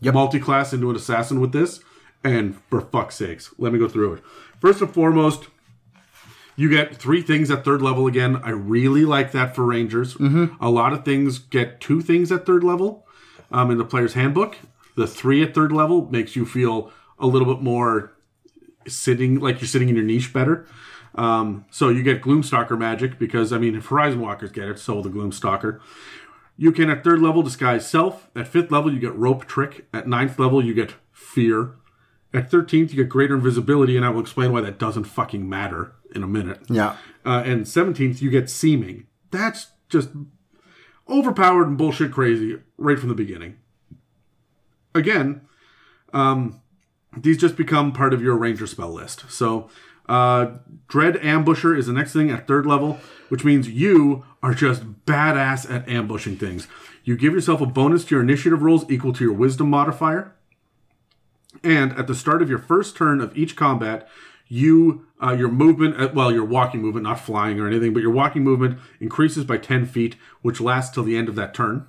[0.00, 0.14] Yep.
[0.14, 1.80] Multi-class into an assassin with this,
[2.24, 4.24] and for fuck's sakes, let me go through it.
[4.58, 5.48] First and foremost,
[6.54, 8.36] You get three things at third level again.
[8.36, 10.16] I really like that for Rangers.
[10.60, 13.06] A lot of things get two things at third level
[13.50, 14.58] um, in the player's handbook.
[14.96, 18.12] The three at third level makes you feel a little bit more
[18.86, 20.66] sitting like you're sitting in your niche better.
[21.14, 24.94] Um, so you get Gloomstalker magic because I mean if Horizon Walkers get it, so
[24.94, 25.80] will the Gloomstalker.
[26.56, 28.28] You can at third level disguise self.
[28.36, 29.86] At fifth level you get rope trick.
[29.92, 31.74] At ninth level you get fear.
[32.34, 35.92] At thirteenth you get greater invisibility, and I will explain why that doesn't fucking matter
[36.14, 36.60] in a minute.
[36.68, 36.96] Yeah.
[37.24, 39.06] Uh, and seventeenth you get seeming.
[39.30, 40.10] That's just
[41.08, 43.58] overpowered and bullshit crazy right from the beginning.
[44.94, 45.42] Again,
[46.12, 46.60] um,
[47.16, 49.30] these just become part of your ranger spell list.
[49.30, 49.68] So,
[50.08, 50.52] uh,
[50.88, 52.98] Dread Ambusher is the next thing at third level,
[53.28, 56.68] which means you are just badass at ambushing things.
[57.04, 60.34] You give yourself a bonus to your initiative rolls equal to your wisdom modifier.
[61.64, 64.08] And at the start of your first turn of each combat,
[64.48, 68.10] you uh, your movement, uh, well, your walking movement, not flying or anything, but your
[68.10, 71.86] walking movement increases by ten feet, which lasts till the end of that turn.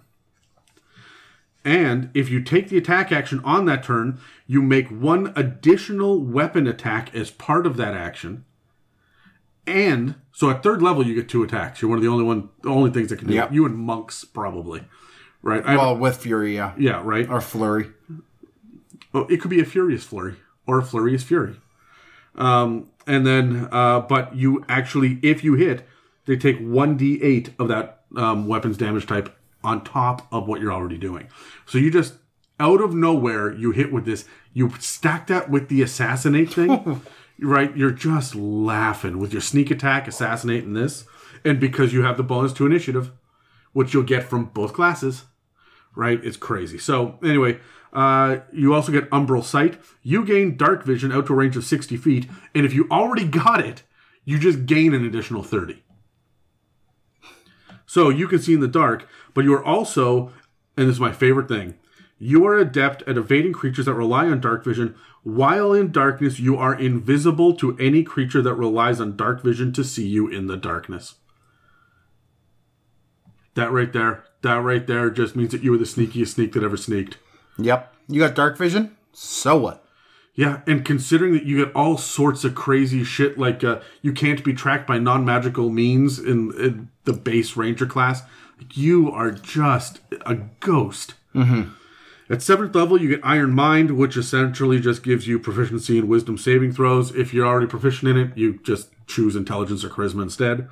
[1.65, 6.68] And if you take the attack action on that turn, you make one additional weapon
[6.68, 8.44] attack as part of that action.
[9.65, 11.81] And so at third level, you get two attacks.
[11.81, 13.52] You're one of the only one, the only things that can do Yep.
[13.52, 13.56] it.
[13.56, 14.84] You and monks probably,
[15.41, 15.64] right?
[15.65, 16.73] Well, with Fury, yeah.
[16.77, 17.30] yeah, right.
[17.30, 17.91] Or Flurry.
[19.14, 20.35] Well, it could be a furious flurry
[20.68, 21.56] or a furious fury.
[22.35, 25.88] Um, and then, uh, but you actually, if you hit,
[26.26, 30.73] they take one d8 of that um, weapons damage type on top of what you're
[30.73, 31.27] already doing.
[31.65, 32.15] So you just
[32.60, 34.26] out of nowhere you hit with this.
[34.53, 37.02] You stack that with the assassinate thing,
[37.40, 37.76] right?
[37.76, 41.06] You're just laughing with your sneak attack, assassinate, and this,
[41.44, 43.11] and because you have the bonus to initiative,
[43.73, 45.26] which you'll get from both classes
[45.95, 46.19] right?
[46.23, 46.77] It's crazy.
[46.77, 47.60] So anyway,
[47.94, 49.80] uh, you also get umbral sight.
[50.02, 53.26] You gain dark vision out to a range of 60 feet, and if you already
[53.26, 53.84] got it,
[54.26, 55.84] you just gain an additional 30.
[57.86, 60.34] So you can see in the dark, but you are also,
[60.76, 61.76] and this is my favorite thing,
[62.18, 64.95] you are adept at evading creatures that rely on dark vision.
[65.24, 69.84] While in darkness, you are invisible to any creature that relies on dark vision to
[69.84, 71.15] see you in the darkness.
[73.56, 76.64] That right there, that right there just means that you were the sneakiest sneak that
[76.64, 77.18] ever sneaked.
[77.58, 77.94] Yep.
[78.08, 78.96] You got dark vision?
[79.14, 79.86] So what?
[80.36, 84.44] Yeah, and considering that you get all sorts of crazy shit, like uh, you can't
[84.44, 88.24] be tracked by non-magical means in, in the base ranger class,
[88.74, 91.14] you are just a ghost.
[91.36, 91.70] Mm-hmm.
[92.30, 96.40] At seventh level, you get Iron Mind, which essentially just gives you proficiency in Wisdom
[96.40, 97.14] saving throws.
[97.16, 100.68] If you're already proficient in it, you just choose Intelligence or Charisma instead.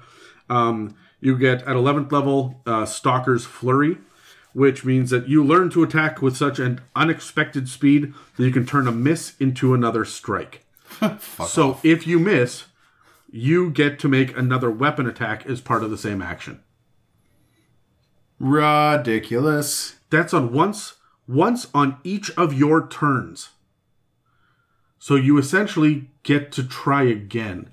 [0.49, 3.99] Um, you get at 11th level uh, Stalker's Flurry,
[4.53, 8.65] which means that you learn to attack with such an unexpected speed that you can
[8.65, 10.65] turn a miss into another strike.
[11.47, 12.65] so if you miss,
[13.31, 16.61] you get to make another weapon attack as part of the same action.
[18.39, 19.95] Ridiculous.
[20.09, 20.95] That's on once
[21.27, 23.49] once on each of your turns.
[24.99, 27.71] So you essentially get to try again.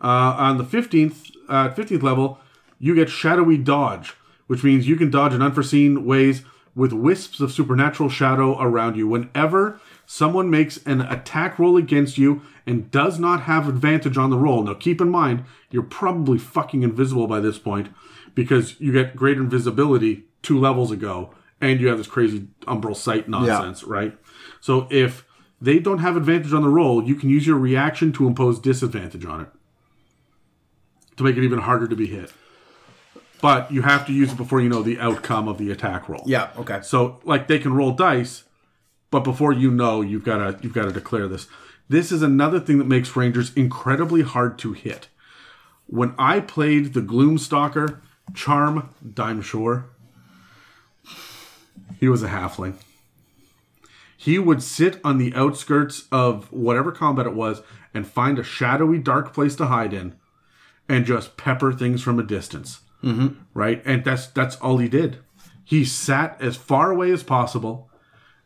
[0.00, 2.38] Uh, on the 15th, uh, 15th level,
[2.78, 4.14] you get Shadowy Dodge,
[4.48, 6.42] which means you can dodge in unforeseen ways
[6.74, 9.06] with wisps of supernatural shadow around you.
[9.06, 14.36] Whenever someone makes an attack roll against you and does not have advantage on the
[14.36, 17.88] roll, now keep in mind, you're probably fucking invisible by this point
[18.34, 23.28] because you get greater invisibility two levels ago and you have this crazy umbral sight
[23.28, 24.16] nonsense, right?
[24.60, 25.24] So if
[25.60, 29.24] they don't have advantage on the roll, you can use your reaction to impose disadvantage
[29.24, 29.48] on it
[31.16, 32.32] to make it even harder to be hit.
[33.40, 36.22] But you have to use it before you know the outcome of the attack roll.
[36.26, 36.80] Yeah, okay.
[36.82, 38.44] So like they can roll dice,
[39.10, 41.46] but before you know, you've got to you've got to declare this.
[41.88, 45.08] This is another thing that makes rangers incredibly hard to hit.
[45.86, 48.00] When I played the Gloomstalker,
[48.34, 49.84] Charm Dimeshore,
[51.98, 52.74] he was a halfling.
[54.16, 57.62] He would sit on the outskirts of whatever combat it was
[57.94, 60.16] and find a shadowy, dark place to hide in,
[60.88, 62.80] and just pepper things from a distance.
[63.02, 63.40] Mm-hmm.
[63.54, 65.18] Right, and that's that's all he did.
[65.64, 67.90] He sat as far away as possible,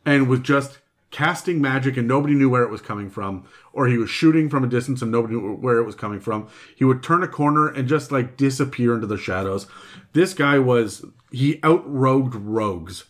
[0.04, 0.78] and was just
[1.10, 3.46] casting magic, and nobody knew where it was coming from.
[3.72, 6.48] Or he was shooting from a distance, and nobody knew where it was coming from.
[6.76, 9.66] He would turn a corner and just like disappear into the shadows.
[10.12, 13.04] This guy was he outrogued rogues.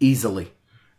[0.00, 0.52] Easily.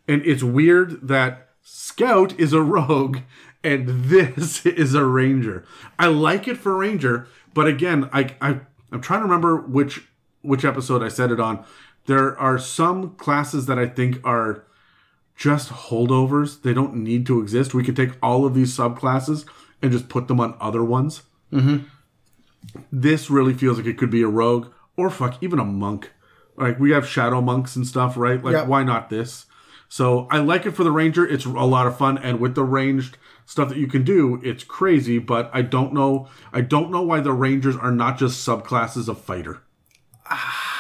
[0.08, 3.20] And it's weird that Scout is a rogue
[3.64, 5.66] and this is a ranger.
[5.98, 10.08] I like it for ranger, but again, I, I I'm trying to remember which
[10.42, 11.66] which episode I said it on.
[12.06, 14.64] There are some classes that I think are
[15.36, 16.62] just holdovers.
[16.62, 17.74] They don't need to exist.
[17.74, 19.46] We could take all of these subclasses
[19.82, 21.24] and just put them on other ones.
[21.52, 21.86] Mm-hmm.
[22.92, 26.12] This really feels like it could be a rogue or fuck even a monk.
[26.58, 28.44] Like we have shadow monks and stuff, right?
[28.44, 28.66] Like Yeah.
[28.66, 29.46] why not this?
[29.90, 31.26] So I like it for the ranger.
[31.26, 34.64] It's a lot of fun, and with the ranged stuff that you can do, it's
[34.64, 35.20] crazy.
[35.20, 36.28] But I don't know.
[36.52, 39.62] I don't know why the rangers are not just subclasses of fighter.
[40.30, 40.76] Ah.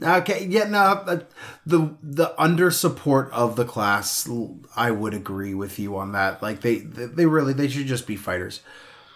[0.00, 1.24] Okay, yeah, no,
[1.66, 4.28] the the under support of the class,
[4.76, 6.42] I would agree with you on that.
[6.42, 8.60] Like they they really they should just be fighters.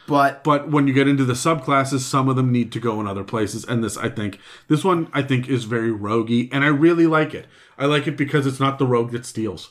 [0.07, 3.07] But But when you get into the subclasses, some of them need to go in
[3.07, 3.65] other places.
[3.65, 4.39] And this, I think,
[4.69, 7.47] this one, I think, is very roguey, and I really like it.
[7.79, 9.71] I like it because it's not the rogue that steals.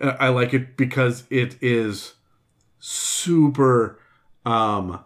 [0.00, 2.14] Uh, I like it because it is
[2.78, 3.98] super
[4.44, 5.04] um,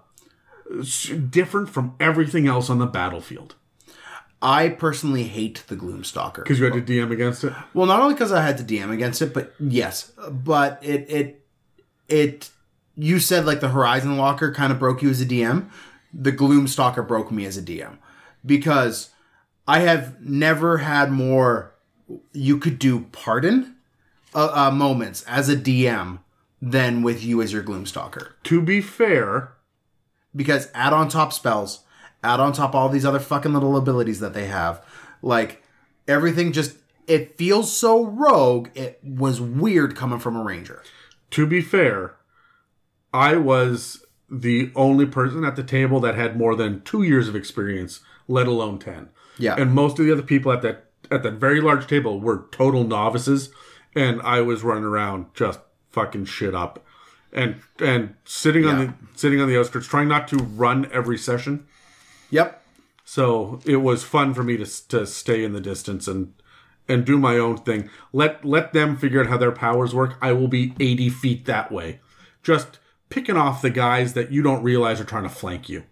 [1.31, 3.55] different from everything else on the battlefield.
[4.43, 6.43] I personally hate the Gloomstalker.
[6.43, 7.53] Because you had to DM against it.
[7.75, 11.47] Well, not only because I had to DM against it, but yes, but it it
[12.09, 12.51] it.
[12.97, 15.71] You said like the Horizon Walker kind of broke you as a DM.
[16.13, 17.97] The Gloomstalker broke me as a DM
[18.45, 19.11] because
[19.67, 21.75] I have never had more.
[22.33, 23.77] You could do pardon
[24.35, 26.19] uh, uh, moments as a DM
[26.61, 29.53] than with you as your Gloomstalker To be fair,
[30.35, 31.81] because add on top spells,
[32.23, 34.85] add on top all these other fucking little abilities that they have.
[35.23, 35.63] Like
[36.07, 38.69] everything just it feels so rogue.
[38.75, 40.83] It was weird coming from a ranger.
[41.31, 42.15] to be fair,
[43.13, 47.37] I was the only person at the table that had more than two years of
[47.37, 49.11] experience, let alone ten.
[49.39, 49.55] Yeah.
[49.57, 52.85] And most of the other people at that at that very large table were total
[52.85, 53.51] novices,
[53.95, 55.61] and I was running around just
[55.91, 56.85] fucking shit up,
[57.33, 61.67] and and sitting on the sitting on the outskirts, trying not to run every session.
[62.31, 62.63] Yep.
[63.05, 66.33] So it was fun for me to to stay in the distance and
[66.89, 67.91] and do my own thing.
[68.13, 70.17] Let let them figure out how their powers work.
[70.23, 72.01] I will be eighty feet that way,
[72.43, 72.79] just
[73.13, 75.83] picking off the guys that you don't realize are trying to flank you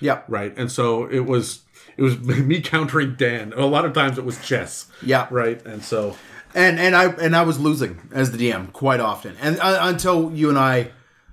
[0.00, 0.24] Yep.
[0.28, 0.56] right?
[0.56, 1.60] And so it was
[1.96, 2.18] it was
[2.52, 3.52] me countering Dan.
[3.54, 5.26] A lot of times it was chess, Yeah.
[5.30, 5.64] right?
[5.66, 6.16] And so
[6.54, 10.32] And and I and I was losing as the DM quite often, and uh, until
[10.32, 10.90] you and I.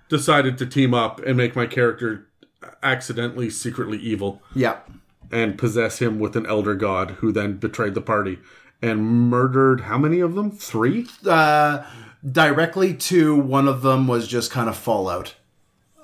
[0.09, 2.27] decided to team up and make my character
[2.83, 4.77] accidentally secretly evil Yeah.
[5.31, 8.39] and possess him with an elder god who then betrayed the party
[8.81, 10.51] and murdered how many of them?
[10.51, 11.07] Three?
[11.25, 11.83] Uh,
[12.29, 15.35] directly to one of them was just kind of fallout.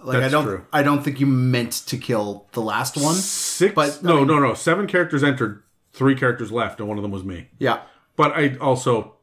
[0.03, 0.65] Like I don't, true.
[0.73, 3.15] I don't think you meant to kill the last one.
[3.15, 3.73] Six?
[3.73, 4.53] But, I no, mean- no, no.
[4.53, 5.63] Seven characters entered,
[5.93, 7.47] three characters left, and one of them was me.
[7.57, 7.81] Yeah,
[8.17, 9.15] But I also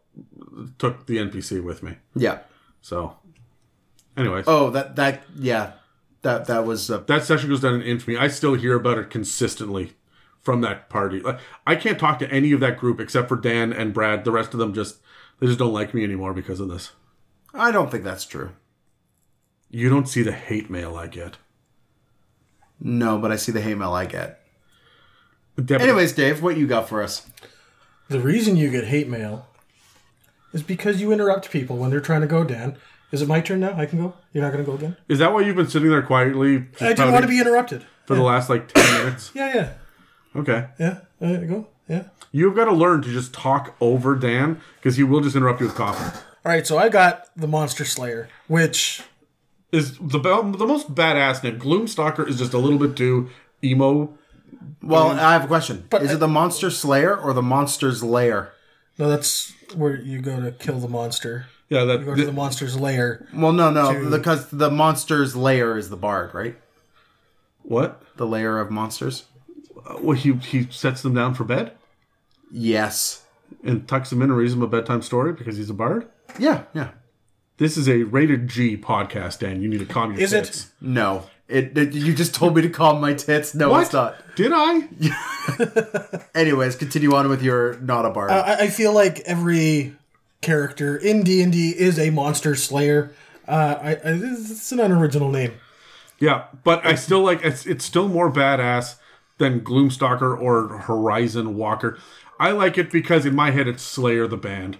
[0.78, 1.96] took the NPC with me.
[2.14, 2.38] yeah.
[2.80, 3.16] So,
[4.16, 4.44] anyways.
[4.48, 5.72] Oh, that that yeah,
[6.22, 8.16] that that was uh, that session goes down in infamy.
[8.16, 9.92] I still hear about it consistently
[10.40, 11.20] from that party.
[11.20, 14.24] Like, I can't talk to any of that group except for Dan and Brad.
[14.24, 14.96] The rest of them just
[15.40, 16.92] they just don't like me anymore because of this.
[17.52, 18.50] I don't think that's true.
[19.70, 21.36] You don't see the hate mail I get.
[22.80, 24.40] No, but I see the hate mail I get.
[25.62, 27.26] Deb- Anyways, Dave, what you got for us?
[28.08, 29.46] The reason you get hate mail
[30.52, 32.76] is because you interrupt people when they're trying to go, Dan.
[33.12, 33.74] Is it my turn now?
[33.76, 34.14] I can go?
[34.32, 34.96] You're not going to go again?
[35.08, 37.84] is that why you've been sitting there quietly I didn't want to be interrupted.
[38.06, 39.32] for the last like ten minutes?
[39.34, 39.72] Yeah, yeah.
[40.36, 41.66] Okay, Yeah, uh, go.
[41.90, 42.04] Yeah.
[42.32, 45.66] you've got to learn to just talk over Dan because he will just interrupt you
[45.66, 46.06] with coughing.
[46.44, 49.02] All right, so I got the Monster Slayer, which
[49.72, 51.58] Is the the most badass name?
[51.58, 53.28] Gloomstalker is just a little bit too
[53.62, 54.16] emo.
[54.82, 55.84] Well, I have a question.
[55.90, 58.52] But Is I- it the Monster Slayer or the Monster's Lair?
[58.98, 61.46] no, that's where you go to kill the monster.
[61.68, 63.26] Yeah, that You go to the monster's lair.
[63.32, 66.56] Well, no, no, To- because the Monster's Lair is the bard, right?
[67.62, 68.02] what?
[68.16, 69.24] The lair of monsters.
[69.86, 71.72] Uh, well, he he sets them down for bed.
[72.50, 73.22] Yes.
[73.64, 76.08] and tucks him in and reads him a bedtime story because he's a bard.
[76.38, 76.90] Yeah, yeah.
[77.58, 79.60] This is a rated G podcast, Dan.
[79.60, 80.46] You need to calm your Is it?
[80.46, 80.70] tits.
[80.80, 81.92] No, it, it.
[81.92, 83.54] You just told me to calm my tits.
[83.54, 84.16] No, it's not.
[84.34, 84.88] Did I?
[86.34, 88.30] Anyways, continue on with your not a bard.
[88.30, 89.94] I, I feel like every
[90.40, 93.12] character in D and D is a monster slayer.
[93.46, 95.52] Uh, I, I, it's an unoriginal name.
[96.18, 97.66] Yeah, but I still like it's.
[97.66, 98.96] It's still more badass
[99.38, 101.98] than Gloomstalker or Horizon Walker.
[102.40, 104.78] I like it because in my head it's Slayer the band.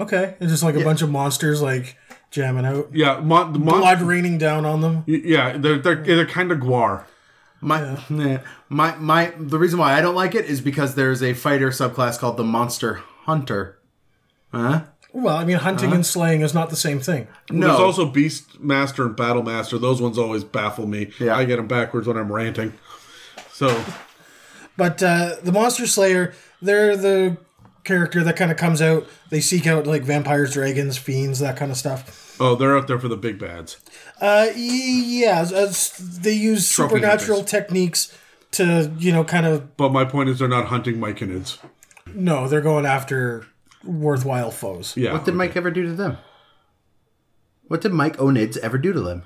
[0.00, 1.96] Okay, it's just like a bunch of monsters like
[2.30, 5.04] jamming out, Yeah, mon, the mon- blood raining down on them.
[5.06, 7.04] Yeah, they're they're, they're kind of guar.
[7.60, 8.02] My,
[8.68, 9.32] my, my.
[9.38, 12.44] The reason why I don't like it is because there's a fighter subclass called the
[12.44, 12.94] Monster
[13.24, 13.78] Hunter.
[14.52, 14.84] Huh?
[15.12, 16.02] Well, I mean, hunting and uh-huh.
[16.02, 17.28] slaying is not the same thing.
[17.50, 17.68] No.
[17.68, 19.78] There's also Beast Master and Battle Master.
[19.78, 21.12] Those ones always baffle me.
[21.20, 21.36] Yeah.
[21.36, 22.72] I get them backwards when I'm ranting.
[23.52, 23.84] So
[24.76, 26.32] But uh, the monster slayer,
[26.62, 27.36] they're the
[27.84, 29.06] character that kind of comes out.
[29.30, 32.36] They seek out like vampires, dragons, fiends, that kind of stuff.
[32.40, 33.78] Oh, they're out there for the big bads.
[34.20, 37.50] Uh, yeah, as, as they use Trophy supernatural hunters.
[37.50, 38.18] techniques
[38.52, 39.76] to, you know, kind of.
[39.76, 41.58] But my point is, they're not hunting myconids.
[42.14, 43.46] No, they're going after
[43.84, 44.96] worthwhile foes.
[44.96, 45.12] Yeah.
[45.12, 46.16] What did Mike ever do to them?
[47.68, 49.22] What did Mike Onids ever do to them?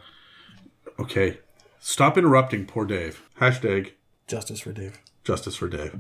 [0.99, 1.39] Okay.
[1.81, 3.23] Stop interrupting, poor Dave.
[3.41, 3.93] Hashtag
[4.27, 4.99] Justice for Dave.
[5.25, 5.99] Justice for Dave.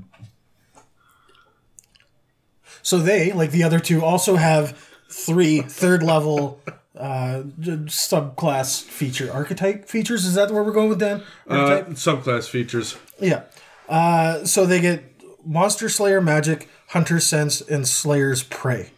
[2.82, 4.78] So they, like the other two, also have
[5.10, 6.60] three third level
[6.98, 7.42] uh,
[7.86, 10.24] subclass feature archetype features.
[10.24, 11.22] Is that where we're going with them?
[11.48, 12.96] Uh, subclass features.
[13.18, 13.42] yeah.
[13.88, 15.04] Uh, so they get
[15.44, 18.92] Monster Slayer Magic, Hunter Sense, and Slayer's Prey.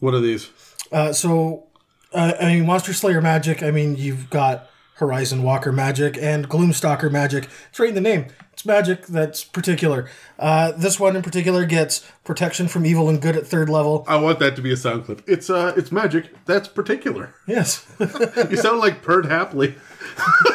[0.00, 0.50] What are these?
[0.90, 1.66] Uh, so,
[2.12, 3.62] uh, I mean, Monster Slayer Magic.
[3.62, 7.48] I mean, you've got Horizon Walker Magic and Gloomstalker Magic.
[7.70, 8.26] It's right in the name.
[8.64, 10.08] It's magic that's particular.
[10.38, 14.06] Uh, this one in particular gets protection from evil and good at third level.
[14.08, 15.20] I want that to be a sound clip.
[15.26, 16.30] It's uh, it's magic.
[16.46, 17.34] That's particular.
[17.46, 17.84] Yes.
[18.00, 19.74] You sound like Perd Hapley.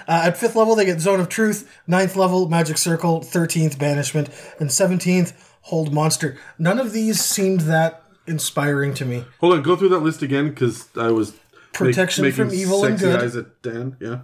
[0.09, 1.71] Uh, at fifth level, they get Zone of Truth.
[1.87, 3.23] Ninth level, Magic Circle.
[3.23, 4.29] Thirteenth, Banishment,
[4.59, 6.37] and seventeenth, Hold Monster.
[6.59, 9.25] None of these seemed that inspiring to me.
[9.41, 11.35] Hold on, go through that list again because I was
[11.81, 13.23] make- Protection making from evil and good.
[13.23, 13.97] Eyes at Dan.
[14.01, 14.21] Yeah.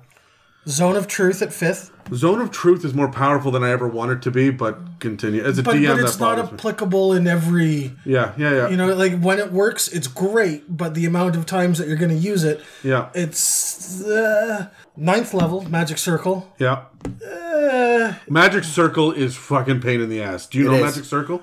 [0.66, 4.20] Zone of Truth at fifth, Zone of Truth is more powerful than I ever wanted
[4.22, 5.88] to be, but continue as a but, DM.
[5.96, 6.58] but it's not bothers me.
[6.58, 7.94] applicable in every.
[8.04, 8.68] Yeah, yeah, yeah.
[8.68, 11.96] You know, like when it works, it's great, but the amount of times that you're
[11.96, 16.52] going to use it, yeah, it's uh, ninth level Magic Circle.
[16.58, 16.84] yeah.
[17.26, 20.46] Uh, Magic Circle is fucking pain in the ass.
[20.46, 20.82] Do you know is.
[20.82, 21.42] Magic Circle?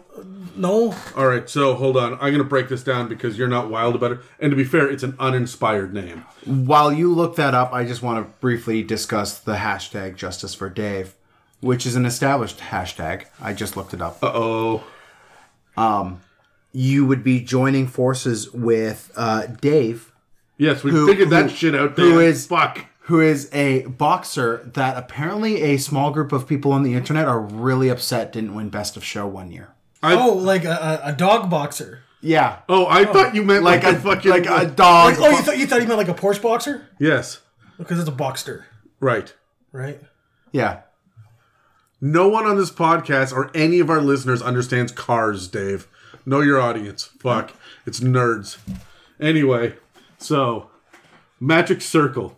[0.57, 2.14] No, All right, so hold on.
[2.22, 4.19] I'm gonna break this down because you're not wild about it.
[4.40, 6.26] And to be fair, it's an uninspired name.
[6.45, 10.69] While you look that up, I just want to briefly discuss the hashtag Justice for
[10.69, 11.15] Dave,
[11.61, 13.26] which is an established hashtag.
[13.41, 14.18] I just looked it up.
[14.23, 14.84] Uh oh.
[15.77, 16.22] Um,
[16.72, 20.11] You would be joining forces with uh, Dave,
[20.57, 21.98] Yes, we Who- figured that who- shit out.
[21.98, 22.86] who is- fuck?
[23.07, 27.40] who is a boxer that apparently a small group of people on the internet are
[27.40, 29.69] really upset didn't win Best of Show one year.
[30.06, 32.02] I, oh, like a, a a dog boxer.
[32.22, 33.14] Yeah, oh, I oh.
[33.14, 35.15] thought you meant like like, a a fucking like a dog.
[35.19, 36.88] Oh, you thought you thought he meant like a Porsche boxer?
[36.99, 37.41] Yes,
[37.77, 38.64] Because it's a boxster,
[38.99, 39.34] right.
[39.72, 40.02] right?
[40.52, 40.82] yeah,
[42.02, 45.88] No one on this podcast or any of our listeners understands cars, Dave.
[46.26, 47.11] Know your audience.
[47.19, 47.53] Fuck.
[47.86, 48.57] It's nerds.
[49.19, 49.76] Anyway,
[50.18, 50.69] so
[51.40, 52.38] Magic Circle.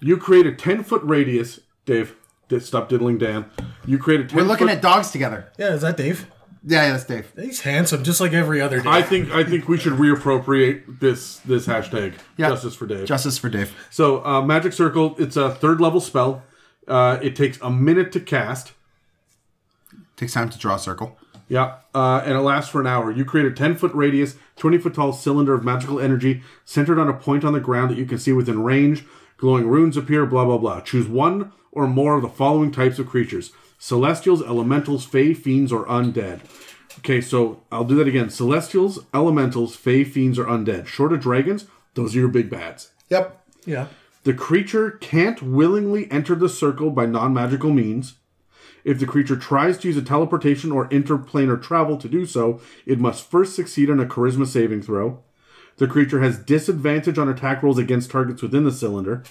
[0.00, 1.60] You create a 10 foot radius.
[1.84, 2.16] Dave,
[2.60, 3.46] stop diddling Dan.
[3.84, 5.52] You create a 10 we're looking foot, at dogs together.
[5.58, 6.26] Yeah, is that Dave?
[6.68, 7.32] Yeah, yeah, that's Dave.
[7.38, 8.86] He's handsome, just like every other Dave.
[8.88, 12.14] I think I think we should reappropriate this this hashtag.
[12.36, 12.48] Yeah.
[12.48, 13.06] Justice for Dave.
[13.06, 13.72] Justice for Dave.
[13.88, 16.42] so uh, Magic Circle, it's a third level spell.
[16.88, 18.72] Uh, it takes a minute to cast.
[20.16, 21.16] Takes time to draw a circle.
[21.48, 23.12] Yeah, uh, and it lasts for an hour.
[23.12, 27.08] You create a 10 foot radius, 20 foot tall cylinder of magical energy centered on
[27.08, 29.04] a point on the ground that you can see within range.
[29.36, 30.80] Glowing runes appear, blah, blah, blah.
[30.80, 35.84] Choose one or more of the following types of creatures Celestials, Elementals, Fey, Fiends, or
[35.86, 36.40] Undead.
[36.98, 38.30] Okay, so I'll do that again.
[38.30, 40.86] Celestials, Elementals, Fey, Fiends, or Undead.
[40.86, 42.90] Short of dragons, those are your big bads.
[43.10, 43.42] Yep.
[43.64, 43.88] yeah.
[44.24, 48.14] The creature can't willingly enter the circle by non magical means.
[48.82, 53.00] If the creature tries to use a teleportation or interplanar travel to do so, it
[53.00, 55.22] must first succeed on a charisma saving throw.
[55.76, 59.22] The creature has disadvantage on attack rolls against targets within the cylinder.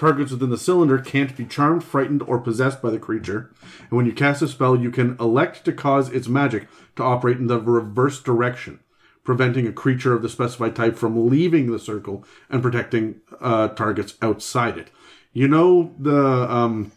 [0.00, 3.52] Targets within the cylinder can't be charmed, frightened, or possessed by the creature.
[3.80, 7.36] And when you cast a spell, you can elect to cause its magic to operate
[7.36, 8.80] in the reverse direction,
[9.24, 14.14] preventing a creature of the specified type from leaving the circle and protecting uh, targets
[14.22, 14.88] outside it.
[15.34, 16.92] You know the um,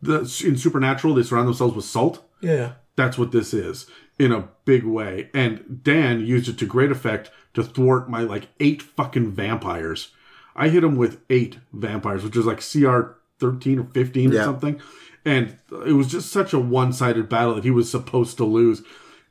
[0.00, 2.26] the in Supernatural they surround themselves with salt.
[2.40, 2.72] Yeah.
[2.96, 3.84] That's what this is
[4.18, 5.28] in a big way.
[5.34, 10.12] And Dan used it to great effect to thwart my like eight fucking vampires.
[10.56, 14.80] I hit him with eight vampires, which is like CR 13 or 15 or something.
[15.24, 15.56] And
[15.86, 18.82] it was just such a one sided battle that he was supposed to lose.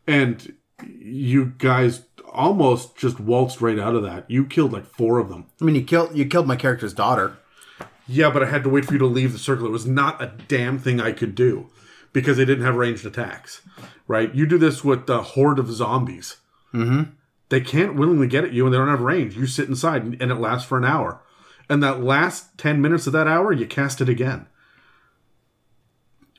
[0.08, 0.56] And
[0.86, 4.30] you guys almost just waltzed right out of that.
[4.30, 5.45] You killed like four of them.
[5.62, 7.38] I mean, you killed you killed my character's daughter.
[8.08, 9.66] Yeah, but I had to wait for you to leave the circle.
[9.66, 11.70] It was not a damn thing I could do
[12.12, 13.62] because they didn't have ranged attacks,
[14.08, 14.34] right?
[14.36, 16.38] You do this with the horde of zombies.
[16.74, 17.12] Mm-hmm.
[17.54, 19.36] They can't willingly get at you and they don't have range.
[19.38, 21.22] You sit inside and and it lasts for an hour.
[21.70, 24.48] And that last 10 minutes of that hour, you cast it again.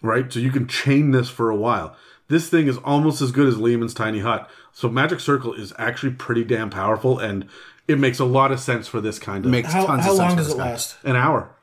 [0.02, 0.32] Right?
[0.32, 1.94] So you can chain this for a while.
[2.26, 4.50] This thing is almost as good as Leomund's Tiny Hut.
[4.72, 7.48] So Magic Circle is actually pretty damn powerful and
[7.86, 10.16] it makes a lot of sense for this kind of Makes How, tons how of
[10.16, 10.70] sense long for does it guy.
[10.70, 10.96] last?
[11.04, 11.54] an hour.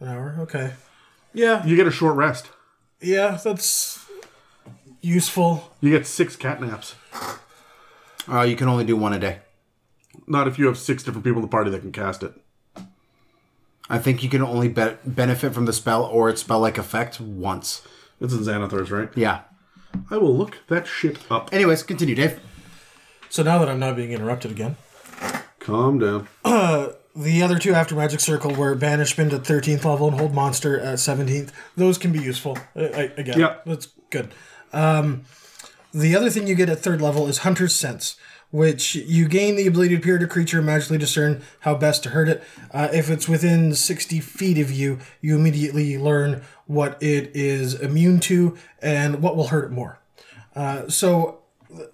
[0.00, 0.36] An hour.
[0.40, 0.72] Okay.
[1.34, 1.66] Yeah.
[1.66, 2.48] You get a short rest.
[3.02, 3.38] Yeah.
[3.44, 4.02] That's
[5.02, 5.70] useful.
[5.82, 6.94] You get six cat naps.
[8.28, 9.38] Uh, you can only do one a day.
[10.26, 12.32] Not if you have six different people in the party that can cast it.
[13.88, 17.86] I think you can only be- benefit from the spell or its spell-like effect once.
[18.20, 19.10] It's in Xanathars, right?
[19.14, 19.42] Yeah.
[20.10, 21.52] I will look that shit up.
[21.52, 22.40] Anyways, continue, Dave.
[23.28, 24.76] So now that I'm not being interrupted again,
[25.60, 26.28] Calm down.
[26.44, 30.96] the other two after Magic Circle were Banishment at 13th level and Hold Monster at
[30.96, 31.50] 17th.
[31.76, 32.58] Those can be useful.
[32.74, 33.56] I, I, again, Yeah.
[33.64, 34.32] that's good.
[34.72, 35.24] Um,
[35.96, 38.16] the other thing you get at third level is Hunter's Sense,
[38.50, 42.02] which you gain the ability to appear to a creature and magically discern how best
[42.02, 42.44] to hurt it.
[42.70, 48.20] Uh, if it's within 60 feet of you, you immediately learn what it is immune
[48.20, 49.98] to and what will hurt it more.
[50.54, 51.40] Uh, so,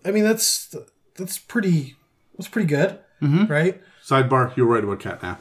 [0.04, 0.74] I mean, that's
[1.16, 1.96] that's pretty
[2.36, 3.80] that's pretty good, right?
[4.04, 5.38] Sidebar, you're right about catnap.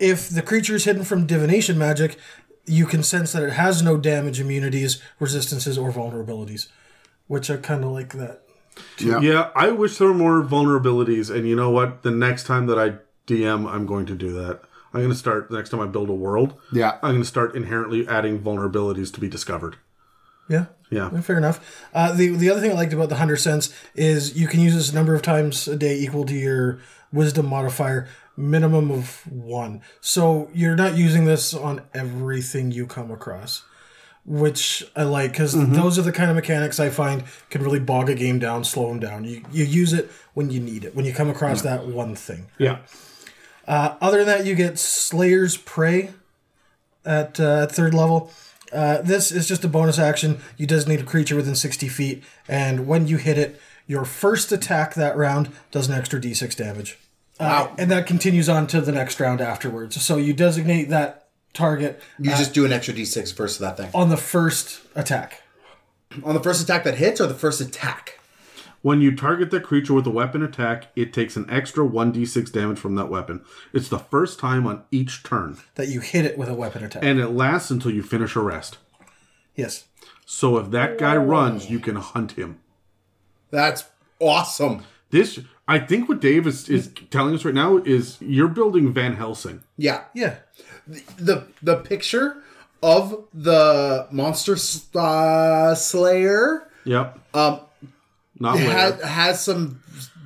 [0.00, 2.18] if the creature is hidden from divination magic,
[2.66, 6.68] you can sense that it has no damage, immunities, resistances, or vulnerabilities,
[7.32, 8.42] which I kind of like that.
[8.98, 9.20] Yeah.
[9.20, 12.02] Yeah, I wish there were more vulnerabilities, and you know what?
[12.02, 14.60] The next time that I DM, I'm going to do that.
[14.92, 16.98] I'm going to start, the next time I build a world, Yeah.
[17.02, 19.76] I'm going to start inherently adding vulnerabilities to be discovered.
[20.48, 20.66] Yeah.
[20.90, 21.08] Yeah.
[21.22, 21.58] Fair enough.
[21.94, 24.74] Uh, the the other thing I liked about the Hunter Sense is you can use
[24.74, 26.80] this a number of times a day equal to your
[27.12, 29.80] Wisdom modifier, minimum of one.
[30.02, 33.64] So you're not using this on everything you come across,
[34.24, 38.08] which I like because those are the kind of mechanics I find can really bog
[38.08, 39.24] a game down, slow them down.
[39.24, 42.46] You you use it when you need it, when you come across that one thing.
[42.58, 42.78] Yeah.
[43.66, 46.10] Other than that, you get Slayer's Prey
[47.04, 48.30] at, uh, third level.
[48.72, 50.38] Uh, this is just a bonus action.
[50.56, 54.94] You designate a creature within 60 feet, and when you hit it, your first attack
[54.94, 56.98] that round does an extra d6 damage.
[57.38, 60.00] Uh, and that continues on to the next round afterwards.
[60.00, 61.21] So you designate that
[61.54, 63.90] target You just do an extra d6 first of that thing.
[63.94, 65.42] on the first attack.
[66.24, 68.18] On the first attack that hits or the first attack?
[68.82, 72.78] When you target that creature with a weapon attack, it takes an extra 1d6 damage
[72.80, 73.44] from that weapon.
[73.72, 77.04] It's the first time on each turn, That you hit it with a weapon attack.
[77.04, 78.78] and it lasts until you finish a rest.
[79.54, 79.84] yes.
[80.26, 82.58] So if that guy runs, you can hunt him.
[83.50, 83.84] That's
[84.18, 84.84] awesome.
[85.10, 89.16] This, I think, what Dave is, is telling us right now is you're building Van
[89.16, 89.62] Helsing.
[89.76, 90.04] Yeah.
[90.14, 90.36] Yeah.
[90.86, 92.36] The the picture
[92.82, 97.18] of the monster s- uh, slayer Yep.
[97.34, 97.60] Um,
[98.40, 98.70] not Lair.
[98.70, 99.80] has, has some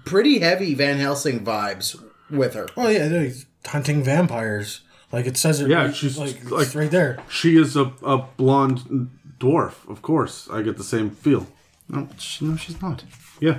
[0.07, 2.67] pretty heavy Van Helsing vibes with her.
[2.77, 3.09] Oh, yeah.
[3.21, 4.81] he's hunting vampires.
[5.13, 7.19] Like it says it Yeah, right, she's like, like- right there.
[7.29, 9.87] She is a, a blonde dwarf.
[9.89, 11.47] Of course, I get the same feel.
[11.91, 13.05] No, she, no, she's not.
[13.39, 13.59] Yeah.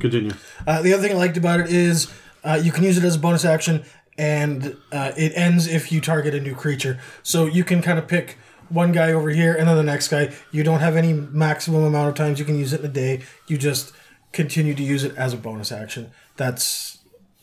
[0.00, 0.32] Continue.
[0.66, 2.10] Uh, the other thing I liked about it is
[2.44, 3.84] uh, you can use it as a bonus action,
[4.18, 6.98] and uh, it ends if you target a new creature.
[7.22, 10.32] So you can kind of pick one guy over here and then the next guy.
[10.50, 13.22] You don't have any maximum amount of times you can use it in a day.
[13.46, 13.92] You just
[14.32, 16.10] continue to use it as a bonus action.
[16.36, 16.98] That's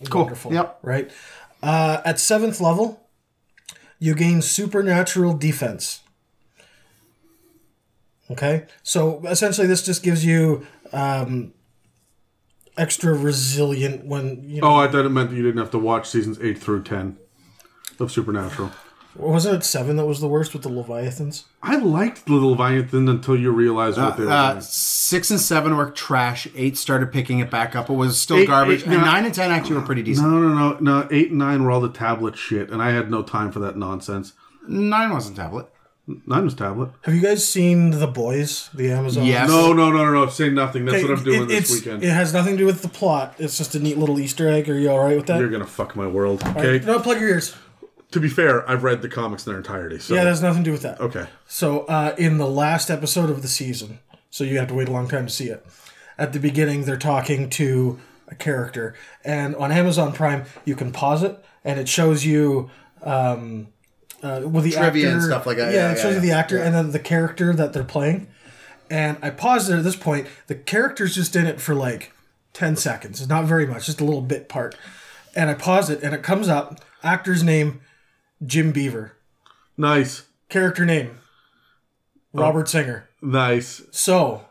[0.10, 0.22] cool.
[0.22, 0.54] wonderful.
[0.54, 0.80] Yep.
[0.82, 1.12] Right.
[1.62, 3.08] Uh, at seventh level,
[4.00, 6.02] you gain supernatural defense.
[8.32, 11.52] Okay, so essentially, this just gives you um,
[12.80, 14.68] extra resilient when you know.
[14.70, 17.18] Oh, I thought it meant that you didn't have to watch seasons 8 through 10
[18.00, 18.72] of Supernatural.
[19.16, 21.46] Wasn't it seven that was the worst with the Leviathans?
[21.64, 24.62] I liked the Leviathan until you realized what they were Uh, doing.
[24.62, 26.48] six and seven were trash.
[26.56, 27.90] Eight started picking it back up.
[27.90, 28.82] It was still Eight- garbage.
[28.82, 29.06] eight- and no.
[29.06, 30.28] nine and ten actually were pretty decent.
[30.30, 31.08] No, no, no, no.
[31.12, 33.76] 8 and 9 were all the tablet shit, and I had no time for that
[33.76, 34.34] nonsense.
[34.68, 35.68] Nine wasn't tablet.
[36.26, 36.90] 9 was tablet.
[37.04, 39.26] Have you guys seen The Boys, the Amazon?
[39.26, 39.48] Yes.
[39.48, 40.28] No, no, no, no, no.
[40.28, 40.86] Say nothing.
[40.86, 42.04] That's what I'm doing It- this weekend.
[42.04, 43.36] It has nothing to do with the plot.
[43.38, 44.70] It's just a neat little Easter egg.
[44.70, 45.40] Are you all right with that?
[45.40, 46.44] You're going to fuck my world.
[46.58, 46.84] Okay?
[46.86, 47.56] No, plug your ears.
[48.12, 50.00] To be fair, I've read the comics in their entirety.
[50.00, 50.16] So.
[50.16, 51.00] Yeah, that has nothing to do with that.
[51.00, 51.28] Okay.
[51.48, 54.00] So, uh, in the last episode of the season,
[54.32, 55.64] so you have to wait a long time to see it.
[56.18, 61.22] At the beginning, they're talking to a character, and on Amazon Prime, you can pause
[61.24, 62.72] it, and it shows you
[63.04, 63.68] um,
[64.24, 65.74] uh, with the Trivia actor, and stuff like that.
[65.74, 66.34] Yeah, Yeah, it yeah, shows you yeah.
[66.34, 68.28] the actor and then the character that they're playing.
[68.90, 70.28] And I paused it at this point.
[70.48, 72.12] The character's just in it for like
[72.54, 73.20] ten seconds.
[73.22, 74.76] It's not very much, just a little bit part.
[75.36, 76.80] And I pause it, and it comes up.
[77.04, 77.82] Actor's name,
[78.46, 79.14] Jim Beaver.
[79.78, 80.24] Nice.
[80.50, 81.20] Character name,
[82.34, 83.08] Robert Singer.
[83.22, 83.82] Nice.
[83.92, 84.46] So,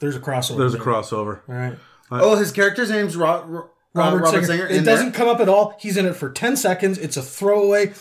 [0.00, 0.58] there's a crossover.
[0.58, 0.86] There's a there.
[0.86, 1.40] crossover.
[1.48, 1.74] All right.
[2.10, 4.46] Oh, his character's name's Ro- Ro- Robert, Robert Singer.
[4.46, 4.66] Singer.
[4.66, 5.18] It doesn't there?
[5.18, 5.76] come up at all.
[5.80, 6.98] He's in it for 10 seconds.
[6.98, 7.92] It's a throwaway,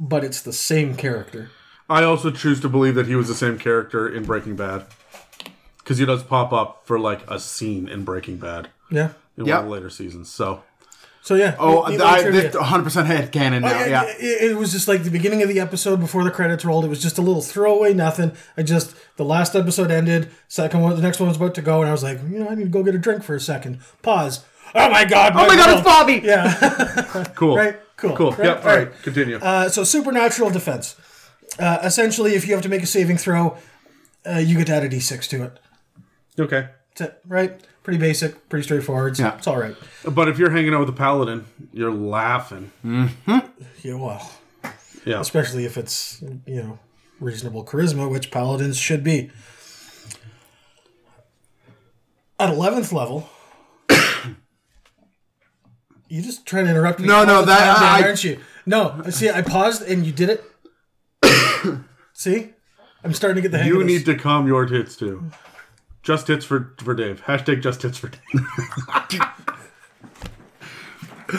[0.00, 1.50] but it's the same character.
[1.88, 4.86] I also choose to believe that he was the same character in Breaking Bad.
[5.78, 9.10] Because he does pop up for like a scene in Breaking Bad Yeah.
[9.36, 9.56] in Yep.
[9.56, 10.28] one of the later seasons.
[10.30, 10.62] So
[11.22, 11.56] So yeah.
[11.58, 12.42] Oh, neat little I, trivia.
[12.42, 13.68] this 100% head canon now.
[13.68, 14.02] Oh, yeah, Yeah.
[14.18, 16.84] It, it was just like the beginning of the episode before the credits rolled.
[16.84, 18.32] It was just a little throwaway, nothing.
[18.56, 20.30] I just the last episode ended.
[20.48, 22.48] Second one, the next one was about to go, and I was like, you know,
[22.48, 23.80] I need to go get a drink for a second.
[24.02, 24.44] Pause.
[24.74, 25.32] Oh my god!
[25.34, 26.20] Oh my god, it's Bobby!
[26.22, 27.24] Yeah.
[27.34, 27.56] Cool.
[27.56, 28.30] Right, cool, Cool.
[28.32, 28.64] right, Yep.
[28.64, 29.02] All right.
[29.02, 29.36] Continue.
[29.36, 30.96] uh, so supernatural defense.
[31.58, 33.56] Uh, essentially, if you have to make a saving throw,
[34.26, 35.60] uh, you get to add a d6 to it.
[36.38, 36.68] okay.
[36.96, 37.60] That's it, right?
[37.82, 39.18] Pretty basic, pretty straightforward.
[39.18, 39.36] Yeah.
[39.38, 39.74] It's all right.
[40.04, 42.70] But if you're hanging out with a paladin, you're laughing.
[42.84, 44.30] Yeah, well,
[45.06, 45.20] Yeah.
[45.20, 46.78] especially if it's you know
[47.20, 49.30] reasonable charisma, which paladins should be.
[52.38, 53.28] At eleventh level,
[56.10, 57.06] you just trying to interrupt me.
[57.08, 58.38] No, no, the that- time, Dan, I- aren't you?
[58.66, 60.44] No, see, I paused and you did it.
[62.12, 62.50] see,
[63.02, 63.98] I'm starting to get the hang You of this.
[63.98, 65.30] need to calm your tits too.
[66.02, 67.22] Just tits for for Dave.
[67.24, 68.20] Hashtag just tits for Dave.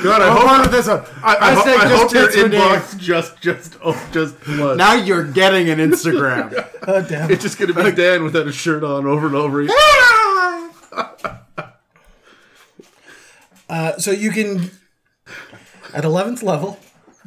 [0.04, 1.00] God, I Hold hope, on this one.
[1.22, 2.62] I, I, Hashtag hope, I hope your tits for Dave.
[2.62, 4.78] inbox just just oh, just floods.
[4.78, 6.68] Now you're getting an Instagram.
[6.88, 7.30] Oh, damn.
[7.30, 9.64] it's just gonna be Dan without a shirt on over and over.
[9.70, 10.21] Ah!
[13.72, 14.70] Uh, so you can,
[15.94, 16.78] at 11th level,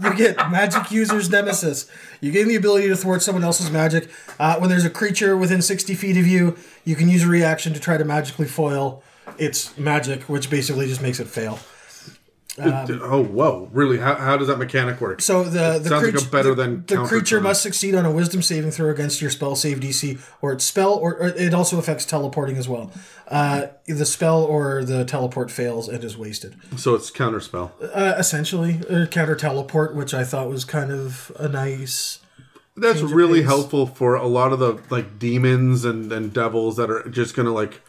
[0.02, 1.90] you get Magic User's Nemesis.
[2.20, 4.10] You gain the ability to thwart someone else's magic.
[4.38, 6.54] Uh, when there's a creature within 60 feet of you,
[6.84, 9.02] you can use a reaction to try to magically foil
[9.38, 11.58] its magic, which basically just makes it fail.
[12.58, 13.68] Oh whoa!
[13.72, 13.98] Really?
[13.98, 15.20] How, how does that mechanic work?
[15.20, 18.06] So the the, Sounds like a creature, better the, than the creature must succeed on
[18.06, 21.52] a Wisdom saving throw against your spell save DC or its spell, or, or it
[21.52, 22.92] also affects teleporting as well.
[23.28, 26.56] Uh, the spell or the teleport fails and is wasted.
[26.76, 27.72] So it's counterspell.
[27.82, 32.20] Uh, essentially, or counter teleport, which I thought was kind of a nice.
[32.76, 37.08] That's really helpful for a lot of the like demons and, and devils that are
[37.08, 37.80] just gonna like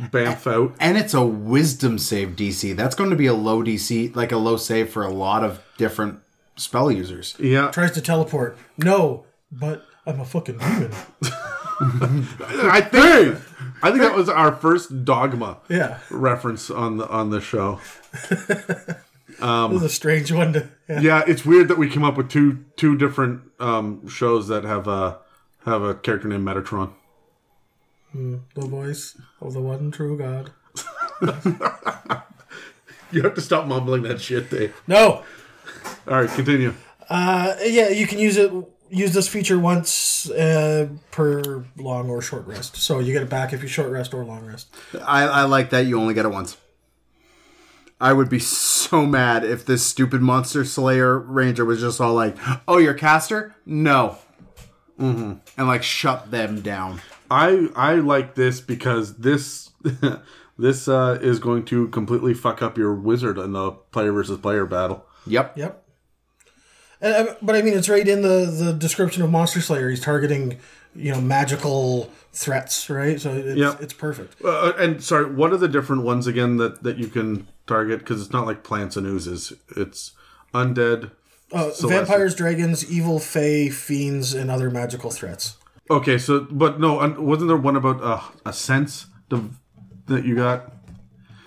[0.00, 0.74] bamf out.
[0.80, 2.74] and it's a wisdom save DC.
[2.76, 5.62] That's going to be a low DC, like a low save for a lot of
[5.78, 6.20] different
[6.56, 7.34] spell users.
[7.38, 8.56] Yeah, Tries to teleport.
[8.78, 10.92] No, but I'm a fucking demon.
[11.80, 13.38] I think
[13.82, 17.80] I think that was our first dogma Yeah, reference on the on the show.
[18.30, 18.96] it
[19.38, 20.68] was a strange one to.
[20.88, 21.00] Yeah.
[21.00, 24.86] Yeah, it's weird that we came up with two two different um, shows that have
[24.88, 25.18] a
[25.64, 26.92] have a character named Metatron.
[28.54, 30.50] The voice of the one true God.
[33.12, 34.80] You have to stop mumbling that shit, Dave.
[34.86, 35.22] No,
[36.08, 36.74] All right, continue.
[37.08, 38.52] Uh, yeah, you can use it.
[38.88, 42.76] Use this feature once uh, per long or short rest.
[42.76, 44.68] So you get it back if you short rest or long rest.
[45.04, 46.56] I, I like that you only get it once.
[48.00, 52.36] I would be so mad if this stupid monster slayer ranger was just all like,
[52.68, 53.56] "Oh, you're a caster?
[53.64, 54.18] No,"
[55.00, 55.34] mm-hmm.
[55.56, 57.00] and like shut them down.
[57.30, 59.70] I I like this because this
[60.58, 64.66] this uh, is going to completely fuck up your wizard in the player versus player
[64.66, 65.04] battle.
[65.26, 65.58] Yep.
[65.58, 65.82] Yep.
[67.00, 69.90] And, uh, but I mean, it's right in the, the description of Monster Slayer.
[69.90, 70.58] He's targeting,
[70.94, 73.20] you know, magical threats, right?
[73.20, 73.82] So it's, Yep.
[73.82, 74.42] it's perfect.
[74.42, 77.98] Uh, and sorry, what are the different ones again that that you can target?
[78.00, 79.52] Because it's not like plants and oozes.
[79.76, 80.12] It's
[80.54, 81.10] undead.
[81.52, 85.56] Uh, vampires, dragons, evil, fae, fiends, and other magical threats.
[85.90, 89.42] Okay, so but no, wasn't there one about uh, a sense the,
[90.06, 90.72] that you got?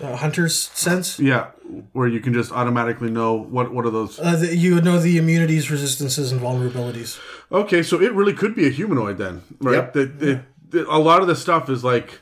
[0.02, 1.20] Uh, hunter's sense.
[1.20, 1.48] Yeah,
[1.91, 4.18] where you can just automatically know what what are those?
[4.18, 7.20] Uh, the, you would know the immunities, resistances, and vulnerabilities.
[7.52, 9.76] Okay, so it really could be a humanoid then, right?
[9.76, 9.94] Yep.
[9.94, 10.28] That it,
[10.74, 12.20] it- a lot of the stuff is like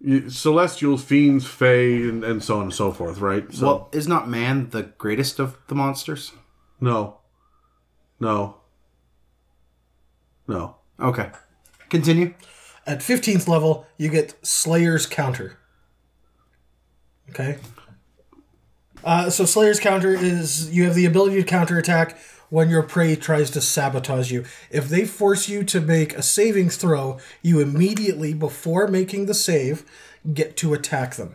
[0.00, 3.44] you, celestials, fiends, fae, and, and so on and so forth, right?
[3.52, 6.32] So Well, is not man the greatest of the monsters?
[6.80, 7.18] no,
[8.18, 8.56] no,
[10.48, 10.76] no.
[10.98, 11.30] Okay.
[11.88, 12.34] Continue.
[12.86, 15.58] At 15th level, you get Slayer's Counter.
[17.30, 17.58] Okay?
[19.02, 22.16] Uh, so, Slayer's Counter is you have the ability to counterattack
[22.50, 24.44] when your prey tries to sabotage you.
[24.70, 29.84] If they force you to make a saving throw, you immediately, before making the save,
[30.32, 31.34] get to attack them.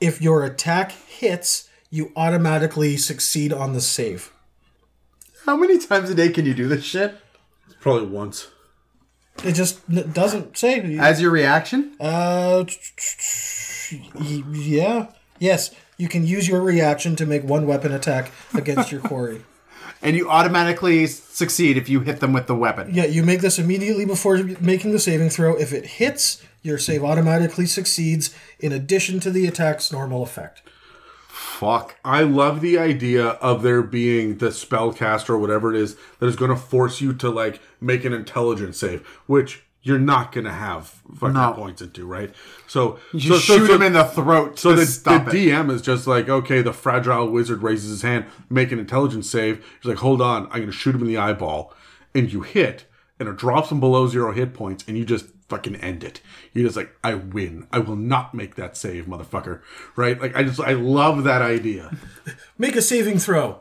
[0.00, 4.32] If your attack hits, you automatically succeed on the save.
[5.44, 7.14] How many times a day can you do this shit?
[7.80, 8.48] Probably once.
[9.42, 10.96] It just n- doesn't say.
[10.98, 11.94] As your reaction?
[11.98, 12.64] Uh,
[14.14, 15.06] y- yeah,
[15.38, 15.74] yes.
[15.96, 19.42] You can use your reaction to make one weapon attack against your quarry.
[20.02, 22.90] And you automatically succeed if you hit them with the weapon.
[22.92, 25.56] Yeah, you make this immediately before making the saving throw.
[25.56, 28.34] If it hits, your save automatically succeeds.
[28.60, 30.60] In addition to the attack's normal effect.
[31.28, 31.96] Fuck.
[32.04, 36.36] I love the idea of there being the spellcaster or whatever it is that is
[36.36, 40.86] going to force you to like make an intelligence save, which you're not gonna have
[41.18, 41.52] fucking No.
[41.52, 42.34] points into, right?
[42.66, 45.30] So You so, so- shoot so- him in the throat So to the, stop the
[45.50, 45.50] it.
[45.50, 49.62] DM is just like, okay, the fragile wizard raises his hand, make an intelligence save.
[49.80, 51.74] He's like, hold on, I'm gonna shoot him in the eyeball,
[52.14, 52.86] and you hit,
[53.20, 56.22] and it drops him below zero hit points, and you just fucking end it.
[56.54, 57.66] You're just like, I win.
[57.70, 59.60] I will not make that save, motherfucker.
[59.96, 60.18] Right?
[60.18, 61.94] Like, I just, I love that idea.
[62.58, 63.60] Make a saving throw.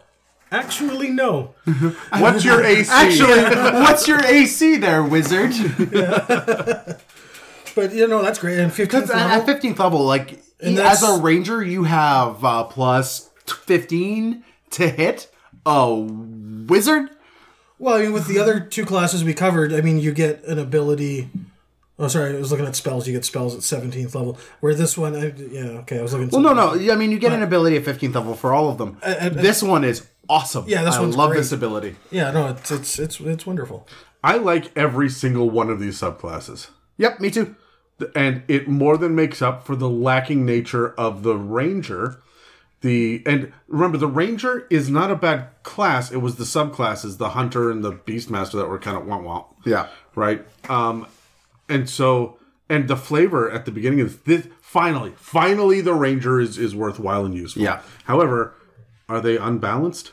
[0.54, 1.56] Actually, no.
[2.18, 2.90] What's your AC?
[2.92, 3.42] Actually,
[3.82, 5.52] what's your AC there, wizard?
[7.76, 8.60] But you know that's great.
[8.60, 14.44] And 15th Because at fifteenth level, like as a ranger, you have uh, plus fifteen
[14.70, 15.32] to hit
[15.66, 17.10] a wizard.
[17.80, 20.60] Well, I mean, with the other two classes we covered, I mean, you get an
[20.60, 21.30] ability.
[22.00, 23.08] Oh, sorry, I was looking at spells.
[23.08, 24.38] You get spells at 17th level.
[24.62, 26.30] Where this one, I, yeah, okay, I was looking.
[26.30, 26.92] Well, no, no.
[26.92, 28.98] I mean, you get an ability at fifteenth level for all of them.
[29.02, 30.66] this one is awesome.
[30.68, 31.38] Yeah, this I one's love great.
[31.40, 31.96] this ability.
[32.10, 33.88] Yeah, no, it's it's it's it's wonderful.
[34.24, 36.70] I like every single one of these subclasses.
[36.98, 37.56] Yep, me too.
[38.16, 42.22] and it more than makes up for the lacking nature of the ranger
[42.82, 47.30] the and remember the ranger is not a bad class it was the subclasses the
[47.30, 49.88] hunter and the beastmaster that were kind of womp womp Yeah.
[50.16, 51.08] right um
[51.70, 52.38] and so
[52.70, 57.26] and the flavor at the beginning of this finally finally the ranger is is worthwhile
[57.26, 57.82] and useful Yeah.
[58.06, 58.54] however
[59.10, 60.12] are they unbalanced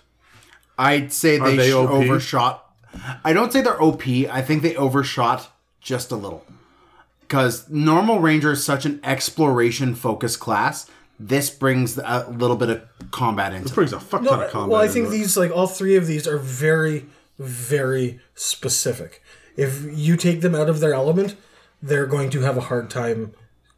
[0.78, 2.66] I'd say they, they sh- overshot.
[3.22, 4.06] I don't say they're OP.
[4.09, 5.51] I think they overshot
[5.82, 6.43] just a little.
[7.20, 10.90] Because normal ranger is such an exploration focused class.
[11.18, 13.74] This brings a little bit of combat into it.
[13.74, 15.10] brings a fuck No, ton of combat well, I into think it.
[15.10, 17.05] these like all three of these are very,
[17.39, 19.22] very specific.
[19.56, 21.36] If you take them out of their element,
[21.82, 23.32] they're going to have a hard time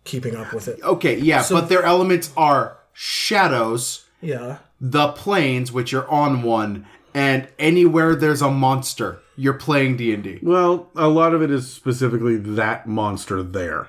[0.04, 0.80] keeping up with it.
[0.82, 4.58] Okay, yeah, but their elements are shadows, Yeah.
[4.80, 10.22] the planes, which you're on one, and anywhere there's a monster, you're playing D and
[10.22, 10.38] D.
[10.42, 13.86] well a lot of it is specifically that monster there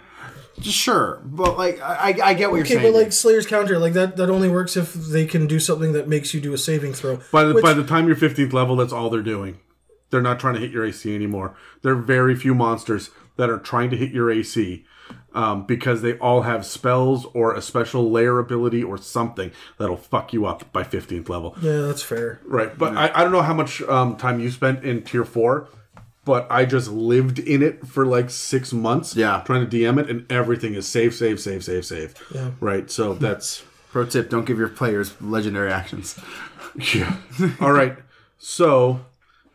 [0.62, 2.80] Sure, but like I, I get what Okay, you're saying.
[2.80, 5.94] Okay, but like Slayer's counter, like that, that only works if they can do something
[5.94, 7.20] that makes you do a saving throw.
[7.32, 9.58] By the which- by the time you're 15th level, that's all they're doing.
[10.14, 11.56] They're not trying to hit your AC anymore.
[11.82, 14.86] There are very few monsters that are trying to hit your AC
[15.34, 19.50] um, because they all have spells or a special layer ability or something
[19.80, 21.56] that'll fuck you up by 15th level.
[21.64, 22.40] yeah, that's fair.
[22.46, 22.78] Right.
[22.78, 25.68] But I, I don't know how much um, time you spent in tier four,
[26.26, 29.16] but I just lived in it for like six months.
[29.16, 29.42] Yeah.
[29.46, 32.14] Trying to DM it, and everything is save, save, save, save, save.
[32.34, 32.52] Yeah.
[32.60, 32.92] Right.
[32.92, 33.64] So that's.
[33.92, 36.20] Pro tip: Don't give your players legendary actions.
[36.94, 37.18] Yeah.
[37.62, 37.96] All right.
[38.40, 39.02] So,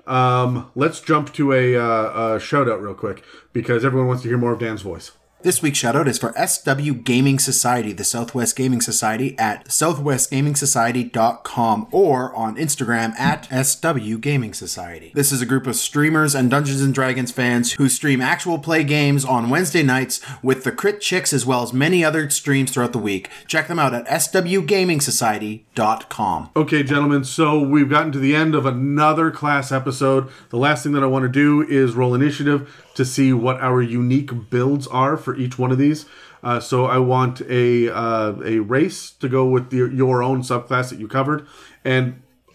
[0.09, 3.22] um, let's jump to a, uh, a shout out real quick
[3.52, 5.12] because everyone wants to hear more of Dan's voice.
[5.49, 12.37] This week's shoutout is for SW Gaming Society, the Southwest Gaming Society at southwestgamingsociety.com or
[12.37, 15.11] on Instagram at SW Gaming Society.
[15.15, 18.85] This is a group of streamers and Dungeons and Dragons fans who stream actual play
[18.85, 22.93] games on Wednesday nights with the Crit Chicks as well as many other streams throughout
[22.93, 23.31] the week.
[23.47, 26.51] Check them out at swgamingsociety.com.
[26.57, 30.29] Okay, gentlemen, so we've gotten to the end of another class episode.
[30.51, 33.81] The last thing that I want to do is roll initiative to see what our
[33.81, 36.05] unique builds are for each one of these.
[36.43, 40.91] Uh, so I want a uh, a race to go with the, your own subclass
[40.91, 41.47] that you covered,
[41.85, 42.05] and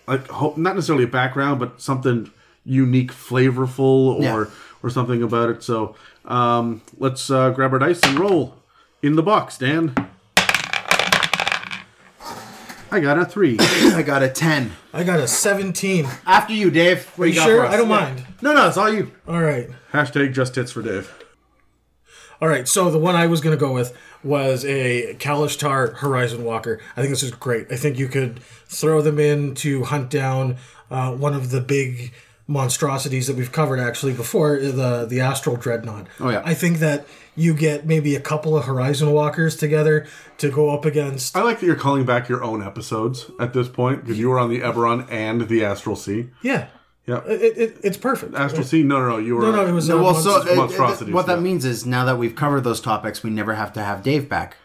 [0.07, 2.29] like ho- not necessarily a background, but something
[2.65, 4.45] unique, flavorful, or Yeah.
[4.83, 5.63] or something about it.
[5.63, 5.95] So
[6.25, 8.55] um, let's uh, grab our dice and roll
[9.01, 9.93] in the box, Dan.
[12.93, 13.57] I got a three.
[13.59, 14.71] I got a 10.
[14.93, 16.05] I got a 17.
[16.27, 17.05] After you, Dave.
[17.15, 17.57] What Are you got sure?
[17.61, 17.73] for us?
[17.73, 17.95] I don't Yeah.
[17.99, 18.25] mind.
[18.41, 19.11] No, no, it's all you.
[19.27, 19.69] All right.
[19.91, 21.11] Hashtag just hits for Dave.
[22.39, 26.43] All right, so the one I was going to go with was a Kalashtar Horizon
[26.43, 26.79] Walker.
[26.95, 27.67] I think this is great.
[27.71, 30.57] I think you could throw them in to hunt down
[30.91, 32.11] uh, one of the big
[32.47, 36.07] monstrosities that we've covered actually before the the Astral Dreadnought.
[36.19, 36.41] Oh, yeah.
[36.45, 37.05] I think that
[37.35, 40.05] you get maybe a couple of Horizon Walkers together
[40.37, 41.35] to go up against.
[41.35, 44.39] I like that you're calling back your own episodes at this point because you were
[44.39, 46.29] on the Eberron and the Astral Sea.
[46.43, 46.67] Yeah,
[47.07, 48.35] Yeah, it, it, it's perfect.
[48.35, 48.83] Astral Sea.
[48.83, 49.17] No, no, no.
[49.17, 49.41] You were.
[49.43, 51.43] no, no, it was No, well, so monsters- uh, uh, monstrosities, what that yeah.
[51.43, 54.57] means is now that we've covered those topics, we never have to have Dave back.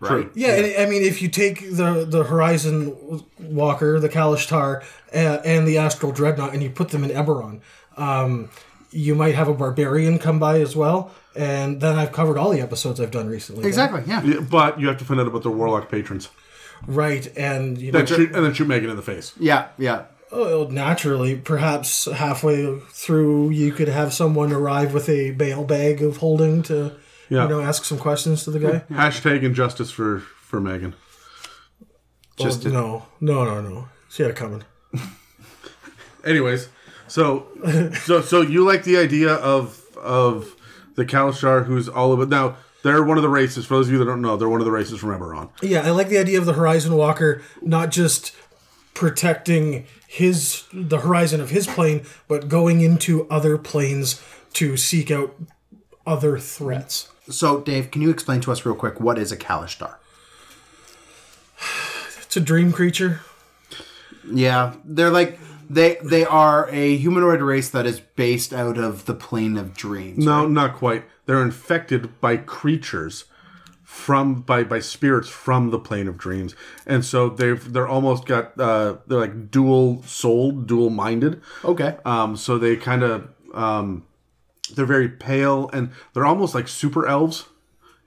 [0.00, 0.28] Right?
[0.34, 4.82] Yeah, and I mean, if you take the the Horizon Walker, the Kalashtar,
[5.14, 7.60] uh, and the Astral Dreadnought, and you put them in Eberron,
[7.96, 8.50] um,
[8.90, 11.12] you might have a barbarian come by as well.
[11.36, 13.66] And then I've covered all the episodes I've done recently.
[13.66, 14.02] Exactly.
[14.06, 14.22] Yeah.
[14.22, 16.28] Yeah, but you have to find out about the warlock patrons.
[16.86, 19.32] Right, and you know, Then shoot, and then shoot Megan in the face.
[19.38, 19.68] Yeah.
[19.78, 20.04] Yeah.
[20.30, 26.18] oh, naturally, perhaps halfway through, you could have someone arrive with a bail bag of
[26.18, 26.92] holding to,
[27.28, 27.44] Yeah.
[27.44, 28.78] you know, ask some questions to the guy.
[28.94, 30.94] Hashtag injustice for for Megan.
[32.36, 33.88] Just Oh, no, no, no, no.
[34.08, 34.64] She had it coming.
[36.24, 36.68] Anyways,
[37.06, 37.46] so
[38.04, 40.54] so so you like the idea of of
[40.96, 42.28] The Kalashtar, who's all of it.
[42.28, 43.66] Now, they're one of the races.
[43.66, 45.50] For those of you that don't know, they're one of the races from Eberron.
[45.62, 48.32] Yeah, I like the idea of the Horizon Walker not just
[48.94, 54.22] protecting his the horizon of his plane, but going into other planes
[54.54, 55.34] to seek out
[56.06, 57.08] other threats.
[57.28, 59.96] So, Dave, can you explain to us real quick what is a Kalashtar?
[62.22, 63.20] It's a dream creature.
[64.30, 65.38] Yeah, they're like
[65.70, 70.24] they they are a humanoid race that is based out of the plane of dreams.
[70.24, 71.04] No, not quite.
[71.26, 73.24] They're infected by creatures
[73.84, 76.54] from by by spirits from the plane of dreams,
[76.86, 81.40] and so they've they're almost got uh, they're like dual souled, dual minded.
[81.64, 81.96] Okay.
[82.04, 84.04] Um, so they kind of um,
[84.72, 87.46] they're very pale and they're almost like super elves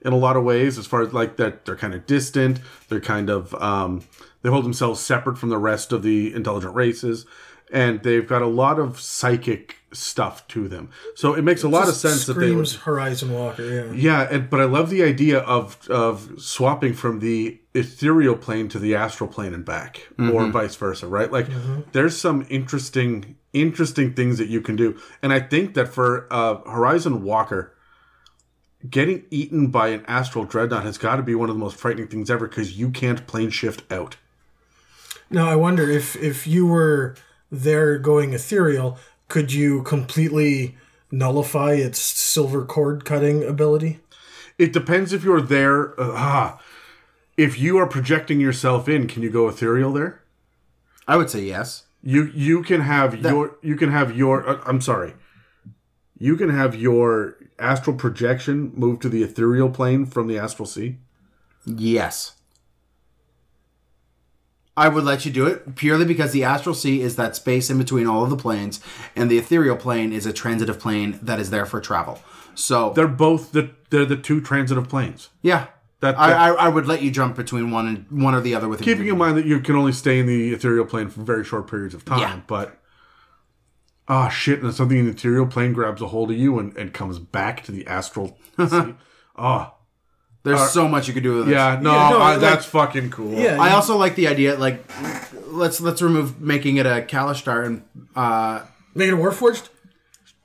[0.02, 0.78] in a lot of ways.
[0.78, 2.60] As far as like that, they're kind of distant.
[2.88, 4.02] They're kind of um,
[4.42, 7.26] they hold themselves separate from the rest of the intelligent races,
[7.72, 10.90] and they've got a lot of psychic stuff to them.
[11.14, 13.62] So it makes a lot of sense that they would Horizon Walker.
[13.64, 13.92] Yeah.
[13.92, 18.78] yeah, and, but I love the idea of of swapping from the ethereal plane to
[18.78, 21.30] the astral plane and back, or vice versa, right?
[21.30, 21.46] Like,
[21.92, 26.56] there's some interesting interesting things that you can do, and I think that for uh,
[26.70, 27.74] Horizon Walker,
[28.88, 32.08] getting eaten by an astral dreadnought has got to be one of the most frightening
[32.08, 34.16] things ever because you can't plane shift out.
[35.30, 37.16] Now I wonder if if you were
[37.50, 38.98] there going ethereal,
[39.28, 40.76] could you completely
[41.10, 44.00] nullify its silver cord cutting ability?
[44.58, 45.98] It depends if you're there.
[46.00, 46.60] Uh, ah,
[47.36, 50.22] if you are projecting yourself in, can you go ethereal there?
[51.06, 51.84] I would say yes.
[52.02, 55.14] You you can have your you can have your uh, I'm sorry.
[56.18, 60.98] You can have your astral projection move to the ethereal plane from the astral sea.
[61.64, 62.34] Yes.
[64.76, 67.78] I would let you do it purely because the astral sea is that space in
[67.78, 68.80] between all of the planes,
[69.16, 72.20] and the ethereal plane is a transitive plane that is there for travel.
[72.54, 75.30] So, They're both the they're the two transitive planes.
[75.42, 75.66] yeah,
[76.00, 78.54] That- I, that- I, I would let you jump between one and one or the
[78.54, 81.22] other with Keeping in mind that you can only stay in the ethereal plane for
[81.22, 82.40] very short periods of time, Yeah.
[82.46, 82.78] but
[84.08, 86.94] ah shit, and something in the ethereal plane grabs a hold of you and, and
[86.94, 88.38] comes back to the astral
[88.68, 88.94] sea.
[89.36, 89.74] Oh
[90.44, 91.54] There's so much you could do with this.
[91.54, 93.32] yeah, no, Yeah, no, I- like- that's fucking cool.
[93.32, 94.84] Yeah, I also like the idea, like,
[95.48, 97.82] let's let's remove making it a Kalashtar and
[98.16, 98.62] uh,
[98.94, 99.68] make it a Warforged.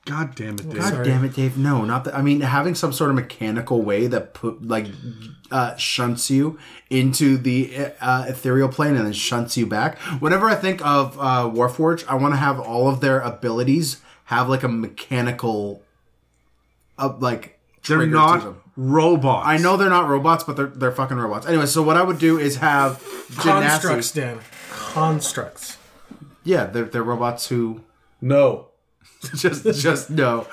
[0.05, 0.73] God damn it, Dave.
[0.81, 1.05] God Sorry.
[1.05, 1.57] damn it, Dave.
[1.57, 2.15] No, not that.
[2.15, 4.87] I mean, having some sort of mechanical way that put like
[5.49, 6.59] uh, shunts you
[6.89, 9.97] into the uh, ethereal plane and then shunts you back.
[10.19, 14.49] Whenever I think of uh, Warforged, I want to have all of their abilities have
[14.49, 15.81] like a mechanical,
[16.97, 17.57] uh, like
[17.87, 19.47] They're not robots.
[19.47, 21.45] I know they're not robots, but they're they're fucking robots.
[21.47, 22.99] Anyway, so what I would do is have
[23.37, 24.15] Constructs, Genasi.
[24.15, 24.39] Dan.
[24.69, 25.77] Constructs.
[26.43, 27.83] Yeah, they're they're robots who
[28.19, 28.67] No.
[29.35, 30.47] just just no.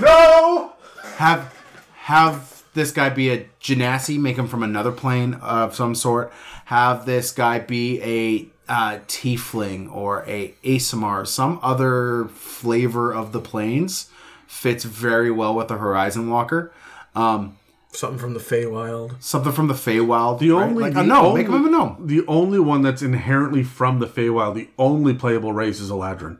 [0.00, 0.72] No!
[1.16, 1.54] have
[1.94, 6.32] have this guy be a genasi, make him from another plane of some sort.
[6.66, 13.40] Have this guy be a uh, tiefling or a Aasimar, some other flavor of the
[13.40, 14.10] planes.
[14.46, 16.72] Fits very well with the Horizon Walker.
[17.14, 17.56] Um,
[17.92, 19.22] Something from the Feywild.
[19.22, 20.40] something from the Feywild.
[20.40, 20.64] The right?
[20.64, 22.06] only like the a gnome, only, make him a gnome.
[22.06, 26.38] The only one that's inherently from the Feywild, the only playable race is Eladrin.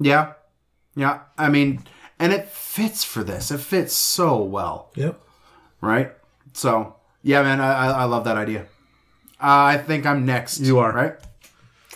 [0.00, 0.34] Yeah,
[0.94, 1.20] yeah.
[1.36, 1.84] I mean,
[2.18, 3.50] and it fits for this.
[3.50, 4.90] It fits so well.
[4.94, 5.20] Yep.
[5.80, 6.12] right?
[6.52, 8.62] So yeah, man, I, I, I love that idea.
[9.40, 10.60] Uh, I think I'm next.
[10.60, 10.92] You are.
[10.92, 11.14] right.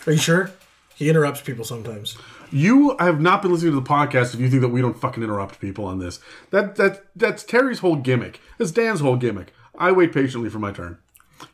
[0.05, 0.51] Are you sure?
[0.95, 2.17] He interrupts people sometimes.
[2.51, 5.23] You have not been listening to the podcast if you think that we don't fucking
[5.23, 6.19] interrupt people on this.
[6.51, 8.39] That that that's Terry's whole gimmick.
[8.57, 9.53] That's Dan's whole gimmick.
[9.77, 10.99] I wait patiently for my turn.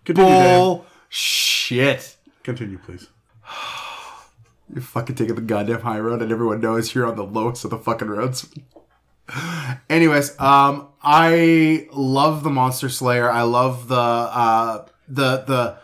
[0.04, 0.82] Continue, Dan.
[1.08, 2.18] Shit.
[2.44, 3.08] Continue, please.
[4.74, 7.72] You're fucking taking the goddamn high road, and everyone knows you're on the lowest of
[7.72, 8.48] the fucking roads.
[9.90, 13.30] Anyways, um, I love the Monster Slayer.
[13.32, 15.78] I love the uh, the the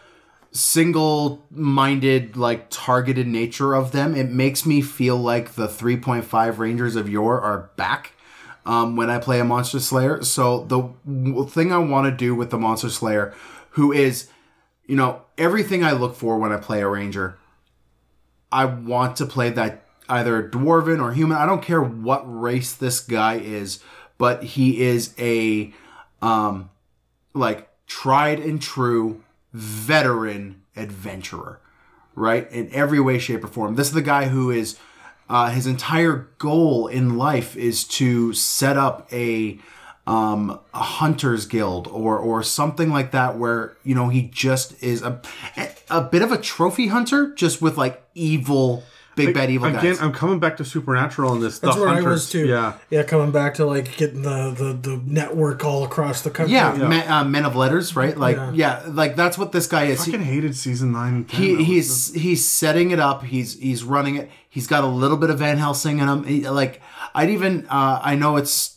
[0.51, 4.15] single-minded, like targeted nature of them.
[4.15, 8.13] It makes me feel like the 3.5 Rangers of yore are back.
[8.65, 10.23] Um, when I play a Monster Slayer.
[10.23, 13.31] So the thing I want to do with the Monster Slayer,
[13.71, 14.27] who is,
[14.87, 17.37] you know, everything I look for when I play a Ranger,
[18.55, 21.35] I want to play that either dwarven or human.
[21.35, 23.79] I don't care what race this guy is,
[24.17, 25.73] but he is a
[26.21, 26.69] um
[27.33, 29.21] like tried and true
[29.51, 31.59] veteran adventurer,
[32.15, 32.49] right?
[32.49, 33.75] In every way, shape, or form.
[33.75, 34.77] This is the guy who is
[35.29, 39.59] uh, his entire goal in life is to set up a
[40.07, 45.01] um, a hunters guild or or something like that where you know he just is
[45.01, 45.19] a
[45.89, 48.83] a bit of a trophy hunter just with like evil
[49.15, 50.01] big bad evil Again, guys.
[50.01, 51.59] I'm coming back to Supernatural in this.
[51.59, 52.05] That's the where hunters.
[52.05, 52.47] I was too.
[52.47, 52.73] Yeah.
[52.89, 56.53] yeah, coming back to like getting the the, the network all across the country.
[56.53, 58.17] yeah, Men, uh, men of letters, right?
[58.17, 58.51] Like, Yeah.
[58.53, 60.03] yeah, like that's what this guy is.
[60.03, 61.13] He- fucking hated season nine.
[61.15, 61.39] And 10.
[61.41, 63.23] he That was he's he's setting it up.
[63.23, 64.29] He's he's running it.
[64.49, 66.23] He's got a little bit of Van Helsing in him.
[66.25, 66.81] He, like
[67.15, 68.74] I'd even uh, I know it's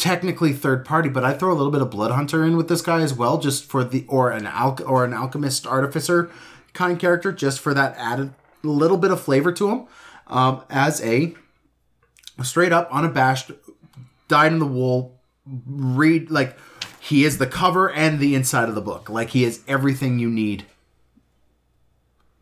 [0.00, 2.80] technically third party, but I throw a little bit of Blood Hunter in with this
[2.80, 6.30] guy as well, just for the or an al- or an alchemist artificer
[6.72, 8.32] kind character, just for that added
[8.62, 9.86] little bit of flavor to him.
[10.26, 11.34] Um, as a
[12.42, 13.50] straight up unabashed,
[14.28, 15.20] dyed in the wool,
[15.66, 16.56] read like
[16.98, 19.10] he is the cover and the inside of the book.
[19.10, 20.64] Like he is everything you need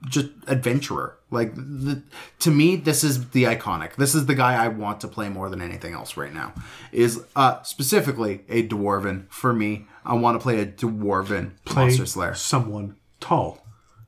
[0.09, 1.18] just adventurer.
[1.31, 2.03] Like the,
[2.41, 3.97] to me, this is the iconic.
[3.97, 6.55] This is the guy I want to play more than anything else right now.
[6.91, 9.87] Is uh specifically a dwarven for me.
[10.05, 12.35] I want to play a dwarven play monster slayer.
[12.35, 13.65] someone tall.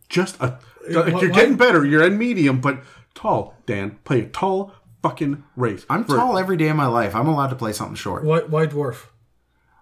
[0.08, 0.58] Just a.
[0.88, 1.84] why- you're why- getting better.
[1.84, 2.80] You're in medium, but
[3.14, 3.54] tall.
[3.66, 4.72] Dan, play a tall
[5.02, 5.84] fucking race.
[5.90, 7.14] I'm For- tall every day of my life.
[7.14, 8.24] I'm allowed to play something short.
[8.24, 9.06] Why, why Dwarf.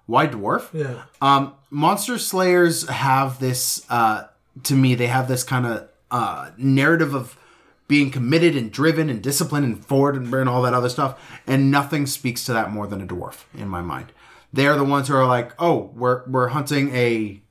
[0.06, 0.72] Why dwarf?
[0.72, 1.02] Yeah.
[1.20, 3.84] Um, monster slayers have this.
[3.90, 4.24] Uh,
[4.64, 7.38] to me, they have this kind of uh, narrative of
[7.86, 11.40] being committed and driven and disciplined and forward and, and all that other stuff.
[11.46, 14.12] And nothing speaks to that more than a dwarf in my mind.
[14.52, 17.42] They're the ones who are like, oh, we're we're hunting a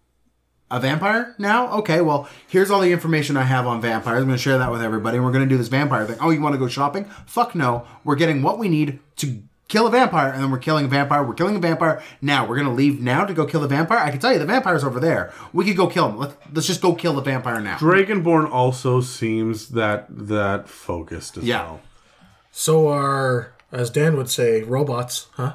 [0.69, 1.71] a vampire now?
[1.79, 4.19] Okay, well, here's all the information I have on vampires.
[4.19, 5.17] I'm going to share that with everybody.
[5.17, 6.17] And we're going to do this vampire thing.
[6.19, 7.05] Oh, you want to go shopping?
[7.25, 7.85] Fuck no.
[8.03, 11.23] We're getting what we need to kill a vampire, and then we're killing a vampire.
[11.23, 12.45] We're killing a vampire now.
[12.47, 13.97] We're going to leave now to go kill the vampire.
[13.99, 15.33] I can tell you, the vampire's over there.
[15.53, 16.17] We could go kill him.
[16.17, 17.77] Let's, let's just go kill the vampire now.
[17.77, 21.63] Dragonborn also seems that that focused as Yeah.
[21.63, 21.81] well.
[22.51, 25.53] So are, as Dan would say, robots, huh?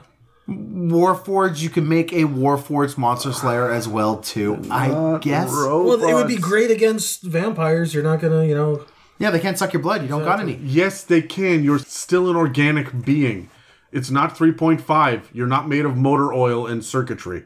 [0.48, 4.60] Warforged, you can make a Warforged monster slayer as well too.
[4.70, 5.50] I guess.
[5.50, 7.94] Well, it would be great against vampires.
[7.94, 8.84] You're not gonna, you know.
[9.18, 10.02] Yeah, they can't suck your blood.
[10.02, 10.54] You don't got any.
[10.56, 11.62] Yes, they can.
[11.62, 13.48] You're still an organic being.
[13.92, 15.24] It's not 3.5.
[15.32, 17.44] You're not made of motor oil and circuitry.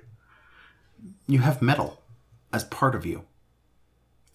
[1.27, 2.01] You have metal
[2.53, 3.25] as part of you,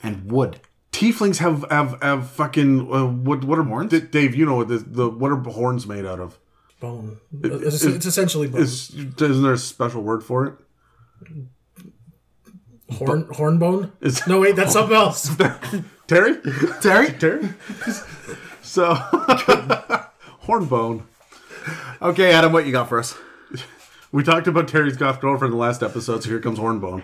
[0.03, 0.59] and wood.
[0.91, 3.91] Tieflings have have, have fucking uh, what what are Horns?
[3.91, 6.37] D- Dave, you know what the, the what are horns made out of?
[6.81, 7.17] Bone.
[7.41, 8.61] It's, it's essentially bone.
[8.61, 10.55] Is isn't there a special word for it?
[12.97, 13.93] Horn horn bone.
[14.01, 15.33] It's- No, wait, that's something else.
[16.07, 16.35] Terry?
[16.81, 17.11] Terry.
[17.13, 17.49] Terry?
[18.61, 18.93] so
[20.41, 21.07] hornbone.
[22.01, 23.15] Okay, Adam, what you got for us?
[24.13, 27.03] We talked about Terry's goth girlfriend in the last episode, so here comes Hornbone.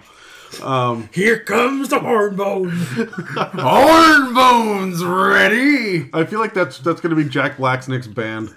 [1.13, 2.69] Here comes the horn bone.
[3.37, 6.09] Horn bones ready.
[6.13, 8.53] I feel like that's that's going to be Jack Black's next band.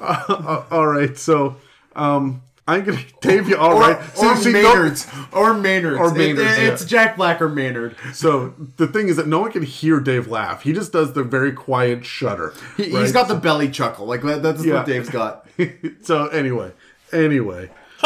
[0.00, 1.56] Uh, all right, so
[1.96, 3.48] um, I'm gonna Dave.
[3.48, 3.96] You all Or, right?
[4.18, 5.06] or See- see, no- Maynard's.
[5.32, 5.98] or Maynard's.
[5.98, 6.70] Or Maynard's, it- yeah.
[6.72, 7.96] It's Jack Black or Maynard.
[8.12, 10.62] so the thing is that no one can hear Dave laugh.
[10.62, 12.52] He just does the very quiet shudder.
[12.76, 13.00] He, right?
[13.02, 14.06] has got the belly chuckle.
[14.06, 14.74] Like that, that's Yeah.
[14.74, 15.48] what Dave's got.
[16.02, 16.72] so anyway,
[17.12, 17.70] anyway,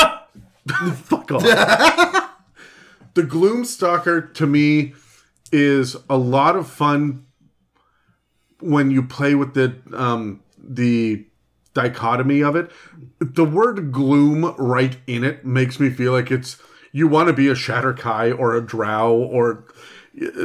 [0.95, 1.43] fuck off.
[3.15, 4.95] the Gloomstalker to me
[5.51, 7.27] is a lot of fun
[8.61, 11.27] when you play with the um, the
[11.75, 12.71] dichotomy of it.
[13.21, 16.59] The word gloom right in it makes me feel like it's
[16.93, 19.65] you want to be a Shadar-kai or a Drow or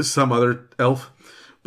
[0.01, 1.11] some other elf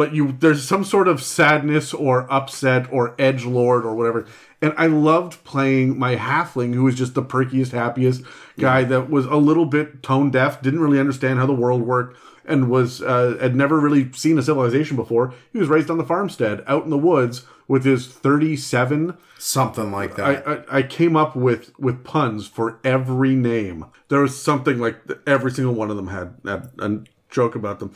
[0.01, 4.27] but you there's some sort of sadness or upset or edge lord or whatever
[4.63, 8.23] and i loved playing my halfling who was just the perkiest happiest
[8.59, 12.17] guy that was a little bit tone deaf didn't really understand how the world worked
[12.47, 16.05] and was uh, had never really seen a civilization before he was raised on the
[16.05, 20.45] farmstead out in the woods with his 37 Something like that.
[20.47, 23.87] I, I, I came up with with puns for every name.
[24.09, 26.99] There was something like every single one of them had, had a
[27.31, 27.95] joke about them,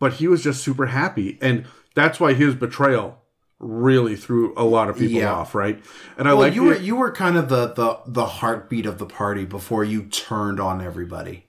[0.00, 3.22] but he was just super happy, and that's why his betrayal
[3.60, 5.32] really threw a lot of people Yeah.
[5.32, 5.80] off, right?
[6.18, 8.98] And I well, like you were you were kind of the, the the heartbeat of
[8.98, 11.46] the party before you turned on everybody.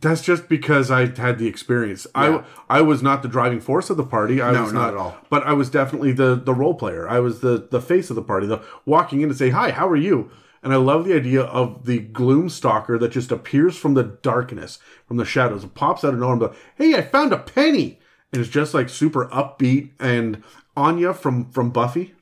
[0.00, 2.06] That's just because I had the experience.
[2.14, 4.40] I I was not the driving force of the party.
[4.42, 5.16] I No, was not not at all.
[5.30, 7.08] But I was definitely the the role player.
[7.08, 8.46] I was the the face of the party.
[8.46, 10.30] The walking in to say hi, how are you?
[10.62, 14.78] And I love the idea of the gloom stalker that just appears from the darkness,
[15.06, 16.32] from the shadows, pops out of nowhere.
[16.32, 18.00] And goes, hey, I found a penny,
[18.32, 19.90] and it's just like super upbeat.
[20.00, 20.42] And
[20.74, 22.14] Anya from from Buffy,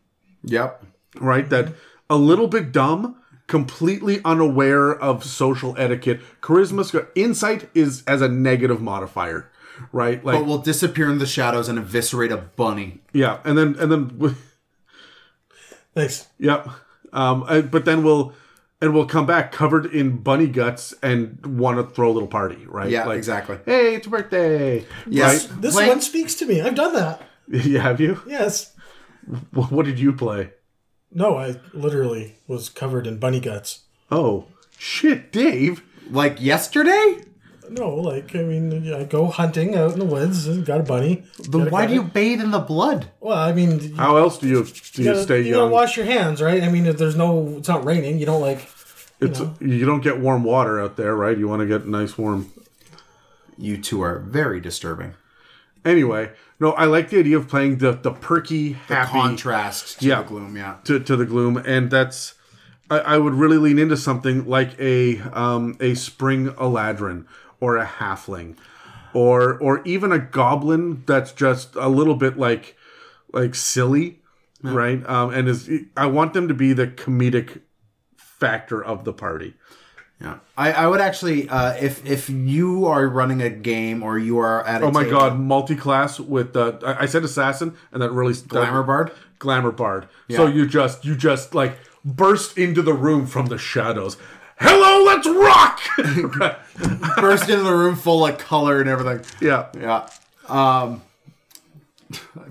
[0.45, 0.85] Yep.
[1.21, 1.49] right?
[1.49, 1.73] That
[2.11, 3.17] a little bit dumb,
[3.53, 6.21] completely unaware of social etiquette.
[6.41, 9.51] Charisma, sc- insight is as a negative modifier,
[9.93, 10.25] right?
[10.25, 13.03] Like, But will disappear in the shadows and eviscerate a bunny.
[13.13, 14.37] yeah, and then and then,
[15.95, 16.27] Nice.
[16.39, 16.67] yep.
[17.13, 18.33] Um, uh, but then we'll
[18.81, 22.65] and we'll come back covered in bunny guts and want to throw a little party,
[22.67, 22.91] right?
[22.91, 23.59] Yeah, exactly.
[23.67, 24.87] Hey, it's your birthday.
[25.07, 25.47] Yes.
[25.49, 25.61] Right?
[25.63, 26.61] This Playing- one speaks to me.
[26.63, 27.23] I've done that.
[27.53, 28.21] Yeah, have you?
[28.27, 28.73] Yes.
[29.55, 30.53] Wh- What did you play?
[31.15, 33.81] No, I literally was covered in bunny guts.
[34.11, 34.47] Oh,
[34.79, 35.83] shit, Dave.
[36.11, 37.25] Like yesterday?
[37.71, 41.25] No, like I mean, I go hunting out in the woods and got a bunny.
[41.49, 43.09] Then why do you guy- bathe in the blood?
[43.21, 45.71] Well, I mean, you How else do you do you, gotta, stay you gotta young?
[45.71, 46.63] wash your hands, right?
[46.63, 48.19] I mean, if there's no, it's not raining.
[48.19, 48.69] You don't like.
[49.21, 51.39] it's you don't get warm water out there, right?
[51.39, 52.53] You want to get nice warm.
[53.57, 55.15] You two are very disturbing.
[55.85, 56.31] Anyway,
[56.63, 60.23] no, I like the idea of playing the the perky, happy Contrast to Yeah.
[60.23, 60.77] the gloom, yeah.
[60.85, 62.35] to, to the gloom, and that's
[62.89, 67.27] I, I would really lean into something like a um, a spring Eladrin
[67.61, 68.57] or a halfling,
[69.13, 72.77] or or even a goblin that's just a little bit like
[73.33, 74.21] like silly,
[74.63, 75.05] right?
[75.09, 77.63] Um, and is I want them to be the comedic
[78.17, 79.55] factor of the party.
[80.23, 84.39] Yeah, I, I would actually, uh, if if you are running a game or you
[84.39, 88.01] are at a Oh my table- god, multi-class with the I I said assassin, and
[88.03, 89.11] that really glamour bard.
[89.41, 90.07] glamour bard.
[90.31, 90.55] So Yeah.
[90.55, 94.17] you just you just like burst into the room from the shadows.
[94.61, 95.81] Hello, let's rock!
[96.39, 96.57] Right.
[97.17, 99.25] burst into the room full of color and everything.
[99.41, 99.67] Yeah.
[99.77, 100.09] Yeah.
[100.49, 101.03] Um
[102.13, 102.47] I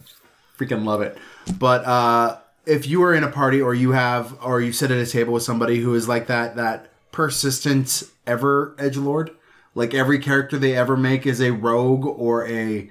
[0.60, 1.18] freaking love it.
[1.58, 4.98] But uh if you are in a party or you have or you sit at
[4.98, 9.32] a table with somebody who is like that that persistent ever edge lord,
[9.76, 12.90] like every character they ever make is a rogue or a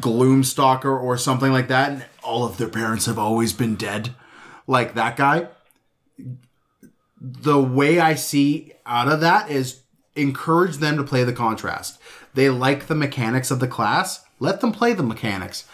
[0.00, 4.14] gloom stalker or something like that, and all of their parents have always been dead.
[4.66, 5.48] Like that guy.
[7.20, 9.80] The way I see out of that is
[10.14, 11.98] encourage them to play the contrast.
[12.34, 14.24] They like the mechanics of the class.
[14.38, 15.64] Let them play the mechanics.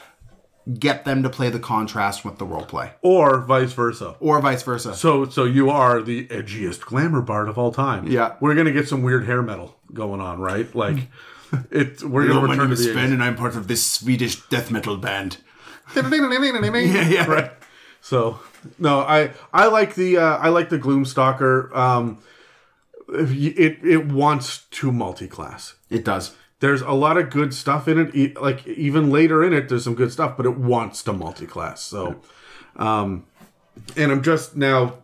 [0.79, 4.17] Get them to play the contrast with the role play, Or vice versa.
[4.19, 4.95] or vice versa.
[4.95, 8.07] So so you are the edgiest glamour bard of all time.
[8.07, 8.37] Yeah.
[8.41, 10.75] We're gonna get some weird hair metal going on, right?
[10.75, 11.09] Like
[11.71, 13.13] it we're gonna return to the 80s.
[13.13, 15.37] and I'm part of this Swedish death metal band.
[16.87, 17.53] Yeah, yeah, right.
[18.01, 18.39] So
[18.79, 21.75] no, I I like the uh, I like the Gloomstalker.
[21.77, 22.19] Um,
[23.09, 25.75] it it wants to multi-class.
[25.91, 26.35] It does.
[26.65, 28.15] There's a lot of good stuff in it.
[28.17, 31.83] E- Like even later in it, there's some good stuff, but it wants to multi-class.
[31.83, 32.17] So,
[32.77, 33.27] um,
[33.99, 34.95] and I'm just now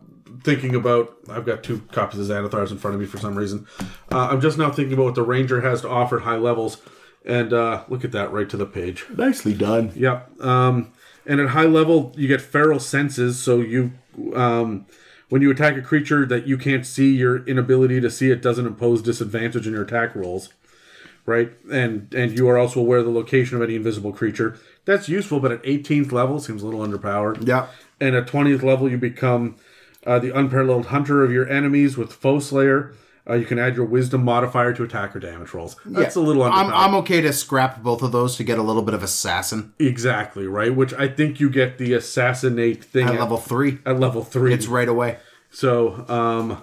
[0.43, 1.15] thinking about.
[1.29, 3.67] I've got two copies of Xanathars in front of me for some reason.
[4.11, 6.79] Uh, I'm just now thinking about what the Ranger has to offer at high levels,
[7.27, 9.05] and uh, look at that right to the page.
[9.15, 9.93] Nicely done.
[9.95, 10.41] Yep.
[10.41, 10.93] Um,
[11.27, 13.39] and at high level, you get feral senses.
[13.39, 13.93] So you,
[14.35, 14.87] um,
[15.29, 18.67] when you attack a creature that you can't see, your inability to see it doesn't
[18.67, 20.49] impose disadvantage in your attack rolls,
[21.27, 21.51] right?
[21.71, 24.59] And and you are also aware of the location of any invisible creature.
[24.85, 27.47] That's useful, but at 18th level seems a little underpowered.
[27.47, 27.67] Yeah.
[28.01, 29.57] And at 20th level, you become
[30.07, 32.95] uh, the unparalleled hunter of your enemies with Foe Slayer.
[33.29, 35.77] Uh, you can add your wisdom modifier to attack or damage rolls.
[35.85, 36.53] That's a little underpowered.
[36.55, 39.75] I'm, I'm okay to scrap both of those to get a little bit of assassin
[39.79, 43.79] Exactly right, which I think you get the assassinate thing at level three.
[43.85, 45.19] At level three, It's right away.
[45.51, 46.63] so um,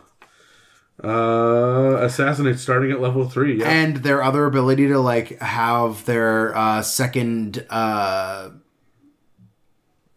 [1.03, 3.59] uh, assassinate starting at level three.
[3.59, 8.49] Yeah, and their other ability to like have their uh, second uh,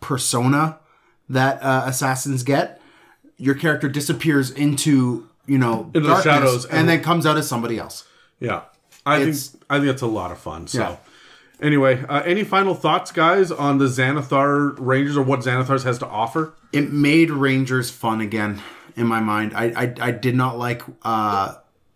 [0.01, 0.79] persona
[1.29, 2.81] that uh, assassins get
[3.37, 7.49] your character disappears into you know Into the shadows and, and- then comes out as
[7.49, 8.05] somebody else
[8.39, 8.63] yeah.
[9.07, 10.67] I It's- think I think that's a lot of fun.
[10.67, 10.79] So.
[10.81, 10.97] Yeah.
[11.63, 16.07] Anyway, uh, any final thoughts, guys, on the Xanathar Rangers or what Xanathars has to
[16.07, 16.55] offer?
[16.73, 18.63] it made rangers fun again
[19.01, 19.53] in my mind.
[19.55, 21.55] I i, I did not like uh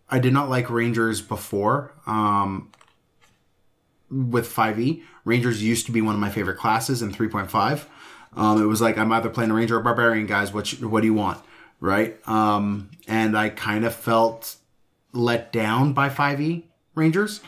[0.08, 2.70] i did not like rangers before um
[4.10, 7.84] with 5e rangers used to be one of my favorite classes in 3.5
[8.36, 10.52] um it was like i'm either playing a ranger or barbarian guys.
[10.52, 11.40] What you- what do you want?
[11.80, 12.16] Right?
[12.28, 14.56] Um and i kind of felt
[15.12, 16.62] let down by 5e
[16.94, 17.40] rangers.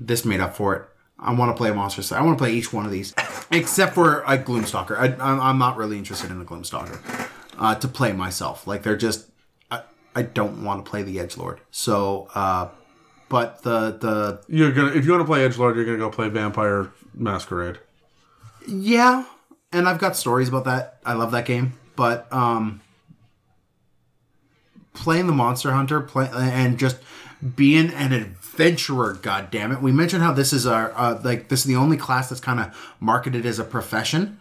[0.00, 0.82] This made up for it.
[1.18, 2.18] I want to play a monster set.
[2.18, 3.12] I want to play each one of these,
[3.50, 4.96] except for a Gloomstalker.
[4.96, 7.00] I, I'm, I'm not really interested in a Gloomstalker
[7.58, 8.66] uh, to play myself.
[8.66, 9.28] Like they're just,
[9.70, 9.82] I,
[10.14, 11.60] I don't want to play the Edge Lord.
[11.70, 12.68] So, uh,
[13.28, 16.10] but the the You're gonna if you want to play Edge Lord, you're gonna go
[16.10, 17.78] play Vampire Masquerade.
[18.66, 19.24] yeah,
[19.72, 20.98] and I've got stories about that.
[21.04, 22.80] I love that game, but um,
[24.94, 26.98] playing the Monster Hunter, play and just
[27.54, 29.14] being an adventurer.
[29.20, 29.82] God damn it!
[29.82, 32.60] We mentioned how this is our uh, like this is the only class that's kind
[32.60, 34.40] of marketed as a profession.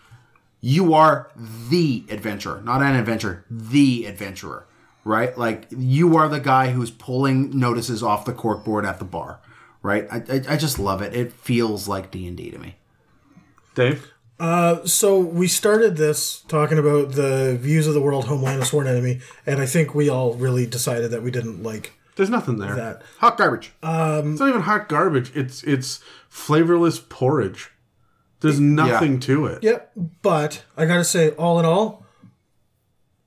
[0.60, 1.30] You are
[1.70, 4.66] the adventurer, not an adventurer, the adventurer,
[5.04, 5.38] right?
[5.38, 9.40] Like you are the guy who's pulling notices off the corkboard at the bar,
[9.84, 10.08] right?
[10.12, 11.14] I, I, I just love it.
[11.16, 12.76] It feels like D and D to me.
[13.76, 18.88] Dave, So we started this talking about the views of the world, homeland, and sworn
[18.88, 22.76] enemy, and I think we all really decided that we didn't like There's nothing there.
[22.76, 23.04] that.
[23.20, 23.74] Hot garbage.
[23.84, 25.32] Um, it's not even hot garbage.
[25.36, 27.70] It's it's flavorless porridge.
[28.40, 29.64] There's nothing to it.
[29.64, 29.92] Yep,
[30.22, 32.06] but I gotta say, all in all,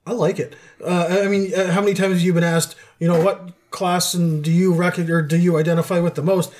[0.06, 0.54] I like it.
[0.84, 4.14] Uh, I mean, uh, how many times have you been asked, you know, what class
[4.14, 6.52] and do you reckon or do you identify with the most?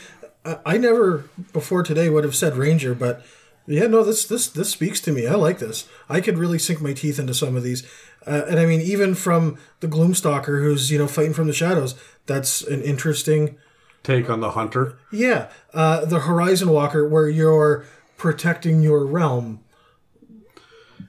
[0.44, 3.24] I, I never before today would have said Ranger, but
[3.66, 5.26] yeah, no, this this this speaks to me.
[5.26, 5.88] I like this.
[6.08, 7.86] I could really sink my teeth into some of these,
[8.26, 11.94] uh, and I mean, even from the Gloomstalker, who's you know fighting from the shadows,
[12.26, 13.56] that's an interesting.
[14.02, 14.98] Take on the hunter.
[15.12, 17.84] Yeah, uh, the Horizon Walker, where you're
[18.20, 19.60] protecting your realm.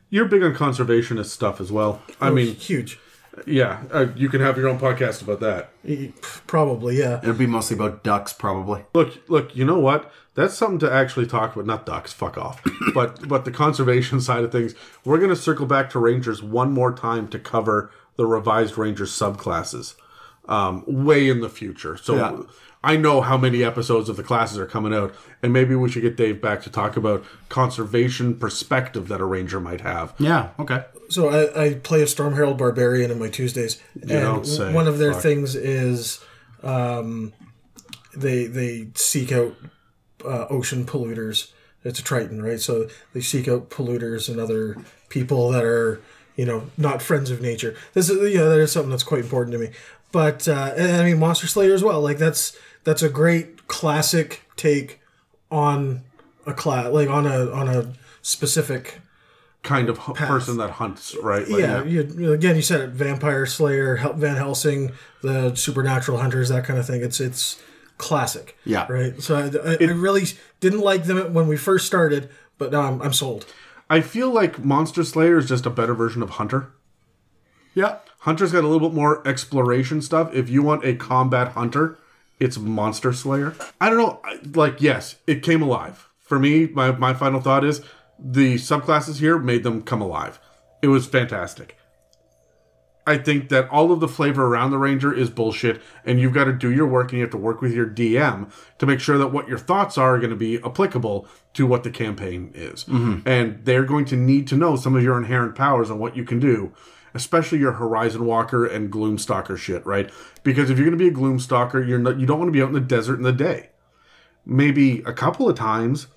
[0.09, 2.01] You're big on conservationist stuff as well.
[2.21, 2.99] I mean, huge.
[3.45, 5.71] yeah, uh, you can have your own podcast about that.
[6.47, 7.19] Probably, yeah.
[7.21, 8.85] It'll be mostly about ducks, probably.
[8.93, 10.09] Look, look, you know what?
[10.35, 11.65] That's something to actually talk about.
[11.65, 12.63] Not ducks, fuck off.
[12.93, 14.73] but but the conservation side of things.
[15.03, 19.95] We're gonna circle back to Rangers one more time to cover the revised Ranger subclasses.
[20.45, 21.97] Um, way in the future.
[21.97, 22.41] So Yeah.
[22.83, 25.13] I know how many episodes of the classes are coming out,
[25.43, 29.59] and maybe we should get Dave back to talk about conservation perspective that a ranger
[29.59, 30.13] might have.
[30.17, 30.85] Yeah, okay.
[31.09, 34.73] So I, I play a Storm Herald Barbarian in my Tuesdays, and don't say.
[34.73, 35.21] one of their Fuck.
[35.21, 36.23] things is
[36.63, 37.33] um,
[38.15, 39.55] they they seek out
[40.25, 41.51] uh, ocean polluters.
[41.83, 42.59] It's a Triton, right?
[42.59, 44.77] So they seek out polluters and other
[45.09, 46.01] people that are
[46.35, 47.75] you know not friends of nature.
[47.93, 49.69] This is you know that is something that's quite important to me.
[50.11, 52.01] But uh, and I mean Monster Slayer as well.
[52.01, 54.99] Like that's that's a great classic take
[55.49, 56.03] on
[56.45, 59.01] a class, like on a on a specific
[59.63, 61.47] Kind of person that hunts, right?
[61.47, 64.91] Like, yeah, You, again, you said it: Vampire Slayer, Van Helsing,
[65.21, 67.03] the Supernatural Hunters, that kind of thing.
[67.03, 67.61] It's it's
[67.99, 68.57] classic.
[68.65, 68.91] Yeah.
[68.91, 69.21] right.
[69.21, 70.23] So I, I, I really
[70.61, 73.45] didn't like them when we first started, but now I'm, I'm sold.
[73.87, 76.71] I feel like Monster Slayer is just a better version of Hunter.
[77.75, 77.99] Yeah.
[78.21, 80.33] Hunter's got a little bit more exploration stuff.
[80.33, 81.99] If you want a combat hunter,
[82.41, 83.55] it's Monster Slayer.
[83.79, 84.19] I don't know.
[84.59, 86.09] Like, yes, it came alive.
[86.19, 87.81] For me, my, my final thought is
[88.17, 90.39] the subclasses here made them come alive.
[90.81, 91.77] It was fantastic.
[93.05, 96.45] I think that all of the flavor around the Ranger is bullshit, and you've got
[96.45, 99.17] to do your work and you have to work with your DM to make sure
[99.17, 102.85] that what your thoughts are, are going to be applicable to what the campaign is.
[102.85, 103.27] Mm-hmm.
[103.27, 106.23] And they're going to need to know some of your inherent powers and what you
[106.23, 106.73] can do,
[107.13, 110.09] especially your Horizon Walker and Gloomstalker shit, right?
[110.43, 112.61] Because if you're going to be a Gloomstalker, you're not, you don't want to be
[112.61, 113.69] out in the desert in the day.
[114.45, 116.07] Maybe a couple of times,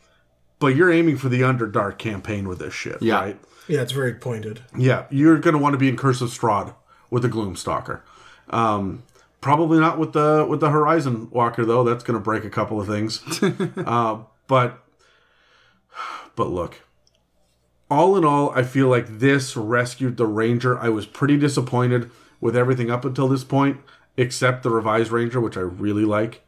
[0.58, 3.16] but you're aiming for the Underdark campaign with this shit, Yeah.
[3.20, 3.40] right?
[3.66, 4.60] Yeah, it's very pointed.
[4.76, 6.74] Yeah, you're going to want to be in Curse of Strahd
[7.10, 8.00] with the Gloomstalker.
[8.50, 9.02] Um,
[9.40, 11.82] probably not with the with the Horizon Walker though.
[11.82, 13.22] That's going to break a couple of things.
[13.78, 14.18] uh,
[14.48, 14.84] but
[16.36, 16.82] but look,
[17.90, 20.78] all in all, I feel like this rescued the Ranger.
[20.78, 23.78] I was pretty disappointed with everything up until this point,
[24.16, 26.40] except the revised Ranger, which I really like.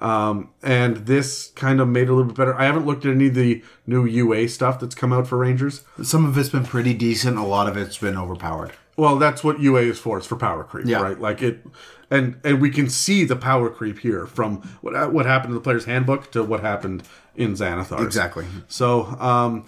[0.00, 2.54] Um, and this kind of made it a little bit better.
[2.54, 5.82] I haven't looked at any of the new UA stuff that's come out for Rangers.
[6.02, 7.36] Some of it's been pretty decent.
[7.36, 8.72] A lot of it's been overpowered.
[8.96, 10.18] Well, that's what UA is for.
[10.18, 11.02] It's for power creep, Yeah.
[11.02, 11.18] right?
[11.20, 11.64] Like it,
[12.10, 15.60] and and we can see the power creep here from what what happened in the
[15.60, 17.02] player's handbook to what happened
[17.36, 18.04] in Xanathar.
[18.04, 18.44] Exactly.
[18.66, 19.66] So, um,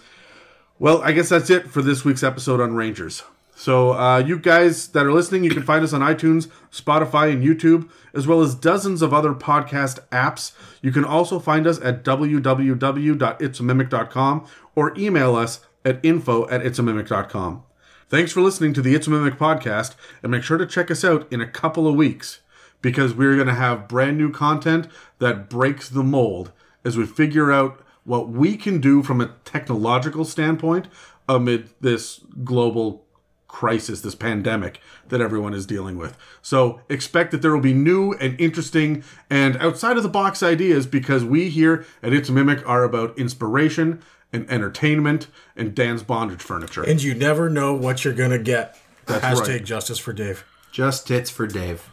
[0.81, 3.23] well, I guess that's it for this week's episode on Rangers.
[3.55, 7.45] So, uh, you guys that are listening, you can find us on iTunes, Spotify, and
[7.45, 10.53] YouTube, as well as dozens of other podcast apps.
[10.81, 17.63] You can also find us at www.itsamimic.com or email us at info at itsamimic.com.
[18.09, 21.05] Thanks for listening to the It's a Mimic podcast, and make sure to check us
[21.05, 22.41] out in a couple of weeks
[22.81, 24.89] because we're going to have brand new content
[25.19, 26.53] that breaks the mold
[26.83, 30.89] as we figure out what we can do from a technological standpoint
[31.29, 33.05] amid this global
[33.51, 36.17] crisis, this pandemic that everyone is dealing with.
[36.41, 40.87] So expect that there will be new and interesting and outside of the box ideas
[40.87, 44.01] because we here at It's Mimic are about inspiration
[44.33, 46.85] and entertainment and Dan's bondage furniture.
[46.85, 48.79] And you never know what you're gonna get.
[49.07, 49.65] That's Hashtag right.
[49.65, 50.45] justice for Dave.
[50.71, 51.91] Just tits for Dave.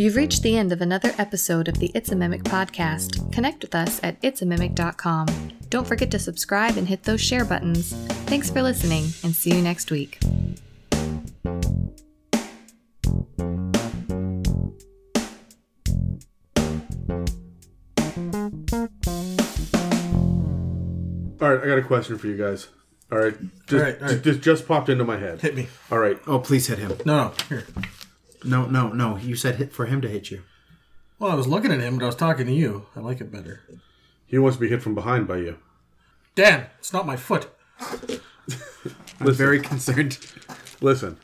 [0.00, 3.30] You've reached the end of another episode of the It's a Mimic podcast.
[3.34, 5.26] Connect with us at itsamimic.com.
[5.68, 7.92] Don't forget to subscribe and hit those share buttons.
[8.24, 10.18] Thanks for listening, and see you next week.
[21.42, 22.68] All right, I got a question for you guys.
[23.12, 23.34] All right,
[23.66, 24.22] just, All right, all right.
[24.22, 25.40] just, just popped into my head.
[25.40, 25.68] Hit me.
[25.90, 26.92] All right, Oh, please hit him.
[27.04, 27.32] No, no.
[27.50, 27.66] Here.
[28.44, 29.16] No, no, no.
[29.16, 30.42] You said hit for him to hit you.
[31.18, 32.86] Well, I was looking at him, but I was talking to you.
[32.96, 33.60] I like it better.
[34.26, 35.58] He wants to be hit from behind by you.
[36.34, 37.48] Damn, it's not my foot.
[39.20, 40.18] I'm very concerned.
[40.80, 41.18] Listen.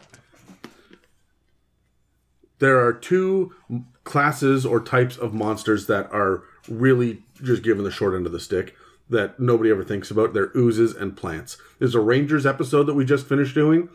[2.59, 3.55] There are two
[4.05, 8.41] classes or types of monsters that are really just given the short end of the
[8.41, 8.75] stick
[9.09, 10.35] that nobody ever thinks about.
[10.35, 11.57] They're oozes and plants.
[11.79, 13.89] There's a Rangers episode that we just finished doing.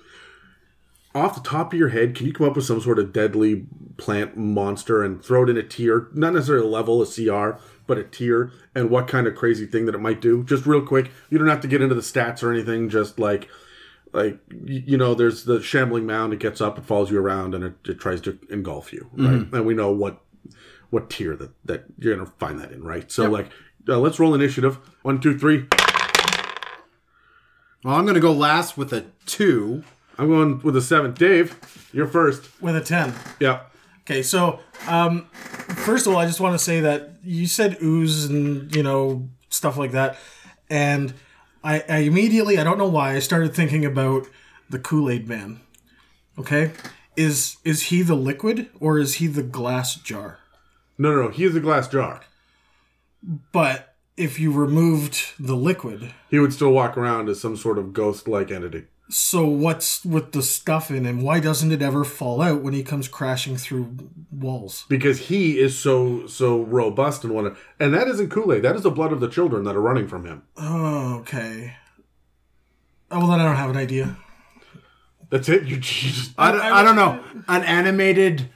[1.14, 3.66] Off the top of your head, can you come up with some sort of deadly
[3.98, 6.08] plant monster and throw it in a tier?
[6.14, 9.86] Not necessarily a level, a CR, but a tier, and what kind of crazy thing
[9.86, 10.44] that it might do?
[10.44, 11.12] Just real quick.
[11.30, 12.90] You don't have to get into the stats or anything.
[12.90, 13.50] Just like
[14.14, 17.64] like you know there's the shambling mound it gets up it follows you around and
[17.64, 20.22] it, it tries to engulf you right and we know what
[20.90, 23.50] what tier that that you're gonna find that in right so like
[23.88, 25.66] uh, let's roll initiative one two three
[27.84, 29.84] Well, I'm going to go last with a two.
[30.22, 31.58] I'm going with a seven dave
[31.92, 33.14] you're first With a 10.
[33.40, 33.62] yeah
[34.04, 35.28] Okay, so um,
[35.86, 39.30] first of all, I just want to say that you said ooze and you know
[39.50, 40.18] stuff like that,
[40.72, 41.14] and
[41.64, 44.26] I, I immediately I don't know why I started thinking about
[44.70, 45.60] the Kool Aid Man.
[46.40, 46.72] Okay,
[47.16, 50.40] is is he the liquid or is he the glass jar?
[50.98, 52.22] no no no he's a glass jar
[53.52, 57.94] But if you removed the liquid, he would still walk around as some sort of
[57.94, 61.22] ghost like entity so what's with the stuff in him?
[61.22, 63.96] Why doesn't it ever fall out when he comes crashing through
[64.32, 64.86] walls?
[64.90, 68.90] because he is so so robust and whatnot and that isn't kool-aid that is the
[68.92, 71.76] blood of the children that are running from him Oh, okay.
[73.12, 74.16] Oh, well, then I don't have an idea.
[75.30, 77.22] that's it you, you just I, don't- I don't know.
[77.50, 78.50] An animated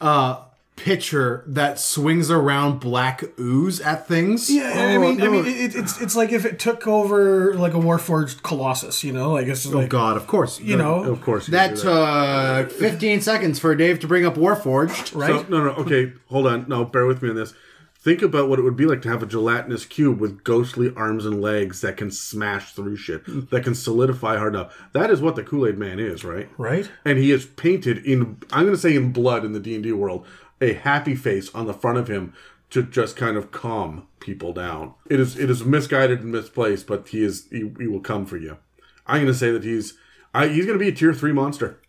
[0.00, 0.42] uh,
[0.78, 4.48] picture that swings around black ooze at things.
[4.50, 5.48] Yeah, I oh, mean, I mean, oh.
[5.48, 9.46] it, it's it's like if it took over like a Warforged Colossus, you know, like
[9.46, 10.60] it's just Oh, like God, of course.
[10.60, 12.70] you know, of course you That do that.
[12.70, 15.14] took 15 seconds for Dave to bring up Warforged.
[15.14, 15.28] right?
[15.28, 16.66] So, no, no, okay, hold on.
[16.68, 17.54] No, bear with me on this.
[18.00, 21.26] Think about what it would be like to have a gelatinous cube with ghostly arms
[21.26, 24.88] and legs that can smash through shit, that can solidify hard enough.
[24.92, 26.48] That is what the Kool Aid Man is, right?
[26.56, 26.88] right?
[27.04, 30.24] And he is painted in, I'm going to say in blood in the D&D world,
[30.60, 32.34] a happy face on the front of him
[32.70, 34.94] to just kind of calm people down.
[35.08, 38.36] It is it is misguided and misplaced, but he is he, he will come for
[38.36, 38.58] you.
[39.06, 39.94] I'm going to say that he's
[40.34, 41.80] I, he's going to be a tier 3 monster.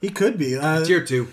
[0.00, 0.56] He could be.
[0.56, 1.28] Uh, Tier 2.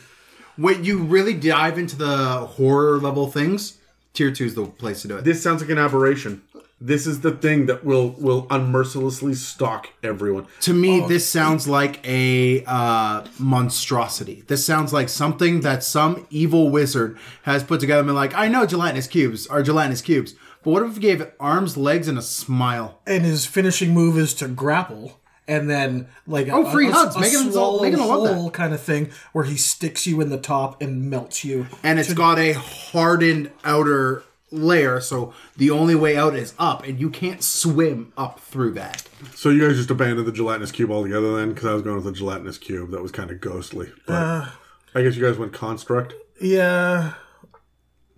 [0.55, 3.77] When you really dive into the horror level things,
[4.13, 5.25] Tier 2 is the place to do it.
[5.25, 6.41] This sounds like an aberration.
[6.81, 10.45] This is the thing that will will unmercilessly stalk everyone.
[10.61, 14.43] To me, this sounds like a uh, monstrosity.
[14.47, 18.47] This sounds like something that some evil wizard has put together and been like, I
[18.49, 22.17] know gelatinous cubes are gelatinous cubes, but what if we gave it arms, legs, and
[22.17, 22.99] a smile?
[23.07, 25.19] and his finishing move is to grapple.
[25.47, 27.15] And then, like, Oh, free hugs.
[27.15, 28.33] a, Make him- swallow make him love that.
[28.33, 31.67] hole kind of thing, where he sticks you in the top and melts you.
[31.83, 34.23] And it's got a hardened outer
[34.55, 39.07] layer, so the only way out is up, and you can't swim up through that.
[39.35, 41.49] So you guys just abandoned the gelatinous cube altogether then?
[41.49, 42.91] Because I was going with the gelatinous cube.
[42.91, 43.91] That was kind of ghostly.
[44.05, 44.49] But uh,
[44.93, 46.13] I guess you guys went construct.
[46.41, 47.13] Yeah,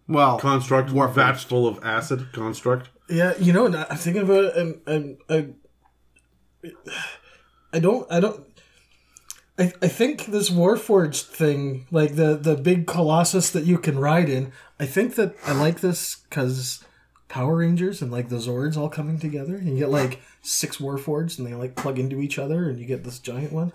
[0.08, 0.90] Well, Construct.
[0.90, 1.14] Warforged.
[1.14, 2.28] Vats full of acid.
[2.34, 2.90] Construct.
[3.10, 3.34] yeah.
[3.40, 6.72] You know, I'm thinking about it, and, and I,
[7.74, 8.44] I don't, I don't.
[9.60, 14.30] I, I think this Warforged thing, like the the big Colossus that you can ride
[14.30, 16.84] in, I think that I like this because
[17.28, 21.40] Power Rangers and like the Zords all coming together, and you get like six Warforged,
[21.40, 23.74] and they like plug into each other, and you get this giant one.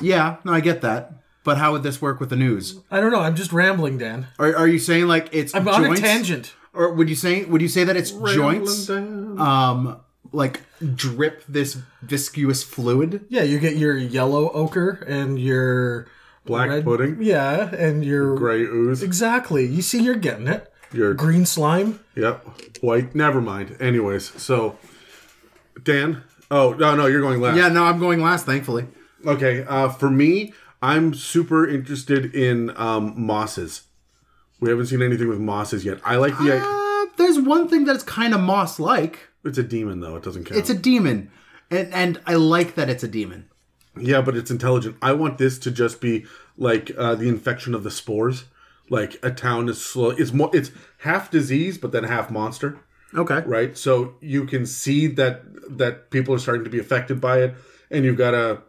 [0.00, 1.12] yeah, no, I get that.
[1.44, 2.80] But how would this work with the news?
[2.90, 3.20] I don't know.
[3.20, 4.26] I'm just rambling, Dan.
[4.38, 6.54] Are, are you saying like it's I'm on a tangent.
[6.72, 8.88] Or would you say would you say that it's joints?
[8.88, 9.40] Rambling down.
[9.40, 10.00] Um,
[10.32, 10.62] like
[10.94, 13.24] drip this viscous fluid.
[13.28, 16.06] Yeah, you get your yellow ochre and your
[16.44, 17.18] Black red- pudding.
[17.20, 19.02] Yeah, and your Gray ooze.
[19.02, 19.66] exactly.
[19.66, 20.72] You see, you're getting it.
[20.92, 22.00] Your Green slime.
[22.14, 22.80] Yep.
[22.80, 23.14] White.
[23.14, 23.76] Never mind.
[23.80, 24.78] Anyways, so
[25.82, 26.22] Dan.
[26.50, 27.56] Oh no, no, you're going last.
[27.56, 28.86] Yeah, no, I'm going last, thankfully.
[29.26, 29.64] Okay.
[29.66, 33.82] Uh, for me, I'm super interested in um, mosses.
[34.60, 35.98] We haven't seen anything with mosses yet.
[36.04, 36.58] I like the.
[36.62, 39.18] Uh, there's one thing that's kind of moss-like.
[39.46, 40.16] It's a demon though.
[40.16, 40.58] It doesn't count.
[40.58, 41.30] It's a demon,
[41.70, 43.48] and and I like that it's a demon.
[43.98, 44.96] Yeah, but it's intelligent.
[45.00, 48.44] I want this to just be like uh, the infection of the spores.
[48.88, 50.10] Like a town is slow.
[50.10, 50.50] It's more.
[50.52, 52.78] It's half disease, but then half monster.
[53.14, 53.40] Okay.
[53.46, 53.76] Right.
[53.76, 55.42] So you can see that
[55.78, 57.54] that people are starting to be affected by it,
[57.90, 58.62] and you've got a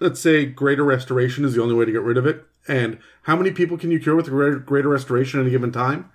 [0.00, 2.44] let's say greater restoration is the only way to get rid of it.
[2.68, 6.10] And how many people can you cure with greater, greater restoration at a given time?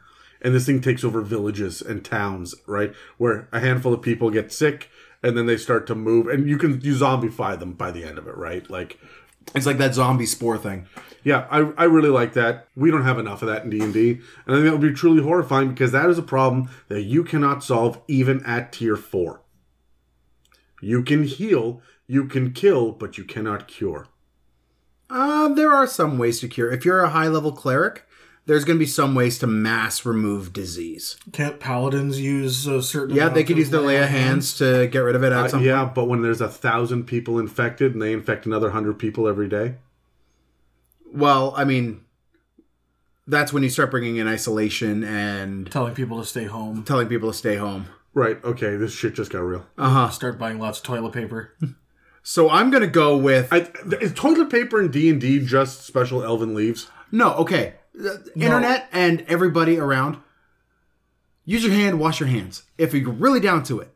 [0.47, 2.93] And this thing takes over villages and towns, right?
[3.17, 4.89] Where a handful of people get sick
[5.21, 8.17] and then they start to move, and you can you zombify them by the end
[8.17, 8.69] of it, right?
[8.69, 8.97] Like
[9.53, 10.87] It's like that zombie spore thing.
[11.21, 12.69] Yeah, I, I really like that.
[12.77, 14.79] We don't have enough of that in D and D, and I think that would
[14.79, 18.95] be truly horrifying because that is a problem that you cannot solve even at tier
[18.95, 19.41] four.
[20.81, 24.07] You can heal, you can kill, but you cannot cure.
[25.09, 26.71] Uh, there are some ways to cure.
[26.71, 28.06] If you're a high level cleric,
[28.47, 31.17] there's going to be some ways to mass remove disease.
[31.31, 33.15] Can't paladins use a certain?
[33.15, 35.47] Yeah, they could use the lay of hands to get rid of it at Uh,
[35.49, 39.27] some yeah, but when there's a thousand people infected and they infect another hundred people
[39.27, 39.75] every day,
[41.13, 42.01] Well, I mean,
[43.27, 46.83] that's when you start bringing in isolation and Telling people to stay home.
[46.83, 47.87] telling people to stay home.
[48.13, 48.43] right?
[48.43, 49.65] Okay, this shit just got real.
[49.77, 50.09] Uh huh.
[50.09, 51.53] Start buying lots of toilet paper.
[52.23, 53.69] So I'm going to go with I,
[54.01, 56.91] is toilet paper in D and D just special elven leaves?
[57.09, 57.33] no.
[57.35, 60.17] Okay, The internet and everybody around.
[61.45, 62.63] Use your hand, wash your hands.
[62.77, 63.93] If you're really down to it.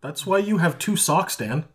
[0.00, 1.66] That's why you have two socks, Dan.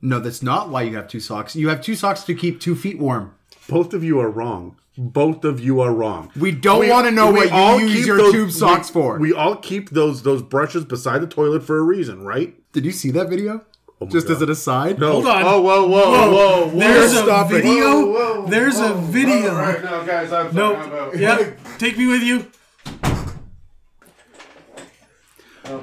[0.00, 1.54] No, that's not why you have two socks.
[1.56, 3.34] You have two socks to keep two feet warm.
[3.68, 4.76] Both of you are wrong.
[4.96, 6.30] Both of you are wrong.
[6.36, 8.88] We don't want to know we what you all use keep your those- tube socks
[8.88, 9.18] we- for.
[9.18, 12.54] We all keep those those brushes beside the toilet for a reason, right?
[12.72, 13.64] Did you see that video?
[14.02, 14.36] Oh Just God.
[14.36, 14.98] as an aside.
[14.98, 15.12] No.
[15.12, 15.42] Hold on.
[15.44, 16.78] Oh, whoa, whoa, whoa, whoa.
[16.78, 17.72] There's a stop video.
[17.72, 19.50] Whoa, whoa, There's a video.
[19.50, 20.74] All right, now, guys, I'm No.
[20.74, 21.18] I'm out.
[21.18, 21.50] Yeah.
[21.78, 22.50] Take me with you.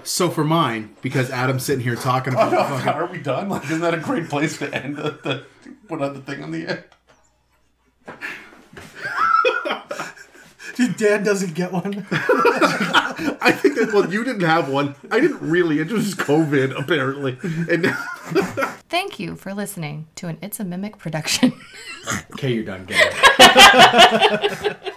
[0.04, 3.50] So for mine, because Adam's sitting here talking about oh, fucking Are we done?
[3.50, 5.46] Like, isn't that a great place to end the, the
[5.88, 6.84] put on the thing on the end?
[10.98, 12.06] Dan doesn't get one.
[12.12, 14.96] I think that well, you didn't have one.
[15.10, 15.80] I didn't really.
[15.80, 17.38] It was just COVID, apparently.
[17.72, 17.88] And
[18.90, 21.54] Thank you for listening to an It's a Mimic production.
[22.32, 22.86] Okay, you're done.
[22.86, 24.94] Get it.